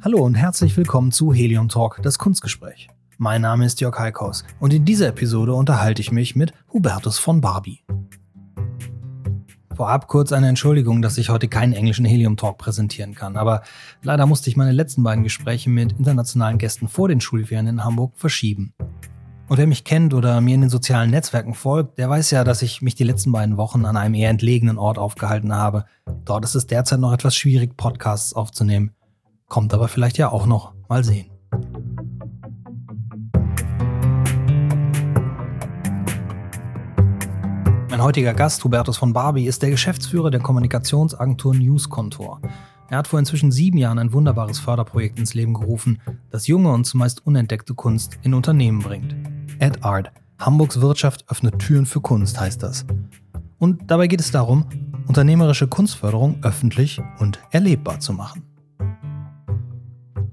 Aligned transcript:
Hallo 0.00 0.24
und 0.24 0.36
herzlich 0.36 0.76
willkommen 0.76 1.12
zu 1.12 1.34
Helium 1.34 1.68
Talk, 1.68 2.00
das 2.02 2.18
Kunstgespräch. 2.18 2.88
Mein 3.18 3.42
Name 3.42 3.66
ist 3.66 3.80
Jörg 3.80 3.98
Heikhaus 3.98 4.44
und 4.60 4.72
in 4.72 4.84
dieser 4.84 5.08
Episode 5.08 5.52
unterhalte 5.54 6.00
ich 6.00 6.12
mich 6.12 6.36
mit 6.36 6.52
Hubertus 6.72 7.18
von 7.18 7.40
Barbie. 7.40 7.84
Vorab 9.74 10.08
kurz 10.08 10.32
eine 10.32 10.48
Entschuldigung, 10.48 11.02
dass 11.02 11.18
ich 11.18 11.28
heute 11.28 11.48
keinen 11.48 11.72
englischen 11.72 12.04
Helium 12.04 12.36
Talk 12.36 12.56
präsentieren 12.56 13.14
kann, 13.14 13.36
aber 13.36 13.62
leider 14.02 14.24
musste 14.24 14.48
ich 14.48 14.56
meine 14.56 14.72
letzten 14.72 15.02
beiden 15.02 15.24
Gespräche 15.24 15.68
mit 15.68 15.92
internationalen 15.98 16.58
Gästen 16.58 16.88
vor 16.88 17.08
den 17.08 17.20
Schulferien 17.20 17.66
in 17.66 17.84
Hamburg 17.84 18.12
verschieben. 18.16 18.72
Und 19.48 19.56
wer 19.56 19.66
mich 19.66 19.84
kennt 19.84 20.12
oder 20.12 20.42
mir 20.42 20.54
in 20.54 20.60
den 20.60 20.68
sozialen 20.68 21.10
Netzwerken 21.10 21.54
folgt, 21.54 21.96
der 21.96 22.10
weiß 22.10 22.32
ja, 22.32 22.44
dass 22.44 22.60
ich 22.60 22.82
mich 22.82 22.96
die 22.96 23.04
letzten 23.04 23.32
beiden 23.32 23.56
Wochen 23.56 23.86
an 23.86 23.96
einem 23.96 24.12
eher 24.12 24.28
entlegenen 24.28 24.76
Ort 24.76 24.98
aufgehalten 24.98 25.54
habe. 25.54 25.86
Dort 26.26 26.44
ist 26.44 26.54
es 26.54 26.66
derzeit 26.66 27.00
noch 27.00 27.14
etwas 27.14 27.34
schwierig, 27.34 27.74
Podcasts 27.78 28.34
aufzunehmen. 28.34 28.90
Kommt 29.48 29.72
aber 29.72 29.88
vielleicht 29.88 30.18
ja 30.18 30.30
auch 30.30 30.44
noch. 30.44 30.74
Mal 30.90 31.02
sehen. 31.02 31.30
Mein 37.88 38.02
heutiger 38.02 38.34
Gast, 38.34 38.62
Hubertus 38.64 38.98
von 38.98 39.14
Barbie, 39.14 39.46
ist 39.46 39.62
der 39.62 39.70
Geschäftsführer 39.70 40.30
der 40.30 40.40
Kommunikationsagentur 40.40 41.54
News 41.54 41.88
Contour. 41.88 42.42
Er 42.90 42.98
hat 42.98 43.08
vor 43.08 43.18
inzwischen 43.18 43.50
sieben 43.50 43.78
Jahren 43.78 43.98
ein 43.98 44.12
wunderbares 44.12 44.58
Förderprojekt 44.58 45.18
ins 45.18 45.32
Leben 45.32 45.54
gerufen, 45.54 46.02
das 46.30 46.46
junge 46.46 46.70
und 46.70 46.84
zumeist 46.84 47.26
unentdeckte 47.26 47.74
Kunst 47.74 48.18
in 48.22 48.34
Unternehmen 48.34 48.80
bringt. 48.80 49.14
Ad 49.60 49.80
Art, 49.82 50.12
Hamburgs 50.38 50.80
Wirtschaft 50.80 51.24
öffnet 51.28 51.58
Türen 51.58 51.86
für 51.86 52.00
Kunst, 52.00 52.38
heißt 52.38 52.62
das. 52.62 52.86
Und 53.58 53.90
dabei 53.90 54.06
geht 54.06 54.20
es 54.20 54.30
darum, 54.30 54.66
unternehmerische 55.08 55.66
Kunstförderung 55.66 56.36
öffentlich 56.42 57.00
und 57.18 57.40
erlebbar 57.50 57.98
zu 57.98 58.12
machen. 58.12 58.44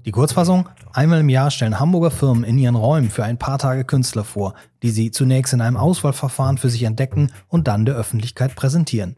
Die 0.04 0.12
Kurzfassung, 0.12 0.68
einmal 0.92 1.20
im 1.20 1.28
Jahr 1.28 1.50
stellen 1.50 1.80
Hamburger 1.80 2.12
Firmen 2.12 2.44
in 2.44 2.58
ihren 2.58 2.76
Räumen 2.76 3.10
für 3.10 3.24
ein 3.24 3.38
paar 3.38 3.58
Tage 3.58 3.84
Künstler 3.84 4.22
vor, 4.22 4.54
die 4.84 4.90
sie 4.90 5.10
zunächst 5.10 5.52
in 5.52 5.60
einem 5.60 5.76
Auswahlverfahren 5.76 6.58
für 6.58 6.68
sich 6.68 6.84
entdecken 6.84 7.32
und 7.48 7.66
dann 7.66 7.84
der 7.84 7.96
Öffentlichkeit 7.96 8.54
präsentieren. 8.54 9.16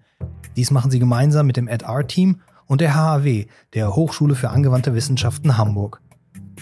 Dies 0.57 0.71
machen 0.71 0.91
sie 0.91 0.99
gemeinsam 0.99 1.47
mit 1.47 1.59
dem 1.59 1.69
AdArt-Team 1.69 2.41
und 2.65 2.81
der 2.81 2.95
HAW, 2.95 3.47
der 3.75 3.95
Hochschule 3.95 4.35
für 4.35 4.49
angewandte 4.49 4.95
Wissenschaften 4.95 5.59
Hamburg. 5.59 6.01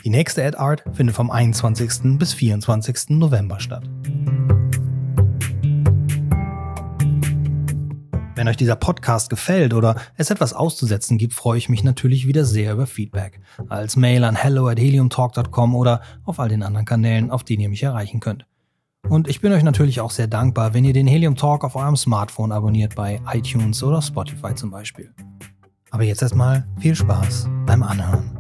Die 0.07 0.11
nächste 0.11 0.47
AdArt 0.47 0.85
findet 0.93 1.17
vom 1.17 1.33
21. 1.33 2.17
bis 2.17 2.33
24. 2.33 3.09
November 3.09 3.59
statt. 3.59 3.91
Wenn 8.37 8.47
euch 8.47 8.57
dieser 8.57 8.77
Podcast 8.77 9.31
gefällt 9.31 9.75
oder 9.75 9.97
es 10.17 10.31
etwas 10.31 10.53
auszusetzen 10.53 11.19
gibt, 11.19 11.35
freue 11.35 11.59
ich 11.59 11.69
mich 11.69 11.83
natürlich 11.83 12.29
wieder 12.29 12.45
sehr 12.45 12.75
über 12.75 12.87
Feedback. 12.87 13.41
Als 13.69 13.97
Mail 13.97 14.23
an 14.23 14.37
hello 14.37 14.69
at 14.69 14.79
heliumtalk.com 14.79 15.75
oder 15.75 16.03
auf 16.25 16.39
all 16.39 16.51
den 16.51 16.63
anderen 16.63 16.87
Kanälen, 16.87 17.33
auf 17.33 17.43
denen 17.43 17.63
ihr 17.63 17.69
mich 17.69 17.83
erreichen 17.83 18.21
könnt. 18.21 18.47
Und 19.09 19.27
ich 19.27 19.41
bin 19.41 19.53
euch 19.53 19.65
natürlich 19.65 20.01
auch 20.01 20.13
sehr 20.13 20.29
dankbar, 20.29 20.73
wenn 20.73 20.85
ihr 20.85 20.93
den 20.93 21.09
Helium 21.09 21.35
Talk 21.35 21.65
auf 21.65 21.75
eurem 21.75 21.97
Smartphone 21.97 22.53
abonniert 22.53 22.95
bei 22.95 23.21
iTunes 23.35 23.83
oder 23.83 24.01
Spotify 24.01 24.55
zum 24.55 24.71
Beispiel. 24.71 25.13
Aber 25.91 26.05
jetzt 26.05 26.23
erstmal 26.23 26.65
viel 26.79 26.95
Spaß 26.95 27.49
beim 27.67 27.83
Anhören. 27.83 28.36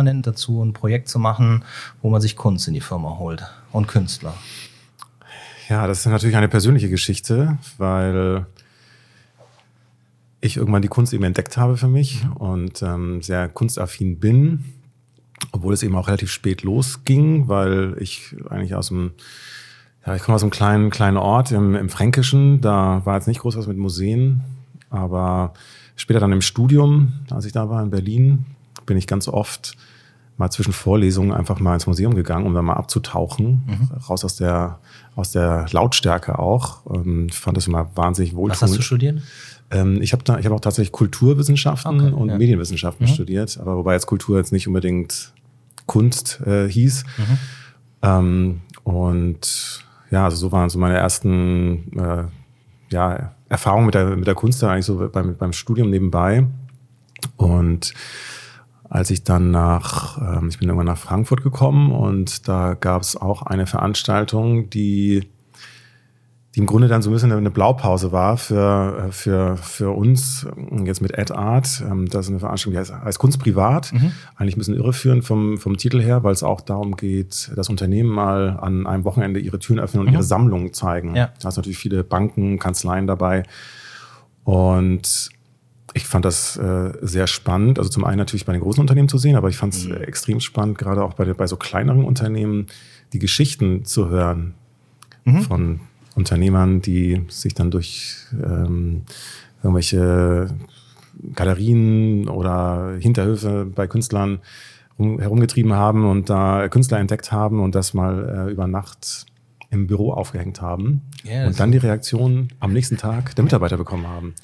Man 0.00 0.06
denn 0.06 0.22
dazu, 0.22 0.62
ein 0.62 0.72
Projekt 0.72 1.08
zu 1.08 1.18
machen, 1.18 1.64
wo 2.00 2.10
man 2.10 2.20
sich 2.20 2.36
Kunst 2.36 2.66
in 2.68 2.74
die 2.74 2.80
Firma 2.80 3.18
holt 3.18 3.44
und 3.70 3.86
Künstler? 3.86 4.34
Ja, 5.68 5.86
das 5.86 6.00
ist 6.00 6.06
natürlich 6.06 6.36
eine 6.36 6.48
persönliche 6.48 6.88
Geschichte, 6.88 7.58
weil 7.78 8.46
ich 10.40 10.56
irgendwann 10.56 10.82
die 10.82 10.88
Kunst 10.88 11.12
eben 11.12 11.24
entdeckt 11.24 11.56
habe 11.58 11.76
für 11.76 11.88
mich 11.88 12.24
mhm. 12.24 12.32
und 12.32 12.82
ähm, 12.82 13.22
sehr 13.22 13.48
kunstaffin 13.48 14.18
bin, 14.18 14.64
obwohl 15.52 15.74
es 15.74 15.82
eben 15.82 15.94
auch 15.96 16.08
relativ 16.08 16.30
spät 16.32 16.62
losging, 16.62 17.46
weil 17.48 17.96
ich 18.00 18.34
eigentlich 18.48 18.74
aus 18.74 18.88
dem 18.88 19.12
ja, 20.06 20.16
ich 20.16 20.22
komme 20.22 20.34
aus 20.36 20.42
einem 20.42 20.50
kleinen, 20.50 20.88
kleinen 20.88 21.18
Ort 21.18 21.52
im, 21.52 21.74
im 21.74 21.90
Fränkischen. 21.90 22.62
Da 22.62 23.02
war 23.04 23.16
jetzt 23.16 23.28
nicht 23.28 23.40
groß 23.40 23.58
was 23.58 23.66
mit 23.66 23.76
Museen, 23.76 24.40
aber 24.88 25.52
später 25.94 26.20
dann 26.20 26.32
im 26.32 26.40
Studium, 26.40 27.12
als 27.28 27.44
ich 27.44 27.52
da 27.52 27.68
war 27.68 27.82
in 27.82 27.90
Berlin, 27.90 28.46
bin 28.86 28.96
ich 28.96 29.06
ganz 29.06 29.28
oft 29.28 29.76
mal 30.40 30.50
zwischen 30.50 30.72
Vorlesungen 30.72 31.32
einfach 31.32 31.60
mal 31.60 31.74
ins 31.74 31.86
Museum 31.86 32.14
gegangen, 32.14 32.46
um 32.46 32.54
da 32.54 32.62
mal 32.62 32.72
abzutauchen, 32.72 33.62
mhm. 33.66 33.88
raus 34.08 34.24
aus 34.24 34.36
der, 34.36 34.80
aus 35.14 35.30
der 35.32 35.66
Lautstärke 35.70 36.38
auch. 36.38 36.80
Ähm, 36.92 37.26
ich 37.30 37.38
fand 37.38 37.58
das 37.58 37.66
immer 37.66 37.90
wahnsinnig 37.94 38.34
wohltuend. 38.34 38.62
Was 38.62 38.70
hast 38.70 38.76
du 38.78 38.82
studiert? 38.82 39.22
Ähm, 39.70 40.00
ich 40.00 40.12
habe 40.12 40.24
ich 40.40 40.46
habe 40.46 40.54
auch 40.54 40.60
tatsächlich 40.60 40.92
Kulturwissenschaften 40.92 42.00
okay, 42.00 42.12
und 42.14 42.30
ja. 42.30 42.38
Medienwissenschaften 42.38 43.06
mhm. 43.06 43.10
studiert, 43.10 43.58
aber 43.60 43.76
wobei 43.76 43.92
jetzt 43.92 44.06
Kultur 44.06 44.38
jetzt 44.38 44.50
nicht 44.50 44.66
unbedingt 44.66 45.32
Kunst 45.84 46.40
äh, 46.46 46.68
hieß. 46.68 47.04
Mhm. 47.18 47.38
Ähm, 48.02 48.60
und 48.82 49.84
ja, 50.10 50.24
also 50.24 50.38
so 50.38 50.52
waren 50.52 50.70
so 50.70 50.78
meine 50.78 50.96
ersten 50.96 51.98
äh, 51.98 52.24
ja, 52.90 53.34
Erfahrungen 53.50 53.86
mit 53.86 53.94
der, 53.94 54.16
mit 54.16 54.26
der 54.26 54.34
Kunst 54.34 54.62
da 54.62 54.70
eigentlich 54.70 54.86
so 54.86 55.06
beim, 55.12 55.36
beim 55.36 55.52
Studium 55.52 55.90
nebenbei. 55.90 56.46
Und 57.36 57.92
als 58.90 59.10
ich 59.10 59.22
dann 59.22 59.52
nach, 59.52 60.18
ähm, 60.20 60.48
ich 60.48 60.58
bin 60.58 60.68
irgendwann 60.68 60.86
nach 60.86 60.98
Frankfurt 60.98 61.44
gekommen 61.44 61.92
und 61.92 62.48
da 62.48 62.74
gab 62.74 63.02
es 63.02 63.16
auch 63.16 63.42
eine 63.42 63.66
Veranstaltung, 63.66 64.68
die, 64.68 65.28
die 66.56 66.58
im 66.58 66.66
Grunde 66.66 66.88
dann 66.88 67.00
so 67.00 67.08
ein 67.08 67.12
bisschen 67.12 67.30
eine 67.30 67.52
Blaupause 67.52 68.10
war 68.10 68.36
für, 68.36 69.06
äh, 69.06 69.12
für, 69.12 69.56
für 69.56 69.90
uns, 69.92 70.44
jetzt 70.84 71.00
mit 71.02 71.16
Ad 71.16 71.32
Art. 71.32 71.84
Ähm, 71.88 72.08
das 72.08 72.26
ist 72.26 72.30
eine 72.30 72.40
Veranstaltung, 72.40 72.72
die 72.72 72.78
heißt, 72.80 72.92
heißt 72.92 73.18
Kunst 73.20 73.38
privat. 73.38 73.92
Mhm. 73.92 74.10
Eigentlich 74.34 74.56
ein 74.56 74.58
bisschen 74.58 74.74
irreführend 74.74 75.24
vom, 75.24 75.58
vom 75.58 75.76
Titel 75.76 76.02
her, 76.02 76.24
weil 76.24 76.32
es 76.32 76.42
auch 76.42 76.60
darum 76.60 76.96
geht, 76.96 77.52
dass 77.54 77.68
Unternehmen 77.68 78.10
mal 78.10 78.58
an 78.60 78.88
einem 78.88 79.04
Wochenende 79.04 79.38
ihre 79.38 79.60
Türen 79.60 79.78
öffnen 79.78 80.00
und 80.00 80.08
mhm. 80.08 80.14
ihre 80.14 80.24
Sammlungen 80.24 80.72
zeigen. 80.72 81.14
Ja. 81.14 81.30
Da 81.40 81.52
sind 81.52 81.58
natürlich 81.58 81.78
viele 81.78 82.02
Banken, 82.02 82.58
Kanzleien 82.58 83.06
dabei. 83.06 83.44
Und 84.42 85.30
ich 85.94 86.06
fand 86.06 86.24
das 86.24 86.56
äh, 86.56 86.92
sehr 87.00 87.26
spannend. 87.26 87.78
Also 87.78 87.90
zum 87.90 88.04
einen 88.04 88.18
natürlich 88.18 88.46
bei 88.46 88.52
den 88.52 88.62
großen 88.62 88.80
Unternehmen 88.80 89.08
zu 89.08 89.18
sehen, 89.18 89.36
aber 89.36 89.48
ich 89.48 89.56
fand 89.56 89.74
es 89.74 89.86
mhm. 89.86 89.96
extrem 89.96 90.40
spannend, 90.40 90.78
gerade 90.78 91.02
auch 91.02 91.14
bei, 91.14 91.24
bei 91.32 91.46
so 91.46 91.56
kleineren 91.56 92.04
Unternehmen, 92.04 92.66
die 93.12 93.18
Geschichten 93.18 93.84
zu 93.84 94.08
hören 94.08 94.54
mhm. 95.24 95.42
von 95.42 95.80
Unternehmern, 96.14 96.80
die 96.80 97.22
sich 97.28 97.54
dann 97.54 97.70
durch 97.70 98.16
ähm, 98.32 99.02
irgendwelche 99.62 100.48
Galerien 101.34 102.28
oder 102.28 102.96
Hinterhöfe 102.98 103.66
bei 103.66 103.86
Künstlern 103.86 104.40
herumgetrieben 104.98 105.72
haben 105.72 106.08
und 106.08 106.28
da 106.28 106.68
Künstler 106.68 106.98
entdeckt 106.98 107.32
haben 107.32 107.60
und 107.60 107.74
das 107.74 107.94
mal 107.94 108.48
äh, 108.48 108.52
über 108.52 108.66
Nacht 108.66 109.26
im 109.70 109.86
Büro 109.86 110.12
aufgehängt 110.12 110.60
haben 110.60 111.02
yes. 111.22 111.46
und 111.46 111.60
dann 111.60 111.72
die 111.72 111.78
Reaktion 111.78 112.48
am 112.60 112.72
nächsten 112.72 112.96
Tag 112.96 113.34
der 113.34 113.44
Mitarbeiter 113.44 113.76
bekommen 113.76 114.06
haben. 114.06 114.34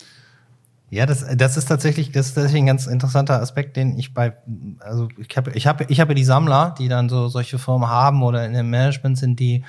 Ja, 0.88 1.04
das, 1.04 1.24
das 1.36 1.56
ist 1.56 1.66
tatsächlich, 1.66 2.12
das 2.12 2.28
ist 2.28 2.34
tatsächlich 2.34 2.62
ein 2.62 2.66
ganz 2.66 2.86
interessanter 2.86 3.40
Aspekt, 3.40 3.76
den 3.76 3.98
ich 3.98 4.14
bei, 4.14 4.34
also 4.78 5.08
ich 5.18 5.36
habe, 5.36 5.50
ich 5.52 5.66
habe, 5.66 5.84
ich 5.88 6.00
habe 6.00 6.14
die 6.14 6.24
Sammler, 6.24 6.74
die 6.78 6.88
dann 6.88 7.08
so 7.08 7.26
solche 7.28 7.58
Firmen 7.58 7.88
haben 7.88 8.22
oder 8.22 8.46
in 8.46 8.52
dem 8.52 8.70
Management 8.70 9.18
sind, 9.18 9.40
die, 9.40 9.64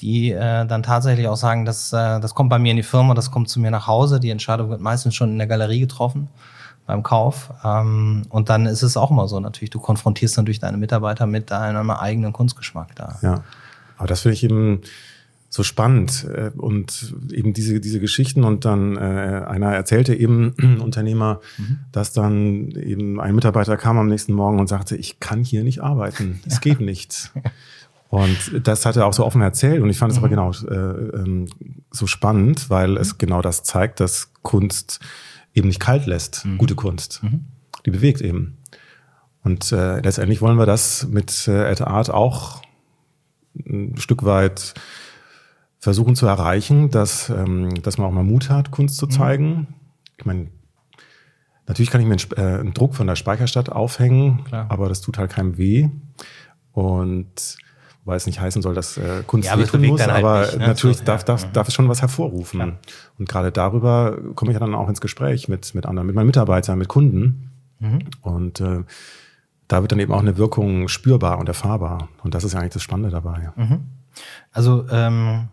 die 0.00 0.32
äh, 0.32 0.66
dann 0.66 0.82
tatsächlich 0.82 1.28
auch 1.28 1.36
sagen, 1.36 1.64
dass 1.64 1.92
äh, 1.94 2.20
das 2.20 2.34
kommt 2.34 2.50
bei 2.50 2.58
mir 2.58 2.72
in 2.72 2.76
die 2.76 2.82
Firma, 2.82 3.14
das 3.14 3.30
kommt 3.30 3.48
zu 3.48 3.58
mir 3.58 3.70
nach 3.70 3.86
Hause. 3.86 4.20
Die 4.20 4.30
Entscheidung 4.30 4.68
wird 4.68 4.82
meistens 4.82 5.14
schon 5.14 5.30
in 5.30 5.38
der 5.38 5.46
Galerie 5.46 5.80
getroffen 5.80 6.28
beim 6.86 7.02
Kauf. 7.02 7.50
Ähm, 7.64 8.26
und 8.28 8.50
dann 8.50 8.66
ist 8.66 8.82
es 8.82 8.98
auch 8.98 9.10
mal 9.10 9.28
so 9.28 9.40
natürlich, 9.40 9.70
du 9.70 9.80
konfrontierst 9.80 10.36
natürlich 10.36 10.58
deine 10.58 10.76
Mitarbeiter 10.76 11.26
mit 11.26 11.50
deinem 11.50 11.90
eigenen 11.90 12.34
Kunstgeschmack 12.34 12.94
da. 12.96 13.18
Ja, 13.22 13.44
aber 13.96 14.08
das 14.08 14.20
finde 14.20 14.34
ich 14.34 14.44
eben 14.44 14.82
so 15.52 15.64
spannend 15.64 16.26
äh, 16.32 16.52
und 16.56 17.14
eben 17.32 17.52
diese 17.52 17.80
diese 17.80 17.98
Geschichten 17.98 18.44
und 18.44 18.64
dann 18.64 18.96
äh, 18.96 19.00
einer 19.00 19.74
erzählte 19.74 20.14
eben 20.14 20.52
Unternehmer, 20.80 21.40
mhm. 21.58 21.80
dass 21.90 22.12
dann 22.12 22.70
eben 22.70 23.20
ein 23.20 23.34
Mitarbeiter 23.34 23.76
kam 23.76 23.98
am 23.98 24.06
nächsten 24.06 24.32
Morgen 24.32 24.60
und 24.60 24.68
sagte, 24.68 24.96
ich 24.96 25.18
kann 25.18 25.42
hier 25.42 25.64
nicht 25.64 25.82
arbeiten, 25.82 26.40
es 26.46 26.54
ja. 26.54 26.60
geht 26.60 26.80
nicht. 26.80 27.32
Und 28.10 28.66
das 28.66 28.86
hat 28.86 28.96
er 28.96 29.06
auch 29.06 29.12
so 29.12 29.24
offen 29.24 29.40
erzählt 29.40 29.80
und 29.80 29.88
ich 29.88 29.96
fand 29.96 30.10
es 30.10 30.18
mhm. 30.18 30.24
aber 30.24 30.30
genau 30.30 30.50
äh, 30.50 31.20
ähm, 31.20 31.46
so 31.92 32.08
spannend, 32.08 32.68
weil 32.68 32.88
mhm. 32.88 32.96
es 32.96 33.18
genau 33.18 33.40
das 33.40 33.62
zeigt, 33.62 34.00
dass 34.00 34.32
Kunst 34.42 34.98
eben 35.54 35.68
nicht 35.68 35.78
kalt 35.78 36.06
lässt, 36.06 36.44
mhm. 36.44 36.58
gute 36.58 36.74
Kunst, 36.74 37.22
mhm. 37.22 37.44
die 37.86 37.92
bewegt 37.92 38.20
eben. 38.20 38.58
Und 39.44 39.70
äh, 39.70 40.00
letztendlich 40.00 40.40
wollen 40.40 40.58
wir 40.58 40.66
das 40.66 41.06
mit 41.06 41.46
äh, 41.46 41.70
At 41.70 41.82
Art 41.82 42.10
auch 42.10 42.62
ein 43.64 43.96
Stück 43.96 44.24
weit 44.24 44.74
versuchen 45.80 46.14
zu 46.14 46.26
erreichen, 46.26 46.90
dass, 46.90 47.30
ähm, 47.30 47.82
dass 47.82 47.98
man 47.98 48.06
auch 48.06 48.12
mal 48.12 48.22
Mut 48.22 48.50
hat, 48.50 48.70
Kunst 48.70 48.96
zu 48.96 49.06
mhm. 49.06 49.10
zeigen. 49.10 49.48
Mhm. 49.48 49.66
Ich 50.18 50.26
meine, 50.26 50.46
natürlich 51.66 51.90
kann 51.90 52.00
ich 52.02 52.06
mir 52.06 52.14
einen, 52.14 52.56
äh, 52.56 52.60
einen, 52.60 52.74
Druck 52.74 52.94
von 52.94 53.06
der 53.06 53.16
Speicherstadt 53.16 53.72
aufhängen, 53.72 54.44
Klar. 54.44 54.66
aber 54.68 54.88
das 54.88 55.00
tut 55.00 55.18
halt 55.18 55.30
keinem 55.30 55.56
weh. 55.56 55.88
Und 56.72 57.56
weil 58.04 58.16
es 58.16 58.26
nicht 58.26 58.40
heißen 58.40 58.62
soll, 58.62 58.74
dass 58.74 58.96
äh, 58.96 59.22
Kunst 59.26 59.48
ja, 59.48 59.58
wehtun 59.58 59.86
muss, 59.86 60.00
halt 60.00 60.10
aber 60.10 60.40
nicht, 60.40 60.58
ne? 60.58 60.66
natürlich 60.66 60.98
so, 60.98 61.04
darf, 61.04 61.24
darf, 61.24 61.50
darf 61.52 61.68
es 61.68 61.74
schon 61.74 61.88
was 61.88 62.00
hervorrufen. 62.00 62.60
Ja. 62.60 62.72
Und 63.18 63.28
gerade 63.28 63.52
darüber 63.52 64.18
komme 64.34 64.52
ich 64.52 64.54
ja 64.54 64.60
dann 64.60 64.74
auch 64.74 64.88
ins 64.88 65.00
Gespräch 65.00 65.48
mit, 65.48 65.74
mit 65.74 65.86
anderen, 65.86 66.06
mit 66.06 66.16
meinen 66.16 66.26
Mitarbeitern, 66.26 66.78
mit 66.78 66.88
Kunden. 66.88 67.50
Mhm. 67.78 68.00
Und 68.22 68.60
äh, 68.60 68.84
da 69.68 69.82
wird 69.82 69.92
dann 69.92 70.00
eben 70.00 70.12
auch 70.12 70.20
eine 70.20 70.36
Wirkung 70.36 70.88
spürbar 70.88 71.38
und 71.38 71.48
erfahrbar. 71.48 72.08
Und 72.22 72.34
das 72.34 72.44
ist 72.44 72.52
ja 72.52 72.60
eigentlich 72.60 72.72
das 72.72 72.82
Spannende 72.82 73.10
dabei. 73.10 73.52
Mhm. 73.56 73.84
Also 74.52 74.86
ähm, 74.90 75.48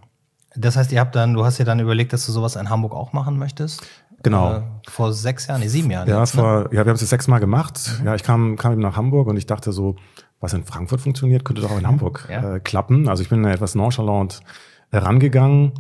das 0.58 0.76
heißt, 0.76 0.92
ihr 0.92 1.00
habt 1.00 1.16
dann, 1.16 1.34
du 1.34 1.46
hast 1.46 1.60
dir 1.60 1.66
dann 1.66 1.80
überlegt, 1.80 2.14
dass 2.14 2.26
du 2.26 2.32
sowas 2.32 2.56
in 2.56 2.70
Hamburg 2.70 2.94
auch 2.94 3.14
machen 3.14 3.38
möchtest? 3.38 3.86
Genau. 4.24 4.56
Äh, 4.56 4.62
vor 4.90 5.14
sechs 5.14 5.48
Jahren, 5.48 5.62
nee, 5.62 5.68
sieben 5.68 5.92
Jahren. 5.92 6.08
Ja, 6.08 6.20
jetzt, 6.20 6.36
ne? 6.36 6.42
vor, 6.42 6.64
ja, 6.66 6.72
wir 6.72 6.80
haben 6.80 6.96
es 6.96 7.02
jetzt 7.02 7.12
sechsmal 7.12 7.40
gemacht. 7.40 7.80
Mhm. 8.00 8.06
Ja, 8.08 8.16
ich 8.16 8.24
kam, 8.24 8.56
kam 8.56 8.74
eben 8.74 8.82
nach 8.82 8.96
Hamburg 8.96 9.28
und 9.28 9.38
ich 9.38 9.46
dachte 9.46 9.72
so, 9.72 9.96
was 10.40 10.54
in 10.54 10.64
Frankfurt 10.64 11.02
funktioniert, 11.02 11.46
könnte 11.46 11.62
doch 11.62 11.72
auch 11.72 11.78
in 11.78 11.84
mhm. 11.84 11.88
Hamburg 11.88 12.28
ja. 12.30 12.56
äh, 12.56 12.60
klappen. 12.60 13.08
Also 13.08 13.24
ich 13.24 13.30
bin 13.30 13.46
etwas 13.46 13.76
nonchalant 13.76 14.42
herangegangen 14.92 15.74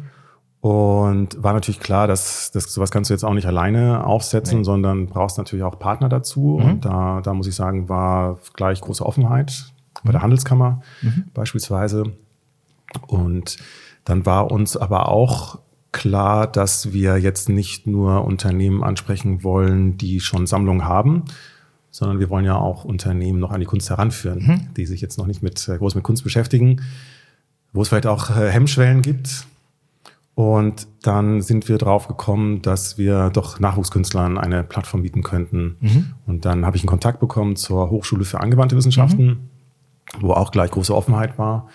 und 0.62 1.42
war 1.42 1.54
natürlich 1.54 1.80
klar, 1.80 2.08
dass, 2.08 2.52
dass 2.52 2.74
sowas 2.74 2.92
kannst 2.92 3.10
du 3.10 3.14
jetzt 3.14 3.24
auch 3.24 3.34
nicht 3.34 3.46
alleine 3.46 4.06
aufsetzen, 4.06 4.60
nee. 4.60 4.64
sondern 4.64 5.08
brauchst 5.08 5.38
natürlich 5.38 5.64
auch 5.64 5.78
Partner 5.80 6.10
dazu. 6.10 6.60
Mhm. 6.60 6.66
Und 6.66 6.86
da, 6.86 7.22
da 7.22 7.34
muss 7.34 7.48
ich 7.48 7.56
sagen, 7.56 7.90
war 7.90 8.40
gleich 8.54 8.82
große 8.82 9.06
Offenheit 9.06 9.72
bei 10.04 10.12
der 10.12 10.20
mhm. 10.20 10.24
Handelskammer 10.24 10.82
mhm. 11.02 11.26
beispielsweise. 11.34 12.14
Und 13.08 13.58
dann 14.08 14.26
war 14.26 14.52
uns 14.52 14.78
aber 14.78 15.10
auch 15.10 15.60
klar, 15.92 16.48
dass 16.48 16.94
wir 16.94 17.18
jetzt 17.18 17.50
nicht 17.50 17.88
nur 17.88 18.24
Unternehmen 18.24 18.82
ansprechen 18.82 19.44
wollen, 19.44 19.98
die 19.98 20.22
schon 20.22 20.48
Sammlungen 20.48 20.86
haben, 20.86 21.26
sondern 21.92 22.20
wir 22.20 22.30
wollen 22.30 22.46
ja 22.46 22.56
auch 22.56 22.86
Unternehmen 22.86 23.40
noch 23.40 23.52
an 23.52 23.60
die 23.60 23.66
Kunst 23.66 23.90
heranführen, 23.90 24.48
mhm. 24.48 24.74
die 24.78 24.86
sich 24.86 25.02
jetzt 25.02 25.18
noch 25.18 25.28
nicht 25.28 25.44
mit, 25.44 25.68
äh, 25.68 25.78
groß 25.78 25.96
mit 25.96 26.06
Kunst 26.06 26.24
beschäftigen, 26.24 26.84
wo 27.74 27.82
es 27.82 27.90
vielleicht 27.90 28.08
auch 28.08 28.30
äh, 28.30 28.50
Hemmschwellen 28.50 29.02
gibt. 29.02 29.46
Und 30.36 30.88
dann 31.02 31.42
sind 31.42 31.68
wir 31.68 31.78
drauf 31.78 32.08
gekommen, 32.08 32.62
dass 32.62 32.98
wir 32.98 33.30
doch 33.30 33.60
Nachwuchskünstlern 33.60 34.38
eine 34.38 34.64
Plattform 34.64 35.02
bieten 35.02 35.22
könnten. 35.22 35.76
Mhm. 35.82 36.14
Und 36.28 36.46
dann 36.46 36.66
habe 36.66 36.78
ich 36.78 36.84
einen 36.84 36.90
Kontakt 36.90 37.20
bekommen 37.20 37.58
zur 37.58 37.90
Hochschule 37.90 38.24
für 38.24 38.40
angewandte 38.40 38.78
Wissenschaften, 38.78 39.26
mhm. 39.26 39.40
wo 40.22 40.32
auch 40.32 40.52
gleich 40.52 40.72
große 40.72 40.96
Offenheit 40.96 41.38
war. 41.38 41.68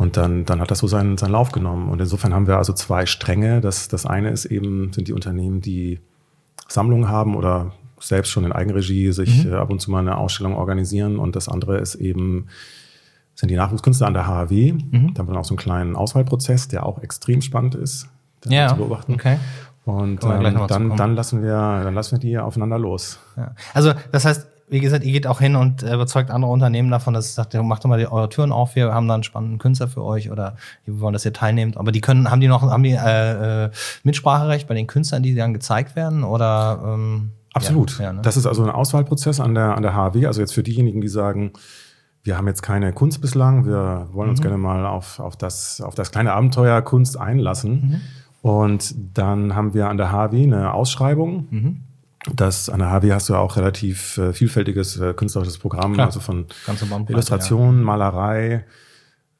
Und 0.00 0.16
dann, 0.16 0.46
dann 0.46 0.62
hat 0.62 0.70
das 0.70 0.78
so 0.78 0.86
seinen, 0.86 1.18
seinen 1.18 1.32
Lauf 1.32 1.52
genommen. 1.52 1.90
Und 1.90 2.00
insofern 2.00 2.32
haben 2.32 2.46
wir 2.46 2.56
also 2.56 2.72
zwei 2.72 3.04
Stränge. 3.04 3.60
Das, 3.60 3.86
das 3.88 4.06
eine 4.06 4.30
ist 4.30 4.46
eben, 4.46 4.94
sind 4.94 5.08
die 5.08 5.12
Unternehmen, 5.12 5.60
die 5.60 6.00
Sammlungen 6.68 7.10
haben 7.10 7.36
oder 7.36 7.72
selbst 7.98 8.30
schon 8.30 8.46
in 8.46 8.52
Eigenregie 8.52 9.12
sich 9.12 9.44
mhm. 9.44 9.52
Äh, 9.52 9.56
ab 9.56 9.68
und 9.68 9.78
zu 9.82 9.90
mal 9.90 9.98
eine 9.98 10.16
Ausstellung 10.16 10.54
organisieren. 10.54 11.18
Und 11.18 11.36
das 11.36 11.50
andere 11.50 11.76
ist 11.76 11.96
eben, 11.96 12.46
sind 13.34 13.50
die 13.50 13.56
Nachwuchskünstler 13.56 14.06
an 14.06 14.14
der 14.14 14.26
HAW. 14.26 14.72
Mhm. 14.72 15.12
Da 15.12 15.18
haben 15.18 15.28
wir 15.30 15.38
auch 15.38 15.44
so 15.44 15.52
einen 15.52 15.58
kleinen 15.58 15.96
Auswahlprozess, 15.96 16.68
der 16.68 16.86
auch 16.86 17.02
extrem 17.02 17.42
spannend 17.42 17.74
ist, 17.74 18.08
ja, 18.46 18.68
zu 18.68 18.76
beobachten. 18.76 19.12
Okay. 19.12 19.36
Und 19.84 20.24
ähm, 20.24 20.66
dann, 20.66 20.96
dann, 20.96 21.14
lassen 21.14 21.42
wir, 21.42 21.52
dann 21.52 21.92
lassen 21.92 22.12
wir 22.12 22.20
die 22.20 22.38
aufeinander 22.38 22.78
los. 22.78 23.18
Ja. 23.36 23.54
Also 23.74 23.92
das 24.12 24.24
heißt, 24.24 24.46
wie 24.70 24.80
gesagt, 24.80 25.04
ihr 25.04 25.12
geht 25.12 25.26
auch 25.26 25.40
hin 25.40 25.56
und 25.56 25.82
überzeugt 25.82 26.30
andere 26.30 26.50
Unternehmen 26.50 26.90
davon, 26.90 27.12
dass 27.12 27.26
es 27.26 27.34
sagt, 27.34 27.54
macht 27.54 27.84
doch 27.84 27.88
mal 27.88 27.98
die, 27.98 28.06
eure 28.06 28.28
Türen 28.28 28.52
auf, 28.52 28.76
wir 28.76 28.94
haben 28.94 29.08
da 29.08 29.14
einen 29.14 29.24
spannenden 29.24 29.58
Künstler 29.58 29.88
für 29.88 30.04
euch 30.04 30.30
oder 30.30 30.56
wir 30.84 31.00
wollen, 31.00 31.12
dass 31.12 31.24
ihr 31.24 31.32
teilnehmt. 31.32 31.76
Aber 31.76 31.90
die 31.90 32.00
können, 32.00 32.30
haben 32.30 32.40
die 32.40 32.46
noch, 32.46 32.62
haben 32.62 32.82
die 32.84 32.92
äh, 32.92 33.64
äh, 33.64 33.70
Mitspracherecht 34.04 34.68
bei 34.68 34.74
den 34.74 34.86
Künstlern, 34.86 35.22
die 35.24 35.34
dann 35.34 35.52
gezeigt 35.52 35.96
werden? 35.96 36.22
Oder 36.22 36.80
ähm, 36.84 37.32
Absolut. 37.52 37.98
Ja, 37.98 38.04
ja, 38.04 38.12
ne? 38.12 38.22
Das 38.22 38.36
ist 38.36 38.46
also 38.46 38.62
ein 38.62 38.70
Auswahlprozess 38.70 39.40
an 39.40 39.54
der, 39.54 39.76
an 39.76 39.82
der 39.82 39.94
HW. 39.94 40.26
Also 40.26 40.40
jetzt 40.40 40.54
für 40.54 40.62
diejenigen, 40.62 41.00
die 41.00 41.08
sagen, 41.08 41.52
wir 42.22 42.36
haben 42.36 42.46
jetzt 42.46 42.62
keine 42.62 42.92
Kunst 42.92 43.20
bislang, 43.20 43.66
wir 43.66 44.08
wollen 44.12 44.30
uns 44.30 44.38
mhm. 44.38 44.44
gerne 44.44 44.58
mal 44.58 44.86
auf, 44.86 45.18
auf, 45.18 45.36
das, 45.36 45.80
auf 45.80 45.96
das 45.96 46.12
kleine 46.12 46.32
Abenteuer 46.32 46.80
Kunst 46.82 47.18
einlassen. 47.18 47.72
Mhm. 47.72 48.00
Und 48.42 48.94
dann 49.14 49.56
haben 49.56 49.74
wir 49.74 49.88
an 49.88 49.96
der 49.96 50.12
HW 50.12 50.44
eine 50.44 50.72
Ausschreibung. 50.74 51.48
Mhm 51.50 51.80
das 52.34 52.68
an 52.68 52.80
der 52.80 52.90
HW 52.90 53.12
hast 53.12 53.28
du 53.28 53.32
ja 53.32 53.38
auch 53.38 53.56
relativ 53.56 54.18
äh, 54.18 54.32
vielfältiges 54.32 54.98
äh, 54.98 55.14
künstlerisches 55.14 55.58
Programm, 55.58 55.94
Klar. 55.94 56.06
also 56.06 56.20
von 56.20 56.46
Illustration, 57.08 57.78
ja. 57.78 57.84
Malerei, 57.84 58.64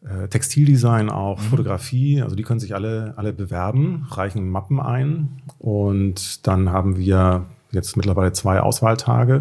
äh, 0.02 0.28
Textildesign 0.28 1.10
auch, 1.10 1.38
mhm. 1.38 1.44
Fotografie. 1.44 2.22
Also 2.22 2.36
die 2.36 2.42
können 2.42 2.60
sich 2.60 2.74
alle, 2.74 3.14
alle 3.16 3.32
bewerben, 3.32 4.06
reichen 4.10 4.48
Mappen 4.48 4.80
ein 4.80 5.42
und 5.58 6.46
dann 6.46 6.70
haben 6.70 6.96
wir 6.96 7.46
jetzt 7.70 7.96
mittlerweile 7.96 8.32
zwei 8.32 8.60
Auswahltage 8.60 9.40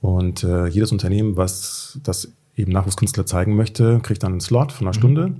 und 0.00 0.42
äh, 0.42 0.66
jedes 0.66 0.90
Unternehmen, 0.92 1.36
was 1.36 2.00
das 2.02 2.32
eben 2.56 2.72
Nachwuchskünstler 2.72 3.26
zeigen 3.26 3.54
möchte, 3.54 4.00
kriegt 4.00 4.22
dann 4.22 4.32
einen 4.32 4.40
Slot 4.40 4.72
von 4.72 4.86
einer 4.86 4.96
mhm. 4.96 5.00
Stunde 5.00 5.32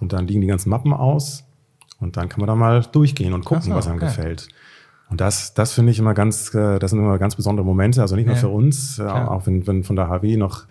und 0.00 0.12
dann 0.14 0.26
liegen 0.26 0.40
die 0.40 0.46
ganzen 0.46 0.70
Mappen 0.70 0.94
aus 0.94 1.44
und 2.00 2.16
dann 2.16 2.30
kann 2.30 2.40
man 2.40 2.46
da 2.46 2.54
mal 2.54 2.82
durchgehen 2.90 3.34
und 3.34 3.44
gucken, 3.44 3.64
so, 3.64 3.74
was 3.74 3.86
einem 3.86 3.96
okay. 3.96 4.06
gefällt. 4.06 4.48
Und 5.10 5.20
das, 5.20 5.54
das 5.54 5.72
finde 5.72 5.92
ich 5.92 5.98
immer 5.98 6.14
ganz, 6.14 6.54
äh, 6.54 6.78
das 6.78 6.90
sind 6.90 7.00
immer 7.00 7.18
ganz 7.18 7.36
besondere 7.36 7.64
Momente, 7.64 8.00
also 8.00 8.16
nicht 8.16 8.26
nur 8.26 8.34
ja. 8.34 8.40
für 8.40 8.48
uns, 8.48 8.98
äh, 8.98 9.02
Klar. 9.02 9.30
auch 9.30 9.46
wenn, 9.46 9.66
wenn 9.66 9.84
von 9.84 9.96
der 9.96 10.08
HW 10.08 10.36
noch 10.36 10.64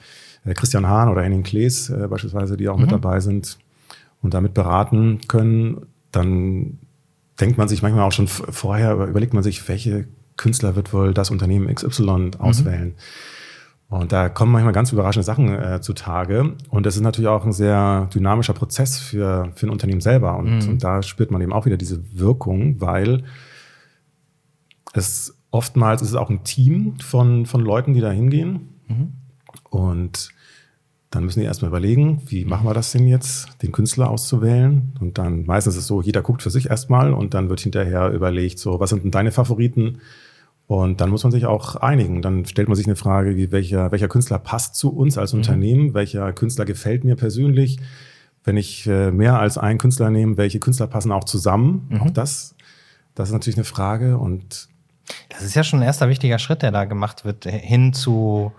äh, 0.46 0.54
Christian 0.54 0.88
Hahn 0.88 1.10
oder 1.10 1.22
Henning 1.22 1.44
Klees 1.44 1.92
beispielsweise, 2.10 2.58
die 2.58 2.70
auch 2.70 2.76
mhm. 2.76 2.84
mit 2.84 2.92
dabei 2.92 3.20
sind 3.20 3.58
und 4.22 4.34
damit 4.34 4.54
beraten 4.54 5.20
können, 5.28 5.86
dann 6.12 6.80
denkt 7.40 7.58
man 7.58 7.68
sich 7.68 7.82
manchmal 7.82 8.04
auch 8.04 8.12
schon 8.12 8.28
vorher, 8.28 8.94
überlegt 8.94 9.34
man 9.34 9.44
sich, 9.44 9.68
welche 9.68 10.08
Künstler 10.38 10.76
wird 10.76 10.94
wohl 10.94 11.14
das 11.14 11.32
Unternehmen 11.32 11.74
XY 11.74 12.32
auswählen. 12.40 12.90
Mhm. 12.90 12.94
Und 13.90 14.12
da 14.12 14.28
kommen 14.28 14.52
manchmal 14.52 14.74
ganz 14.74 14.92
überraschende 14.92 15.24
Sachen 15.24 15.54
äh, 15.54 15.80
zutage. 15.80 16.56
Und 16.70 16.86
das 16.86 16.96
ist 16.96 17.02
natürlich 17.02 17.28
auch 17.28 17.46
ein 17.46 17.52
sehr 17.52 18.10
dynamischer 18.14 18.54
Prozess 18.54 18.98
für, 18.98 19.52
für 19.54 19.68
ein 19.68 19.70
Unternehmen 19.70 20.02
selber. 20.02 20.36
Und, 20.38 20.66
mhm. 20.66 20.70
und 20.70 20.84
da 20.84 21.04
spürt 21.04 21.30
man 21.30 21.42
eben 21.42 21.54
auch 21.54 21.68
wieder 21.68 21.78
diese 21.78 22.02
Wirkung, 22.12 22.82
weil 22.82 23.24
es 24.94 25.36
oftmals 25.52 26.02
ist 26.02 26.10
es 26.10 26.16
auch 26.16 26.30
ein 26.30 26.44
Team 26.44 27.00
von, 27.00 27.46
von 27.46 27.62
Leuten, 27.62 27.94
die 27.94 28.02
da 28.02 28.12
hingehen. 28.12 28.70
Mhm. 28.88 29.14
Und 29.70 30.30
dann 31.12 31.26
müssen 31.26 31.42
die 31.42 31.46
erstmal 31.46 31.70
überlegen, 31.70 32.24
wie 32.26 32.44
machen 32.44 32.66
wir 32.66 32.74
das 32.74 32.92
denn 32.92 33.08
jetzt, 33.08 33.62
den 33.62 33.72
Künstler 33.72 34.10
auszuwählen. 34.10 34.94
Und 35.00 35.20
dann 35.20 35.46
meistens 35.46 35.76
ist 35.76 35.82
es 35.82 35.88
so, 35.88 36.02
jeder 36.02 36.24
guckt 36.24 36.42
für 36.42 36.50
sich 36.50 36.72
erstmal 36.72 37.14
und 37.14 37.36
dann 37.36 37.50
wird 37.50 37.60
hinterher 37.60 38.10
überlegt, 38.12 38.58
so, 38.58 38.80
was 38.80 38.90
sind 38.90 39.04
denn 39.04 39.12
deine 39.12 39.32
Favoriten? 39.32 40.00
Und 40.66 41.02
dann 41.02 41.12
muss 41.12 41.24
man 41.24 41.32
sich 41.32 41.46
auch 41.46 41.76
einigen. 41.76 42.24
Dann 42.24 42.46
stellt 42.46 42.68
man 42.68 42.76
sich 42.76 42.88
eine 42.88 42.96
Frage, 42.96 43.36
wie 43.36 43.52
welcher, 43.52 43.92
welcher 43.92 44.08
Künstler 44.08 44.40
passt 44.40 44.76
zu 44.76 44.90
uns 44.90 45.20
als 45.20 45.34
mhm. 45.34 45.40
Unternehmen, 45.40 45.94
welcher 45.94 46.34
Künstler 46.34 46.66
gefällt 46.66 47.04
mir 47.04 47.16
persönlich. 47.16 47.78
Wenn 48.44 48.58
ich 48.58 48.88
äh, 48.88 49.12
mehr 49.12 49.38
als 49.40 49.60
einen 49.60 49.78
Künstler 49.78 50.10
nehme, 50.10 50.38
welche 50.38 50.60
Künstler 50.60 50.88
passen 50.88 51.12
auch 51.12 51.26
zusammen? 51.26 51.88
Mhm. 51.90 52.02
Auch 52.02 52.10
das, 52.10 52.56
das 53.14 53.30
ist 53.30 53.34
natürlich 53.34 53.58
eine 53.58 53.66
Frage. 53.66 54.18
Und 54.18 54.68
das 55.30 55.44
ist 55.44 55.56
ja 55.56 55.64
schon 55.64 55.80
ein 55.80 55.86
erster 55.86 56.10
wichtiger 56.10 56.40
Schritt, 56.40 56.62
der 56.62 56.72
da 56.72 56.86
gemacht 56.86 57.26
wird, 57.26 57.46
hin 57.46 57.94
zu 57.94 58.54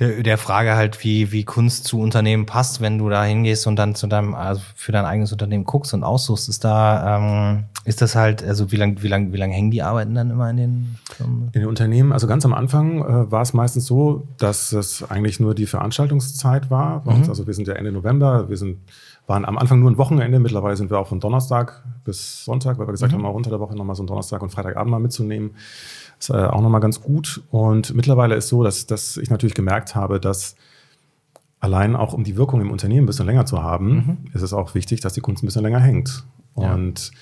der, 0.00 0.22
der 0.22 0.38
Frage 0.38 0.74
halt, 0.76 1.04
wie, 1.04 1.30
wie 1.30 1.44
Kunst 1.44 1.84
zu 1.84 2.00
Unternehmen 2.00 2.46
passt, 2.46 2.80
wenn 2.80 2.96
du 2.96 3.10
da 3.10 3.22
hingehst 3.22 3.66
und 3.66 3.76
dann 3.76 3.94
zu 3.94 4.06
deinem, 4.06 4.34
also 4.34 4.62
für 4.74 4.92
dein 4.92 5.04
eigenes 5.04 5.30
Unternehmen 5.30 5.64
guckst 5.64 5.92
und 5.92 6.04
aussuchst, 6.04 6.48
ist 6.48 6.64
da, 6.64 7.18
ähm, 7.18 7.64
ist 7.84 8.00
das 8.00 8.16
halt, 8.16 8.42
also 8.42 8.72
wie 8.72 8.76
lange 8.76 9.02
wie 9.02 9.08
lang, 9.08 9.32
wie 9.32 9.36
lang 9.36 9.50
hängen 9.50 9.70
die 9.70 9.82
Arbeiten 9.82 10.14
dann 10.14 10.30
immer 10.30 10.48
in 10.48 10.56
den 10.56 10.98
Firmen? 11.12 11.50
In 11.52 11.60
den 11.60 11.68
Unternehmen, 11.68 12.12
also 12.12 12.26
ganz 12.26 12.46
am 12.46 12.54
Anfang 12.54 13.02
äh, 13.02 13.30
war 13.30 13.42
es 13.42 13.52
meistens 13.52 13.84
so, 13.84 14.26
dass 14.38 14.72
es 14.72 15.08
eigentlich 15.10 15.38
nur 15.38 15.54
die 15.54 15.66
Veranstaltungszeit 15.66 16.70
war. 16.70 17.02
Mhm. 17.04 17.28
Also 17.28 17.46
wir 17.46 17.52
sind 17.52 17.68
ja 17.68 17.74
Ende 17.74 17.92
November, 17.92 18.48
wir 18.48 18.56
sind 18.56 18.78
waren 19.26 19.44
am 19.44 19.58
Anfang 19.58 19.80
nur 19.80 19.90
ein 19.90 19.98
Wochenende. 19.98 20.38
Mittlerweile 20.40 20.76
sind 20.76 20.90
wir 20.90 20.98
auch 20.98 21.06
von 21.06 21.20
Donnerstag 21.20 21.84
bis 22.04 22.44
Sonntag, 22.44 22.78
weil 22.78 22.88
wir 22.88 22.92
gesagt 22.92 23.12
mhm. 23.12 23.18
haben, 23.18 23.26
auch 23.26 23.34
unter 23.34 23.50
der 23.50 23.60
Woche 23.60 23.76
nochmal 23.76 23.96
so 23.96 24.02
einen 24.02 24.08
Donnerstag 24.08 24.42
und 24.42 24.50
Freitagabend 24.50 24.90
mal 24.90 24.98
mitzunehmen. 24.98 25.52
Ist 26.18 26.30
äh, 26.30 26.34
auch 26.34 26.60
nochmal 26.60 26.80
ganz 26.80 27.00
gut. 27.00 27.42
Und 27.50 27.94
mittlerweile 27.94 28.34
ist 28.34 28.48
so, 28.48 28.62
dass, 28.64 28.86
dass 28.86 29.16
ich 29.16 29.30
natürlich 29.30 29.54
gemerkt 29.54 29.94
habe, 29.94 30.20
dass 30.20 30.56
allein 31.60 31.94
auch 31.94 32.12
um 32.12 32.24
die 32.24 32.36
Wirkung 32.36 32.60
im 32.60 32.70
Unternehmen 32.70 33.04
ein 33.04 33.06
bisschen 33.06 33.26
länger 33.26 33.46
zu 33.46 33.62
haben, 33.62 33.88
mhm. 33.94 34.16
ist 34.32 34.42
es 34.42 34.52
auch 34.52 34.74
wichtig, 34.74 35.00
dass 35.00 35.12
die 35.12 35.20
Kunst 35.20 35.42
ein 35.42 35.46
bisschen 35.46 35.62
länger 35.62 35.80
hängt. 35.80 36.24
Ja. 36.56 36.72
Und 36.72 37.12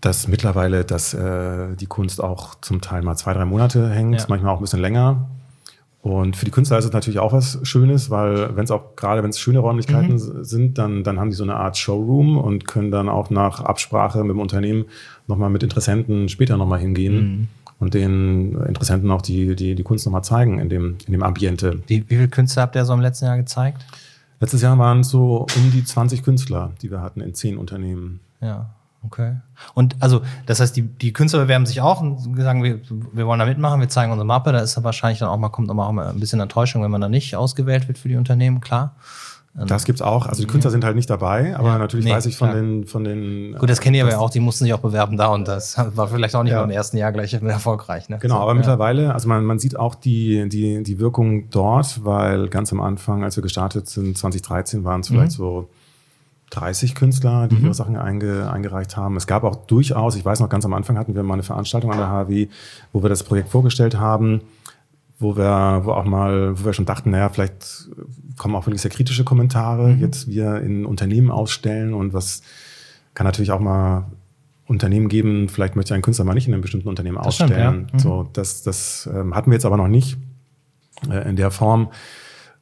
dass 0.00 0.28
mittlerweile, 0.28 0.84
dass 0.84 1.14
äh, 1.14 1.74
die 1.76 1.86
Kunst 1.86 2.22
auch 2.22 2.54
zum 2.60 2.80
Teil 2.80 3.02
mal 3.02 3.16
zwei, 3.16 3.32
drei 3.32 3.44
Monate 3.44 3.90
hängt, 3.90 4.20
ja. 4.20 4.26
manchmal 4.28 4.52
auch 4.52 4.58
ein 4.58 4.62
bisschen 4.62 4.80
länger. 4.80 5.28
Und 6.06 6.36
für 6.36 6.44
die 6.44 6.52
Künstler 6.52 6.78
ist 6.78 6.84
es 6.84 6.92
natürlich 6.92 7.18
auch 7.18 7.32
was 7.32 7.58
Schönes, 7.64 8.10
weil 8.10 8.56
wenn 8.56 8.62
es 8.62 8.70
auch 8.70 8.94
gerade, 8.94 9.24
wenn 9.24 9.30
es 9.30 9.40
schöne 9.40 9.58
Räumlichkeiten 9.58 10.12
mhm. 10.12 10.44
sind, 10.44 10.78
dann, 10.78 11.02
dann 11.02 11.18
haben 11.18 11.30
die 11.30 11.36
so 11.36 11.42
eine 11.42 11.56
Art 11.56 11.76
Showroom 11.76 12.38
und 12.38 12.64
können 12.68 12.92
dann 12.92 13.08
auch 13.08 13.30
nach 13.30 13.58
Absprache 13.58 14.20
mit 14.20 14.30
dem 14.30 14.38
Unternehmen 14.38 14.84
nochmal 15.26 15.50
mit 15.50 15.64
Interessenten 15.64 16.28
später 16.28 16.56
nochmal 16.56 16.78
hingehen. 16.78 17.16
Mhm. 17.16 17.48
und 17.80 17.94
den 17.94 18.54
Interessenten 18.68 19.10
auch 19.10 19.20
die, 19.20 19.56
die, 19.56 19.74
die 19.74 19.82
Kunst 19.82 20.06
nochmal 20.06 20.22
zeigen 20.22 20.60
in 20.60 20.68
dem, 20.68 20.96
in 21.06 21.12
dem 21.12 21.24
Ambiente. 21.24 21.82
Wie, 21.88 22.08
wie 22.08 22.14
viele 22.14 22.28
Künstler 22.28 22.62
habt 22.62 22.76
ihr 22.76 22.84
so 22.84 22.94
im 22.94 23.00
letzten 23.00 23.24
Jahr 23.24 23.36
gezeigt? 23.36 23.84
Letztes 24.38 24.62
Jahr 24.62 24.78
waren 24.78 25.00
es 25.00 25.08
so 25.08 25.48
um 25.56 25.72
die 25.72 25.82
20 25.82 26.22
Künstler, 26.22 26.70
die 26.82 26.90
wir 26.92 27.02
hatten 27.02 27.20
in 27.20 27.34
zehn 27.34 27.56
Unternehmen. 27.56 28.20
Ja, 28.40 28.75
okay. 29.06 29.36
Und 29.74 29.96
also, 30.00 30.20
das 30.46 30.60
heißt, 30.60 30.76
die, 30.76 30.82
die 30.82 31.12
Künstler 31.12 31.40
bewerben 31.40 31.66
sich 31.66 31.80
auch 31.80 32.00
und 32.00 32.36
sagen, 32.36 32.62
wir, 32.62 32.80
wir 33.12 33.26
wollen 33.26 33.38
da 33.38 33.46
mitmachen, 33.46 33.80
wir 33.80 33.88
zeigen 33.88 34.12
unsere 34.12 34.26
Mappe. 34.26 34.52
Da 34.52 34.60
ist 34.60 34.82
wahrscheinlich 34.82 35.20
dann 35.20 35.28
auch 35.28 35.38
mal, 35.38 35.48
kommt 35.48 35.70
auch 35.70 35.74
mal 35.92 36.08
ein 36.08 36.20
bisschen 36.20 36.40
Enttäuschung, 36.40 36.82
wenn 36.82 36.90
man 36.90 37.00
da 37.00 37.08
nicht 37.08 37.34
ausgewählt 37.36 37.88
wird 37.88 37.98
für 37.98 38.08
die 38.08 38.16
Unternehmen, 38.16 38.60
klar. 38.60 38.94
Das 39.64 39.84
gibt's 39.84 40.02
auch. 40.02 40.26
Also 40.26 40.42
die 40.42 40.46
Künstler 40.46 40.70
sind 40.70 40.84
halt 40.84 40.96
nicht 40.96 41.08
dabei, 41.08 41.56
aber 41.56 41.68
ja, 41.68 41.78
natürlich 41.78 42.04
nee, 42.04 42.12
weiß 42.12 42.26
ich 42.26 42.36
von 42.36 42.50
klar. 42.50 42.60
den, 42.60 42.84
von 42.84 43.04
den. 43.04 43.56
Gut, 43.56 43.70
das 43.70 43.80
kennen 43.80 43.94
die 43.94 44.02
aber 44.02 44.10
ja 44.10 44.18
auch, 44.18 44.28
die 44.28 44.40
mussten 44.40 44.64
sich 44.64 44.74
auch 44.74 44.80
bewerben 44.80 45.16
da 45.16 45.28
und 45.28 45.48
das 45.48 45.78
war 45.96 46.08
vielleicht 46.08 46.34
auch 46.34 46.42
nicht 46.42 46.52
ja. 46.52 46.62
im 46.62 46.70
ersten 46.70 46.98
Jahr 46.98 47.10
gleich 47.10 47.32
erfolgreich. 47.42 48.10
Ne? 48.10 48.18
Genau, 48.18 48.36
so, 48.36 48.40
aber 48.42 48.50
ja. 48.50 48.56
mittlerweile, 48.56 49.14
also 49.14 49.28
man, 49.28 49.44
man 49.46 49.58
sieht 49.58 49.78
auch 49.78 49.94
die, 49.94 50.46
die, 50.50 50.82
die 50.82 50.98
Wirkung 50.98 51.48
dort, 51.48 52.04
weil 52.04 52.48
ganz 52.48 52.70
am 52.72 52.82
Anfang, 52.82 53.24
als 53.24 53.36
wir 53.36 53.42
gestartet 53.42 53.88
sind, 53.88 54.18
2013, 54.18 54.84
waren 54.84 55.00
es 55.00 55.08
mhm. 55.08 55.14
vielleicht 55.14 55.32
so 55.32 55.70
30 56.50 56.94
Künstler, 56.94 57.48
die 57.48 57.56
mhm. 57.56 57.64
ihre 57.64 57.74
Sachen 57.74 57.96
einge, 57.96 58.50
eingereicht 58.50 58.96
haben. 58.96 59.16
Es 59.16 59.26
gab 59.26 59.44
auch 59.44 59.66
durchaus, 59.66 60.16
ich 60.16 60.24
weiß 60.24 60.40
noch, 60.40 60.48
ganz 60.48 60.64
am 60.64 60.74
Anfang 60.74 60.96
hatten 60.96 61.14
wir 61.14 61.22
mal 61.22 61.34
eine 61.34 61.42
Veranstaltung 61.42 61.90
an 61.90 61.98
der 61.98 62.08
HW, 62.08 62.48
wo 62.92 63.02
wir 63.02 63.08
das 63.08 63.24
Projekt 63.24 63.48
vorgestellt 63.48 63.98
haben 63.98 64.42
wo 65.18 65.36
wir, 65.36 65.80
wo 65.84 65.92
auch 65.92 66.04
mal, 66.04 66.58
wo 66.58 66.66
wir 66.66 66.72
schon 66.72 66.84
dachten, 66.84 67.10
naja, 67.10 67.28
vielleicht 67.28 67.88
kommen 68.36 68.54
auch 68.54 68.66
wirklich 68.66 68.82
sehr 68.82 68.90
kritische 68.90 69.24
Kommentare, 69.24 69.94
mhm. 69.94 70.00
jetzt 70.00 70.28
wir 70.28 70.60
in 70.60 70.84
Unternehmen 70.84 71.30
ausstellen 71.30 71.94
und 71.94 72.12
was 72.12 72.42
kann 73.14 73.24
natürlich 73.24 73.50
auch 73.50 73.60
mal 73.60 74.06
Unternehmen 74.66 75.08
geben, 75.08 75.48
vielleicht 75.48 75.76
möchte 75.76 75.94
ein 75.94 76.02
Künstler 76.02 76.24
mal 76.24 76.34
nicht 76.34 76.48
in 76.48 76.52
einem 76.52 76.60
bestimmten 76.60 76.88
Unternehmen 76.88 77.16
das 77.16 77.28
ausstellen. 77.28 77.86
Stimmt, 77.88 77.90
ja. 77.90 77.94
mhm. 77.94 77.98
So, 77.98 78.28
das, 78.32 78.62
das 78.62 79.08
ähm, 79.12 79.34
hatten 79.34 79.50
wir 79.50 79.54
jetzt 79.54 79.64
aber 79.64 79.76
noch 79.76 79.88
nicht 79.88 80.18
äh, 81.08 81.28
in 81.28 81.36
der 81.36 81.50
Form. 81.50 81.90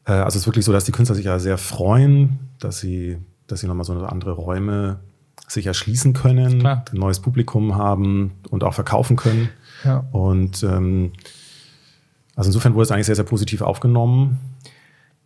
Äh, 0.05 0.13
also 0.13 0.37
es 0.37 0.43
ist 0.43 0.47
wirklich 0.47 0.65
so, 0.65 0.73
dass 0.73 0.85
die 0.85 0.93
Künstler 0.93 1.17
sich 1.17 1.25
ja 1.25 1.39
sehr 1.39 1.59
freuen, 1.59 2.39
dass 2.61 2.79
sie, 2.79 3.17
dass 3.47 3.61
sie 3.61 3.67
nochmal 3.67 3.85
so 3.85 3.93
andere 3.93 4.33
Räume 4.33 5.01
sich 5.49 5.67
erschließen 5.67 6.13
können, 6.13 6.61
Klar. 6.61 6.85
ein 6.91 6.99
neues 6.99 7.21
Publikum 7.21 7.77
haben 7.77 8.33
und 8.51 8.65
auch 8.65 8.75
verkaufen 8.75 9.17
können. 9.17 9.51
Ja. 9.85 10.05
Und 10.13 10.63
ähm, 10.63 11.13
also 12.37 12.49
insofern 12.49 12.75
wurde 12.75 12.85
es 12.85 12.91
eigentlich 12.91 13.07
sehr, 13.07 13.17
sehr 13.17 13.25
positiv 13.25 13.61
aufgenommen. 13.61 14.39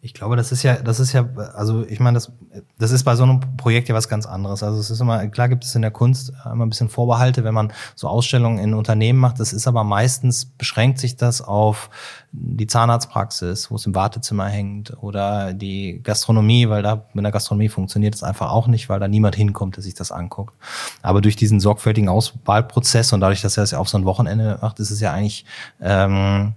Ich 0.00 0.14
glaube, 0.14 0.36
das 0.36 0.52
ist 0.52 0.62
ja, 0.62 0.76
das 0.76 1.00
ist 1.00 1.12
ja, 1.12 1.28
also 1.54 1.84
ich 1.84 1.98
meine, 1.98 2.14
das, 2.14 2.30
das 2.78 2.92
ist 2.92 3.02
bei 3.02 3.16
so 3.16 3.24
einem 3.24 3.40
Projekt 3.56 3.88
ja 3.88 3.96
was 3.96 4.08
ganz 4.08 4.26
anderes. 4.26 4.62
Also 4.62 4.78
es 4.78 4.90
ist 4.90 5.00
immer, 5.00 5.26
klar 5.26 5.48
gibt 5.48 5.64
es 5.64 5.74
in 5.74 5.82
der 5.82 5.90
Kunst 5.90 6.32
immer 6.44 6.66
ein 6.66 6.68
bisschen 6.68 6.88
Vorbehalte, 6.88 7.42
wenn 7.42 7.52
man 7.52 7.72
so 7.96 8.06
Ausstellungen 8.06 8.60
in 8.60 8.74
Unternehmen 8.74 9.18
macht. 9.18 9.40
Das 9.40 9.52
ist 9.52 9.66
aber 9.66 9.82
meistens, 9.82 10.44
beschränkt 10.44 11.00
sich 11.00 11.16
das 11.16 11.42
auf 11.42 11.90
die 12.30 12.68
Zahnarztpraxis, 12.68 13.72
wo 13.72 13.74
es 13.74 13.86
im 13.86 13.94
Wartezimmer 13.96 14.46
hängt 14.46 14.96
oder 15.02 15.52
die 15.52 16.00
Gastronomie, 16.00 16.68
weil 16.68 16.82
da 16.84 17.06
mit 17.12 17.24
der 17.24 17.32
Gastronomie 17.32 17.68
funktioniert 17.68 18.14
es 18.14 18.22
einfach 18.22 18.52
auch 18.52 18.68
nicht, 18.68 18.88
weil 18.88 19.00
da 19.00 19.08
niemand 19.08 19.34
hinkommt, 19.34 19.76
der 19.76 19.82
sich 19.82 19.94
das 19.94 20.12
anguckt. 20.12 20.54
Aber 21.02 21.20
durch 21.20 21.34
diesen 21.34 21.58
sorgfältigen 21.58 22.08
Auswahlprozess 22.08 23.12
und 23.12 23.20
dadurch, 23.20 23.42
dass 23.42 23.56
er 23.56 23.64
es 23.64 23.72
ja 23.72 23.78
auf 23.78 23.88
so 23.88 23.98
ein 23.98 24.04
Wochenende 24.04 24.58
macht, 24.62 24.78
ist 24.78 24.92
es 24.92 25.00
ja 25.00 25.12
eigentlich, 25.12 25.44
ähm, 25.80 26.54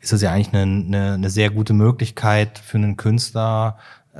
ist 0.00 0.12
das 0.12 0.22
ja 0.22 0.32
eigentlich 0.32 0.54
eine, 0.54 0.62
eine, 0.62 1.12
eine 1.14 1.30
sehr 1.30 1.50
gute 1.50 1.72
Möglichkeit 1.72 2.58
für 2.58 2.78
einen 2.78 2.96
Künstler, 2.96 3.78
äh, 4.14 4.18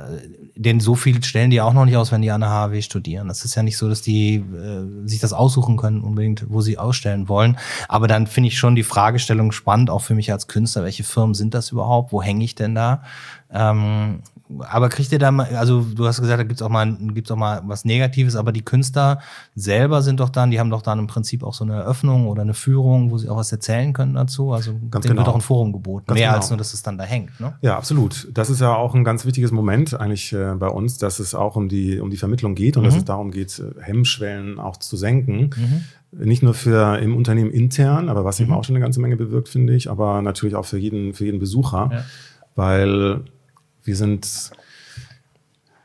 denn 0.55 0.79
so 0.79 0.95
viel 0.95 1.23
stellen 1.23 1.49
die 1.49 1.61
auch 1.61 1.73
noch 1.73 1.85
nicht 1.85 1.97
aus, 1.97 2.11
wenn 2.11 2.21
die 2.21 2.31
an 2.31 2.41
der 2.41 2.49
HW 2.49 2.81
studieren. 2.81 3.27
Das 3.27 3.45
ist 3.45 3.55
ja 3.55 3.63
nicht 3.63 3.77
so, 3.77 3.87
dass 3.89 4.01
die 4.01 4.35
äh, 4.35 5.07
sich 5.07 5.19
das 5.19 5.33
aussuchen 5.33 5.77
können, 5.77 6.01
unbedingt, 6.01 6.45
wo 6.49 6.61
sie 6.61 6.77
ausstellen 6.77 7.27
wollen. 7.29 7.57
Aber 7.87 8.07
dann 8.07 8.27
finde 8.27 8.49
ich 8.49 8.57
schon 8.57 8.75
die 8.75 8.83
Fragestellung 8.83 9.51
spannend, 9.51 9.89
auch 9.89 10.01
für 10.01 10.15
mich 10.15 10.31
als 10.31 10.47
Künstler. 10.47 10.83
Welche 10.83 11.03
Firmen 11.03 11.33
sind 11.33 11.53
das 11.53 11.71
überhaupt? 11.71 12.11
Wo 12.11 12.21
hänge 12.21 12.43
ich 12.43 12.55
denn 12.55 12.75
da? 12.75 13.03
Ähm, 13.51 14.21
aber 14.57 14.89
kriegt 14.89 15.11
ihr 15.11 15.19
da 15.19 15.31
mal, 15.31 15.55
also 15.55 15.81
du 15.81 16.07
hast 16.07 16.19
gesagt, 16.19 16.39
da 16.39 16.43
gibt's 16.43 16.61
auch 16.61 16.69
mal, 16.69 16.97
gibt's 17.13 17.29
auch 17.29 17.35
mal 17.35 17.61
was 17.65 17.85
Negatives, 17.85 18.35
aber 18.35 18.51
die 18.51 18.63
Künstler 18.63 19.19
selber 19.55 20.01
sind 20.01 20.19
doch 20.19 20.29
dann, 20.29 20.49
die 20.49 20.59
haben 20.59 20.71
doch 20.71 20.81
dann 20.81 20.97
im 20.97 21.07
Prinzip 21.07 21.43
auch 21.43 21.53
so 21.53 21.63
eine 21.63 21.75
Eröffnung 21.75 22.27
oder 22.27 22.41
eine 22.41 22.55
Führung, 22.55 23.11
wo 23.11 23.17
sie 23.19 23.29
auch 23.29 23.37
was 23.37 23.51
erzählen 23.51 23.93
können 23.93 24.15
dazu. 24.15 24.51
Also 24.51 24.73
ganz 24.89 25.03
denen 25.03 25.15
genau. 25.15 25.17
wird 25.17 25.27
auch 25.27 25.35
ein 25.35 25.41
Forum 25.41 25.71
geboten. 25.71 26.05
Ganz 26.07 26.19
Mehr 26.19 26.29
genau. 26.29 26.37
als 26.39 26.49
nur, 26.49 26.57
dass 26.57 26.73
es 26.73 26.81
dann 26.81 26.97
da 26.97 27.03
hängt. 27.03 27.39
Ne? 27.39 27.53
Ja, 27.61 27.77
absolut. 27.77 28.27
Das 28.33 28.49
ist 28.49 28.59
ja 28.59 28.73
auch 28.75 28.95
ein 28.95 29.03
ganz 29.03 29.25
wichtiges 29.25 29.51
Moment 29.51 29.99
eigentlich 29.99 30.33
äh, 30.33 30.55
bei 30.55 30.67
uns, 30.67 30.97
dass 30.97 31.19
es 31.19 31.35
auch 31.35 31.55
um 31.55 31.69
die, 31.69 31.99
um 31.99 32.09
die 32.09 32.17
Vermittlung 32.17 32.55
geht 32.55 32.75
und 32.75 32.83
mhm. 32.83 32.87
dass 32.87 32.95
es 32.95 33.05
darum 33.05 33.29
geht, 33.31 33.59
äh, 33.59 33.81
Hemmschwellen 33.81 34.59
auch 34.59 34.77
zu 34.77 34.97
senken. 34.97 35.51
Mhm. 35.55 36.25
Nicht 36.25 36.41
nur 36.41 36.55
für 36.55 36.97
im 36.97 37.15
Unternehmen 37.15 37.51
intern, 37.51 38.09
aber 38.09 38.25
was 38.25 38.39
mhm. 38.39 38.45
eben 38.45 38.53
auch 38.55 38.63
schon 38.63 38.75
eine 38.75 38.83
ganze 38.83 38.99
Menge 38.99 39.15
bewirkt, 39.15 39.47
finde 39.47 39.75
ich, 39.75 39.91
aber 39.91 40.23
natürlich 40.23 40.55
auch 40.55 40.65
für 40.65 40.79
jeden, 40.79 41.13
für 41.13 41.25
jeden 41.25 41.39
Besucher. 41.39 41.89
Ja. 41.91 42.03
Weil 42.55 43.21
wir 43.83 43.95
sind, 43.95 44.51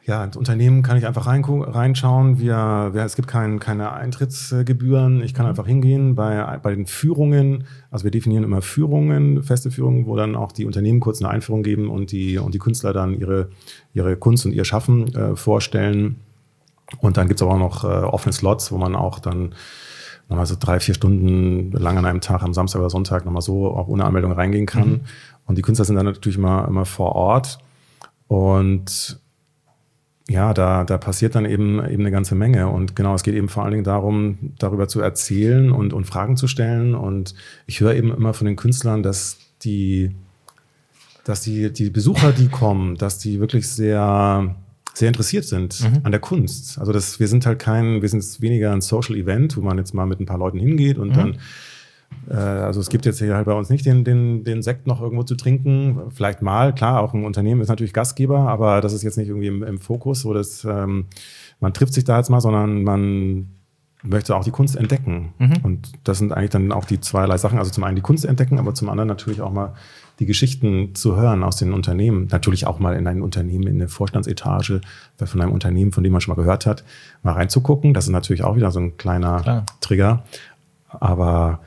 ja, 0.04 0.22
ins 0.22 0.36
Unternehmen 0.36 0.82
kann 0.82 0.98
ich 0.98 1.06
einfach 1.06 1.26
rein, 1.26 1.44
reinschauen. 1.44 2.38
Wir, 2.38 2.90
wir, 2.92 3.02
es 3.02 3.16
gibt 3.16 3.28
kein, 3.28 3.58
keine 3.58 3.92
Eintrittsgebühren. 3.92 5.22
Ich 5.22 5.32
kann 5.32 5.46
einfach 5.46 5.66
hingehen 5.66 6.14
bei, 6.14 6.58
bei 6.62 6.74
den 6.74 6.86
Führungen. 6.86 7.64
Also 7.90 8.04
wir 8.04 8.10
definieren 8.10 8.44
immer 8.44 8.60
Führungen, 8.60 9.42
feste 9.42 9.70
Führungen, 9.70 10.06
wo 10.06 10.16
dann 10.16 10.36
auch 10.36 10.52
die 10.52 10.66
Unternehmen 10.66 11.00
kurz 11.00 11.22
eine 11.22 11.30
Einführung 11.30 11.62
geben 11.62 11.88
und 11.88 12.12
die, 12.12 12.38
und 12.38 12.52
die 12.54 12.58
Künstler 12.58 12.92
dann 12.92 13.18
ihre, 13.18 13.48
ihre 13.94 14.16
Kunst 14.16 14.44
und 14.44 14.52
ihr 14.52 14.64
Schaffen 14.64 15.14
äh, 15.14 15.36
vorstellen. 15.36 16.16
Und 17.00 17.16
dann 17.16 17.28
gibt 17.28 17.40
es 17.40 17.42
aber 17.42 17.54
auch 17.54 17.58
noch 17.58 17.84
äh, 17.84 17.86
offene 17.86 18.32
Slots, 18.32 18.72
wo 18.72 18.78
man 18.78 18.94
auch 18.94 19.18
dann 19.18 19.54
nochmal 20.28 20.46
so 20.46 20.56
drei, 20.58 20.80
vier 20.80 20.94
Stunden 20.94 21.72
lang 21.72 21.98
an 21.98 22.04
einem 22.04 22.20
Tag, 22.20 22.42
am 22.42 22.54
Samstag 22.54 22.80
oder 22.80 22.90
Sonntag 22.90 23.24
nochmal 23.24 23.42
so 23.42 23.74
auch 23.74 23.88
ohne 23.88 24.04
Anmeldung 24.04 24.32
reingehen 24.32 24.66
kann. 24.66 24.88
Mhm. 24.88 25.00
Und 25.46 25.58
die 25.58 25.62
Künstler 25.62 25.84
sind 25.84 25.96
dann 25.96 26.06
natürlich 26.06 26.38
immer, 26.38 26.66
immer 26.68 26.84
vor 26.84 27.14
Ort. 27.14 27.58
Und 28.28 29.20
ja, 30.28 30.54
da, 30.54 30.84
da 30.84 30.96
passiert 30.96 31.34
dann 31.34 31.44
eben, 31.44 31.84
eben 31.84 32.02
eine 32.02 32.10
ganze 32.10 32.34
Menge. 32.34 32.68
Und 32.68 32.96
genau, 32.96 33.14
es 33.14 33.22
geht 33.22 33.34
eben 33.34 33.48
vor 33.48 33.62
allen 33.62 33.72
Dingen 33.72 33.84
darum, 33.84 34.54
darüber 34.58 34.88
zu 34.88 35.00
erzählen 35.00 35.70
und, 35.70 35.92
und 35.92 36.06
Fragen 36.06 36.36
zu 36.36 36.48
stellen. 36.48 36.94
Und 36.94 37.34
ich 37.66 37.80
höre 37.80 37.94
eben 37.94 38.10
immer 38.10 38.32
von 38.32 38.46
den 38.46 38.56
Künstlern, 38.56 39.02
dass 39.02 39.36
die, 39.62 40.12
dass 41.24 41.42
die, 41.42 41.72
die 41.72 41.90
Besucher, 41.90 42.32
die 42.32 42.48
kommen, 42.48 42.96
dass 42.96 43.18
die 43.18 43.38
wirklich 43.38 43.68
sehr, 43.68 44.54
sehr 44.94 45.08
interessiert 45.08 45.44
sind 45.44 45.82
mhm. 45.82 46.00
an 46.04 46.12
der 46.12 46.20
Kunst. 46.20 46.78
Also 46.78 46.92
das, 46.92 47.20
wir 47.20 47.28
sind 47.28 47.44
halt 47.44 47.58
kein, 47.58 48.00
wir 48.00 48.08
sind 48.08 48.40
weniger 48.40 48.72
ein 48.72 48.80
Social 48.80 49.16
Event, 49.16 49.56
wo 49.58 49.60
man 49.60 49.76
jetzt 49.76 49.92
mal 49.92 50.06
mit 50.06 50.20
ein 50.20 50.26
paar 50.26 50.38
Leuten 50.38 50.58
hingeht 50.58 50.98
und 50.98 51.08
mhm. 51.10 51.14
dann 51.14 51.38
also 52.30 52.80
es 52.80 52.88
gibt 52.88 53.06
jetzt 53.06 53.18
hier 53.18 53.34
halt 53.34 53.46
bei 53.46 53.52
uns 53.52 53.70
nicht 53.70 53.84
den, 53.86 54.04
den, 54.04 54.44
den 54.44 54.62
Sekt 54.62 54.86
noch 54.86 55.00
irgendwo 55.00 55.22
zu 55.24 55.34
trinken. 55.34 56.00
Vielleicht 56.10 56.42
mal, 56.42 56.74
klar, 56.74 57.02
auch 57.02 57.14
ein 57.14 57.24
Unternehmen 57.24 57.60
ist 57.60 57.68
natürlich 57.68 57.92
Gastgeber, 57.92 58.40
aber 58.48 58.80
das 58.80 58.92
ist 58.92 59.02
jetzt 59.02 59.18
nicht 59.18 59.28
irgendwie 59.28 59.48
im, 59.48 59.62
im 59.62 59.78
Fokus, 59.78 60.20
so 60.20 60.32
dass 60.32 60.64
ähm, 60.64 61.06
man 61.60 61.72
trifft 61.72 61.94
sich 61.94 62.04
da 62.04 62.18
jetzt 62.18 62.30
mal, 62.30 62.40
sondern 62.40 62.82
man 62.82 63.48
möchte 64.04 64.36
auch 64.36 64.44
die 64.44 64.50
Kunst 64.50 64.76
entdecken. 64.76 65.32
Mhm. 65.38 65.54
Und 65.62 65.92
das 66.04 66.18
sind 66.18 66.32
eigentlich 66.32 66.50
dann 66.50 66.72
auch 66.72 66.84
die 66.84 67.00
zweierlei 67.00 67.38
Sachen. 67.38 67.58
Also 67.58 67.70
zum 67.70 67.84
einen 67.84 67.96
die 67.96 68.02
Kunst 68.02 68.24
entdecken, 68.24 68.58
aber 68.58 68.74
zum 68.74 68.88
anderen 68.88 69.08
natürlich 69.08 69.40
auch 69.40 69.52
mal 69.52 69.74
die 70.18 70.26
Geschichten 70.26 70.94
zu 70.94 71.16
hören 71.16 71.42
aus 71.42 71.56
den 71.56 71.72
Unternehmen. 71.72 72.28
Natürlich 72.30 72.66
auch 72.66 72.78
mal 72.78 72.94
in 72.94 73.06
ein 73.06 73.22
Unternehmen, 73.22 73.66
in 73.66 73.76
eine 73.76 73.88
Vorstandsetage 73.88 74.80
von 75.24 75.40
einem 75.40 75.52
Unternehmen, 75.52 75.92
von 75.92 76.04
dem 76.04 76.12
man 76.12 76.20
schon 76.20 76.36
mal 76.36 76.40
gehört 76.40 76.66
hat, 76.66 76.84
mal 77.22 77.32
reinzugucken. 77.32 77.94
Das 77.94 78.04
ist 78.04 78.10
natürlich 78.10 78.44
auch 78.44 78.56
wieder 78.56 78.70
so 78.70 78.80
ein 78.80 78.96
kleiner 78.96 79.40
Klar. 79.40 79.66
Trigger. 79.80 80.22
Aber 80.88 81.60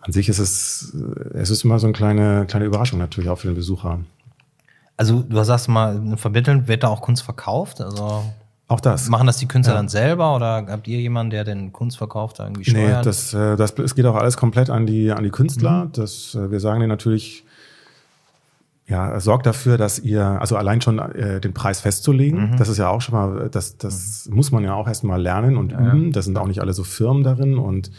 an 0.00 0.12
sich 0.12 0.28
ist 0.28 0.38
es, 0.38 0.96
es 1.34 1.50
ist 1.50 1.64
immer 1.64 1.78
so 1.78 1.86
eine 1.86 1.92
kleine, 1.92 2.46
kleine 2.46 2.64
Überraschung 2.64 2.98
natürlich 2.98 3.30
auch 3.30 3.38
für 3.38 3.48
den 3.48 3.56
Besucher. 3.56 4.00
Also 4.96 5.22
du 5.22 5.42
sagst 5.44 5.68
mal, 5.68 6.16
vermitteln, 6.16 6.68
wird 6.68 6.82
da 6.82 6.88
auch 6.88 7.00
Kunst 7.00 7.22
verkauft? 7.22 7.80
Also 7.80 8.24
auch 8.70 8.80
das. 8.80 9.08
Machen 9.08 9.26
das 9.26 9.36
die 9.38 9.48
Künstler 9.48 9.74
ja. 9.74 9.80
dann 9.80 9.88
selber 9.88 10.36
oder 10.36 10.64
habt 10.68 10.86
ihr 10.86 11.00
jemanden, 11.00 11.30
der 11.30 11.42
den 11.42 11.72
Kunstverkauf 11.72 12.34
da 12.34 12.44
irgendwie 12.44 12.70
steuert? 12.70 12.98
Nee, 12.98 13.02
das, 13.02 13.34
äh, 13.34 13.56
das, 13.56 13.76
es 13.78 13.96
geht 13.96 14.06
auch 14.06 14.14
alles 14.14 14.36
komplett 14.36 14.70
an 14.70 14.86
die, 14.86 15.10
an 15.10 15.24
die 15.24 15.30
Künstler. 15.30 15.86
Mhm. 15.86 15.92
Das, 15.92 16.36
äh, 16.36 16.52
wir 16.52 16.60
sagen 16.60 16.78
denen 16.78 16.90
natürlich, 16.90 17.44
ja, 18.86 19.18
sorgt 19.18 19.46
dafür, 19.46 19.76
dass 19.76 19.98
ihr, 19.98 20.24
also 20.24 20.56
allein 20.56 20.80
schon 20.80 21.00
äh, 21.00 21.40
den 21.40 21.52
Preis 21.52 21.80
festzulegen, 21.80 22.52
mhm. 22.52 22.56
das 22.58 22.68
ist 22.68 22.78
ja 22.78 22.88
auch 22.90 23.00
schon 23.00 23.14
mal, 23.16 23.48
das, 23.50 23.76
das 23.76 24.28
mhm. 24.28 24.36
muss 24.36 24.52
man 24.52 24.62
ja 24.62 24.74
auch 24.74 24.86
erstmal 24.86 25.20
lernen 25.20 25.56
und 25.56 25.72
ja, 25.72 25.80
üben. 25.80 26.12
Da 26.12 26.22
sind 26.22 26.38
auch 26.38 26.46
nicht 26.46 26.60
alle 26.60 26.72
so 26.72 26.84
Firmen 26.84 27.24
darin 27.24 27.58
und 27.58 27.90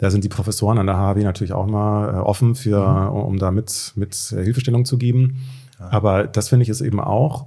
da 0.00 0.10
sind 0.10 0.24
die 0.24 0.28
Professoren 0.28 0.78
an 0.78 0.86
der 0.86 0.96
HW 0.96 1.22
natürlich 1.22 1.52
auch 1.52 1.66
mal 1.66 2.14
äh, 2.14 2.18
offen 2.18 2.54
für, 2.54 3.10
mhm. 3.10 3.16
um 3.16 3.38
da 3.38 3.50
mit, 3.50 3.92
mit 3.96 4.32
äh, 4.32 4.42
Hilfestellung 4.42 4.84
zu 4.86 4.96
geben. 4.96 5.36
Ja. 5.78 5.92
Aber 5.92 6.26
das 6.26 6.48
finde 6.48 6.62
ich 6.62 6.70
ist 6.70 6.80
eben 6.80 7.00
auch 7.00 7.46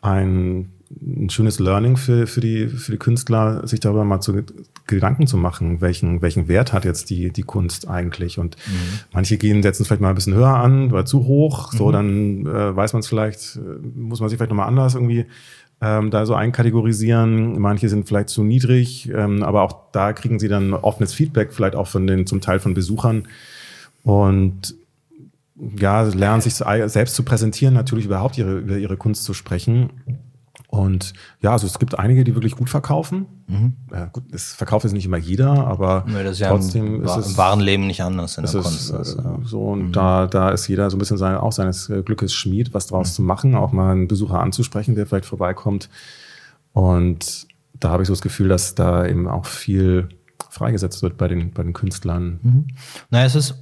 ein, 0.00 0.72
ein 0.90 1.28
schönes 1.28 1.58
Learning 1.58 1.98
für, 1.98 2.26
für, 2.26 2.40
die, 2.40 2.68
für 2.68 2.92
die 2.92 2.98
Künstler, 2.98 3.66
sich 3.66 3.80
darüber 3.80 4.04
mal 4.04 4.20
zu 4.20 4.42
Gedanken 4.86 5.26
zu 5.26 5.36
machen, 5.36 5.82
welchen, 5.82 6.22
welchen 6.22 6.48
Wert 6.48 6.72
hat 6.72 6.86
jetzt 6.86 7.10
die, 7.10 7.30
die 7.32 7.42
Kunst 7.42 7.86
eigentlich. 7.86 8.38
Und 8.38 8.56
mhm. 8.66 9.00
manche 9.12 9.36
gehen, 9.36 9.62
setzen 9.62 9.82
es 9.82 9.88
vielleicht 9.88 10.00
mal 10.00 10.08
ein 10.08 10.14
bisschen 10.14 10.34
höher 10.34 10.56
an 10.56 10.90
oder 10.90 11.04
zu 11.04 11.26
hoch. 11.26 11.70
So, 11.72 11.88
mhm. 11.88 11.92
dann 11.92 12.46
äh, 12.46 12.76
weiß 12.76 12.94
man 12.94 13.00
es 13.00 13.08
vielleicht, 13.08 13.56
äh, 13.56 13.86
muss 13.94 14.20
man 14.20 14.30
sich 14.30 14.38
vielleicht 14.38 14.50
nochmal 14.50 14.68
anders 14.68 14.94
irgendwie 14.94 15.26
ähm, 15.80 16.10
da 16.10 16.26
so 16.26 16.34
einkategorisieren. 16.34 17.58
Manche 17.58 17.88
sind 17.88 18.06
vielleicht 18.06 18.28
zu 18.28 18.42
niedrig, 18.42 19.10
ähm, 19.14 19.42
aber 19.42 19.62
auch 19.62 19.90
da 19.92 20.12
kriegen 20.12 20.38
sie 20.38 20.48
dann 20.48 20.74
offenes 20.74 21.14
Feedback, 21.14 21.52
vielleicht 21.52 21.74
auch 21.74 21.88
von 21.88 22.06
den 22.06 22.26
zum 22.26 22.40
Teil 22.40 22.60
von 22.60 22.74
Besuchern. 22.74 23.28
und 24.02 24.74
ja, 25.78 26.02
lernen 26.02 26.40
sich 26.40 26.54
selbst 26.54 27.14
zu 27.14 27.22
präsentieren, 27.22 27.74
natürlich 27.74 28.06
überhaupt 28.06 28.38
ihre, 28.38 28.58
über 28.58 28.78
ihre 28.78 28.96
Kunst 28.96 29.24
zu 29.24 29.34
sprechen. 29.34 29.90
Und 30.70 31.14
ja, 31.42 31.50
also 31.50 31.66
es 31.66 31.80
gibt 31.80 31.98
einige, 31.98 32.22
die 32.22 32.36
wirklich 32.36 32.54
gut 32.54 32.70
verkaufen. 32.70 33.26
Mhm. 33.48 33.72
Ja, 33.92 34.06
gut, 34.06 34.22
das 34.30 34.52
verkauft 34.52 34.84
jetzt 34.84 34.92
nicht 34.92 35.04
immer 35.04 35.16
jeder, 35.16 35.66
aber 35.66 36.04
das 36.06 36.38
ist 36.38 36.46
trotzdem 36.46 36.86
ja 36.86 36.94
im, 36.94 37.04
ist 37.04 37.16
es, 37.16 37.30
im 37.30 37.36
wahren 37.36 37.58
Leben 37.58 37.88
nicht 37.88 38.02
anders 38.04 38.38
in 38.38 38.44
der 38.44 38.52
Kunst. 38.52 38.90
Ist, 38.90 39.16
äh, 39.16 39.22
so 39.42 39.64
und 39.64 39.88
mhm. 39.88 39.92
da, 39.92 40.28
da 40.28 40.50
ist 40.50 40.68
jeder 40.68 40.88
so 40.88 40.96
ein 40.96 41.00
bisschen 41.00 41.18
sein, 41.18 41.36
auch 41.36 41.50
seines 41.50 41.90
äh, 41.90 42.02
Glückes 42.02 42.32
Schmied, 42.32 42.72
was 42.72 42.86
draus 42.86 43.08
mhm. 43.10 43.14
zu 43.14 43.22
machen, 43.22 43.54
auch 43.56 43.72
mal 43.72 43.90
einen 43.90 44.06
Besucher 44.06 44.38
anzusprechen, 44.38 44.94
der 44.94 45.06
vielleicht 45.06 45.26
vorbeikommt. 45.26 45.90
Und 46.72 47.48
da 47.80 47.90
habe 47.90 48.04
ich 48.04 48.06
so 48.06 48.12
das 48.12 48.22
Gefühl, 48.22 48.48
dass 48.48 48.76
da 48.76 49.04
eben 49.04 49.26
auch 49.26 49.46
viel 49.46 50.08
freigesetzt 50.50 51.02
wird 51.02 51.16
bei 51.16 51.26
den, 51.26 51.50
bei 51.52 51.64
den 51.64 51.72
Künstlern. 51.72 52.38
Mhm. 52.42 52.66
Naja, 53.10 53.26
es 53.26 53.34
ist 53.34 53.54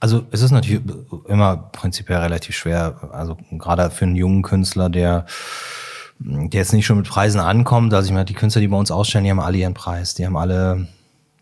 also 0.00 0.24
es 0.30 0.42
ist 0.42 0.50
natürlich 0.50 0.82
immer 1.26 1.56
prinzipiell 1.56 2.18
relativ 2.18 2.54
schwer, 2.54 3.10
also 3.12 3.36
gerade 3.52 3.90
für 3.90 4.04
einen 4.04 4.16
jungen 4.16 4.42
Künstler, 4.42 4.90
der, 4.90 5.26
der 6.18 6.60
jetzt 6.60 6.72
nicht 6.72 6.86
schon 6.86 6.98
mit 6.98 7.08
Preisen 7.08 7.40
ankommt. 7.40 7.94
Also 7.94 8.06
ich 8.06 8.12
meine, 8.12 8.26
die 8.26 8.34
Künstler, 8.34 8.60
die 8.60 8.68
bei 8.68 8.76
uns 8.76 8.90
ausstellen, 8.90 9.24
die 9.24 9.30
haben 9.30 9.40
alle 9.40 9.58
ihren 9.58 9.74
Preis. 9.74 10.14
Die 10.14 10.26
haben 10.26 10.36
alle 10.36 10.88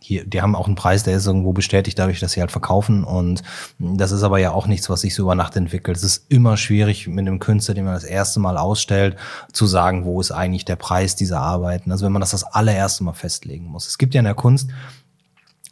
hier, 0.05 0.27
die 0.27 0.43
haben 0.43 0.55
auch 0.55 0.67
einen 0.67 0.77
Preis, 0.77 1.03
der 1.03 1.17
ist 1.17 1.27
irgendwo 1.27 1.55
bestätigt 1.55 1.99
dadurch, 1.99 2.21
dass 2.21 2.33
sie 2.33 2.41
halt 2.41 2.53
verkaufen. 2.53 3.05
Und 3.05 3.43
das 3.79 4.13
ist 4.13 4.23
aber 4.23 4.39
ja 4.39 4.53
auch 4.53 4.67
nichts, 4.67 4.91
was 4.91 5.01
sich 5.01 5.15
so 5.15 5.23
über 5.23 5.35
Nacht 5.35 5.57
entwickelt. 5.57 5.97
Es 5.97 6.05
ist 6.05 6.27
immer 6.31 6.59
schwierig 6.59 7.09
mit 7.09 7.27
einem 7.27 7.39
Künstler, 7.39 7.75
den 7.75 7.87
man 7.87 7.95
das 7.95 8.05
erste 8.05 8.39
Mal 8.39 8.59
ausstellt, 8.59 9.17
zu 9.53 9.67
sagen, 9.67 10.05
wo 10.05 10.21
ist 10.21 10.31
eigentlich 10.31 10.67
der 10.67 10.77
Preis 10.77 11.17
dieser 11.17 11.41
Arbeiten. 11.41 11.91
Also 11.91 12.05
wenn 12.05 12.13
man 12.13 12.21
das 12.21 12.33
das 12.33 12.45
allererste 12.45 13.03
Mal 13.03 13.15
festlegen 13.15 13.65
muss. 13.65 13.87
Es 13.87 13.97
gibt 13.97 14.15
ja 14.15 14.19
in 14.19 14.27
der 14.27 14.35
Kunst 14.35 14.69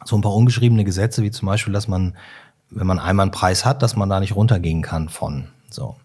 so 0.03 0.17
ein 0.17 0.21
paar 0.21 0.33
ungeschriebene 0.33 0.83
Gesetze, 0.83 1.21
wie 1.21 1.31
zum 1.31 1.45
Beispiel, 1.45 1.73
dass 1.73 1.87
man 1.87 2.15
wenn 2.75 2.87
man 2.87 2.99
einmal 2.99 3.25
einen 3.25 3.31
Preis 3.31 3.65
hat, 3.65 3.81
dass 3.81 3.95
man 3.95 4.09
da 4.09 4.19
nicht 4.19 4.35
runtergehen 4.35 4.81
kann 4.81 5.09
von. 5.09 5.47
So. 5.69 5.95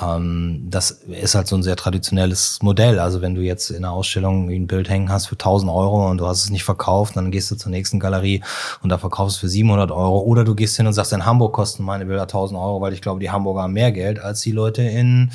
Ähm, 0.00 0.68
das 0.70 0.90
ist 0.90 1.34
halt 1.34 1.46
so 1.46 1.56
ein 1.56 1.62
sehr 1.62 1.76
traditionelles 1.76 2.60
Modell. 2.62 2.98
Also 2.98 3.20
wenn 3.20 3.34
du 3.34 3.42
jetzt 3.42 3.70
in 3.70 3.84
einer 3.84 3.92
Ausstellung 3.92 4.48
ein 4.48 4.66
Bild 4.66 4.88
hängen 4.88 5.10
hast 5.10 5.26
für 5.26 5.34
1000 5.34 5.70
Euro 5.70 6.10
und 6.10 6.18
du 6.18 6.26
hast 6.26 6.44
es 6.44 6.50
nicht 6.50 6.64
verkauft, 6.64 7.16
dann 7.16 7.30
gehst 7.30 7.50
du 7.50 7.56
zur 7.56 7.70
nächsten 7.70 8.00
Galerie 8.00 8.42
und 8.82 8.88
da 8.88 8.96
verkaufst 8.96 9.36
du 9.36 9.38
es 9.38 9.40
für 9.40 9.48
700 9.48 9.90
Euro. 9.90 10.20
Oder 10.20 10.44
du 10.44 10.54
gehst 10.54 10.76
hin 10.76 10.86
und 10.86 10.94
sagst, 10.94 11.12
in 11.12 11.26
Hamburg 11.26 11.52
kosten 11.52 11.84
meine 11.84 12.06
Bilder 12.06 12.22
1000 12.22 12.58
Euro, 12.58 12.80
weil 12.80 12.94
ich 12.94 13.02
glaube, 13.02 13.20
die 13.20 13.30
Hamburger 13.30 13.62
haben 13.62 13.74
mehr 13.74 13.92
Geld 13.92 14.18
als 14.18 14.40
die 14.40 14.52
Leute 14.52 14.82
in, 14.82 15.30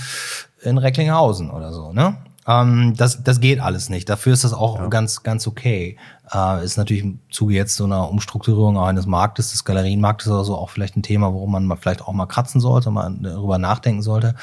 in 0.63 0.79
Recklinghausen 0.79 1.51
oder 1.51 1.71
so. 1.71 1.93
Ne? 1.93 2.17
Ähm, 2.47 2.93
das, 2.95 3.23
das 3.23 3.39
geht 3.39 3.59
alles 3.59 3.89
nicht. 3.89 4.07
Dafür 4.09 4.33
ist 4.33 4.43
das 4.43 4.53
auch 4.53 4.79
ja. 4.79 4.87
ganz, 4.87 5.23
ganz 5.23 5.45
okay. 5.47 5.97
Äh, 6.33 6.63
ist 6.63 6.77
natürlich 6.77 7.03
im 7.03 7.19
Zuge 7.29 7.53
jetzt 7.53 7.75
so 7.75 7.83
einer 7.83 8.09
Umstrukturierung 8.09 8.77
eines 8.79 9.05
Marktes, 9.05 9.51
des 9.51 9.65
Galerienmarktes 9.65 10.31
oder 10.31 10.43
so, 10.43 10.55
auch 10.55 10.69
vielleicht 10.69 10.95
ein 10.95 11.03
Thema, 11.03 11.33
worum 11.33 11.51
man 11.51 11.65
mal 11.65 11.75
vielleicht 11.75 12.01
auch 12.01 12.13
mal 12.13 12.25
kratzen 12.25 12.61
sollte, 12.61 12.89
mal 12.89 13.13
darüber 13.19 13.57
nachdenken 13.57 14.01
sollte. 14.01 14.35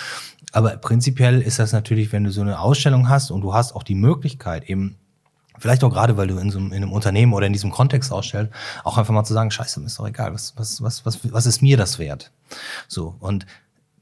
Aber 0.53 0.77
prinzipiell 0.77 1.41
ist 1.41 1.59
das 1.59 1.73
natürlich, 1.73 2.13
wenn 2.13 2.25
du 2.25 2.31
so 2.31 2.43
eine 2.43 2.61
Ausstellung 2.61 3.09
hast 3.09 3.31
und 3.31 3.41
du 3.41 3.55
hast 3.55 3.75
auch 3.75 3.83
die 3.83 3.97
Möglichkeit, 3.97 4.69
eben 4.69 4.97
Vielleicht 5.57 5.85
auch 5.85 5.91
gerade, 5.91 6.17
weil 6.17 6.27
du 6.27 6.37
in 6.39 6.51
so 6.51 6.59
einem, 6.59 6.73
in 6.73 6.83
einem 6.83 6.93
Unternehmen 6.93 7.33
oder 7.33 7.47
in 7.47 7.53
diesem 7.53 7.71
Kontext 7.71 8.13
ausstellst, 8.13 8.53
auch 8.83 8.99
einfach 8.99 9.15
mal 9.15 9.25
zu 9.25 9.35
sagen, 9.35 9.53
scheiße, 9.53 9.81
ist 9.85 9.99
doch 9.99 10.09
egal, 10.09 10.35
was, 10.35 10.53
was, 10.57 10.83
was, 10.83 11.07
was, 11.07 11.21
was 11.33 11.47
ist 11.47 11.63
mir 11.63 11.77
das 11.77 12.01
wert? 12.01 12.33
So, 12.89 13.15
und 13.21 13.47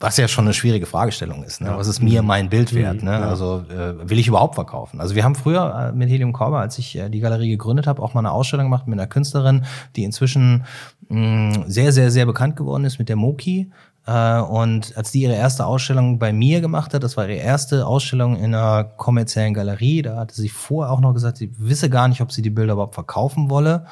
was 0.03 0.17
ja 0.17 0.27
schon 0.27 0.47
eine 0.47 0.53
schwierige 0.53 0.87
Fragestellung 0.87 1.45
ist. 1.45 1.61
Ne? 1.61 1.69
Ja. 1.69 1.79
Was 1.79 1.87
ist 1.87 2.03
mir 2.03 2.23
mein 2.23 2.49
Bild 2.49 2.75
wert? 2.75 3.03
Mhm. 3.03 3.09
Ne? 3.09 3.13
Ja. 3.13 3.29
Also 3.29 3.65
äh, 3.71 4.09
will 4.09 4.19
ich 4.19 4.27
überhaupt 4.27 4.57
verkaufen? 4.57 5.01
Also 5.01 5.15
wir 5.15 5.23
haben 5.23 5.37
früher 5.37 5.91
äh, 5.93 5.97
mit 5.97 6.11
Helium 6.11 6.33
Korber, 6.33 6.59
als 6.59 6.77
ich 6.79 6.99
äh, 6.99 7.09
die 7.09 7.21
Galerie 7.21 7.51
gegründet 7.51 7.87
habe, 7.87 8.03
auch 8.03 8.13
mal 8.13 8.21
eine 8.21 8.33
Ausstellung 8.33 8.67
gemacht 8.67 8.89
mit 8.89 8.99
einer 8.99 9.07
Künstlerin, 9.07 9.65
die 9.95 10.03
inzwischen 10.03 10.65
mh, 11.09 11.67
sehr, 11.69 11.93
sehr, 11.93 12.11
sehr 12.11 12.27
bekannt 12.27 12.57
geworden 12.57 12.85
ist 12.85 12.99
mit 12.99 13.09
der 13.09 13.17
Moki. 13.17 13.71
Äh, 14.05 14.41
und 14.41 14.97
als 14.97 15.13
die 15.13 15.23
ihre 15.23 15.35
erste 15.35 15.67
Ausstellung 15.67 16.19
bei 16.19 16.33
mir 16.33 16.61
gemacht 16.61 16.95
hat, 16.95 17.05
das 17.05 17.17
war 17.17 17.29
ihre 17.29 17.39
erste 17.39 17.87
Ausstellung 17.87 18.37
in 18.37 18.55
einer 18.57 18.83
kommerziellen 18.83 19.55
Galerie, 19.55 20.03
da 20.03 20.17
hatte 20.17 20.35
sie 20.35 20.49
vorher 20.49 20.93
auch 20.93 21.01
noch 21.01 21.15
gesagt, 21.15 21.37
sie 21.37 21.53
wisse 21.59 21.89
gar 21.89 22.09
nicht, 22.09 22.21
ob 22.21 22.33
sie 22.33 22.43
die 22.43 22.51
Bilder 22.51 22.73
überhaupt 22.73 22.95
verkaufen 22.95 23.51
wolle. 23.51 23.87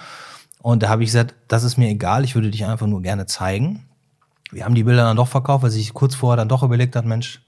Und 0.60 0.82
da 0.82 0.88
habe 0.88 1.04
ich 1.04 1.08
gesagt, 1.08 1.36
das 1.46 1.62
ist 1.62 1.78
mir 1.78 1.88
egal, 1.88 2.24
ich 2.24 2.34
würde 2.34 2.50
dich 2.50 2.66
einfach 2.66 2.88
nur 2.88 3.00
gerne 3.00 3.26
zeigen 3.26 3.86
wir 4.50 4.64
haben 4.64 4.74
die 4.74 4.84
Bilder 4.84 5.04
dann 5.04 5.16
doch 5.16 5.28
verkauft, 5.28 5.62
weil 5.62 5.70
sich 5.70 5.94
kurz 5.94 6.14
vorher 6.14 6.36
dann 6.36 6.48
doch 6.48 6.62
überlegt 6.62 6.96
hat, 6.96 7.04
Mensch, 7.04 7.40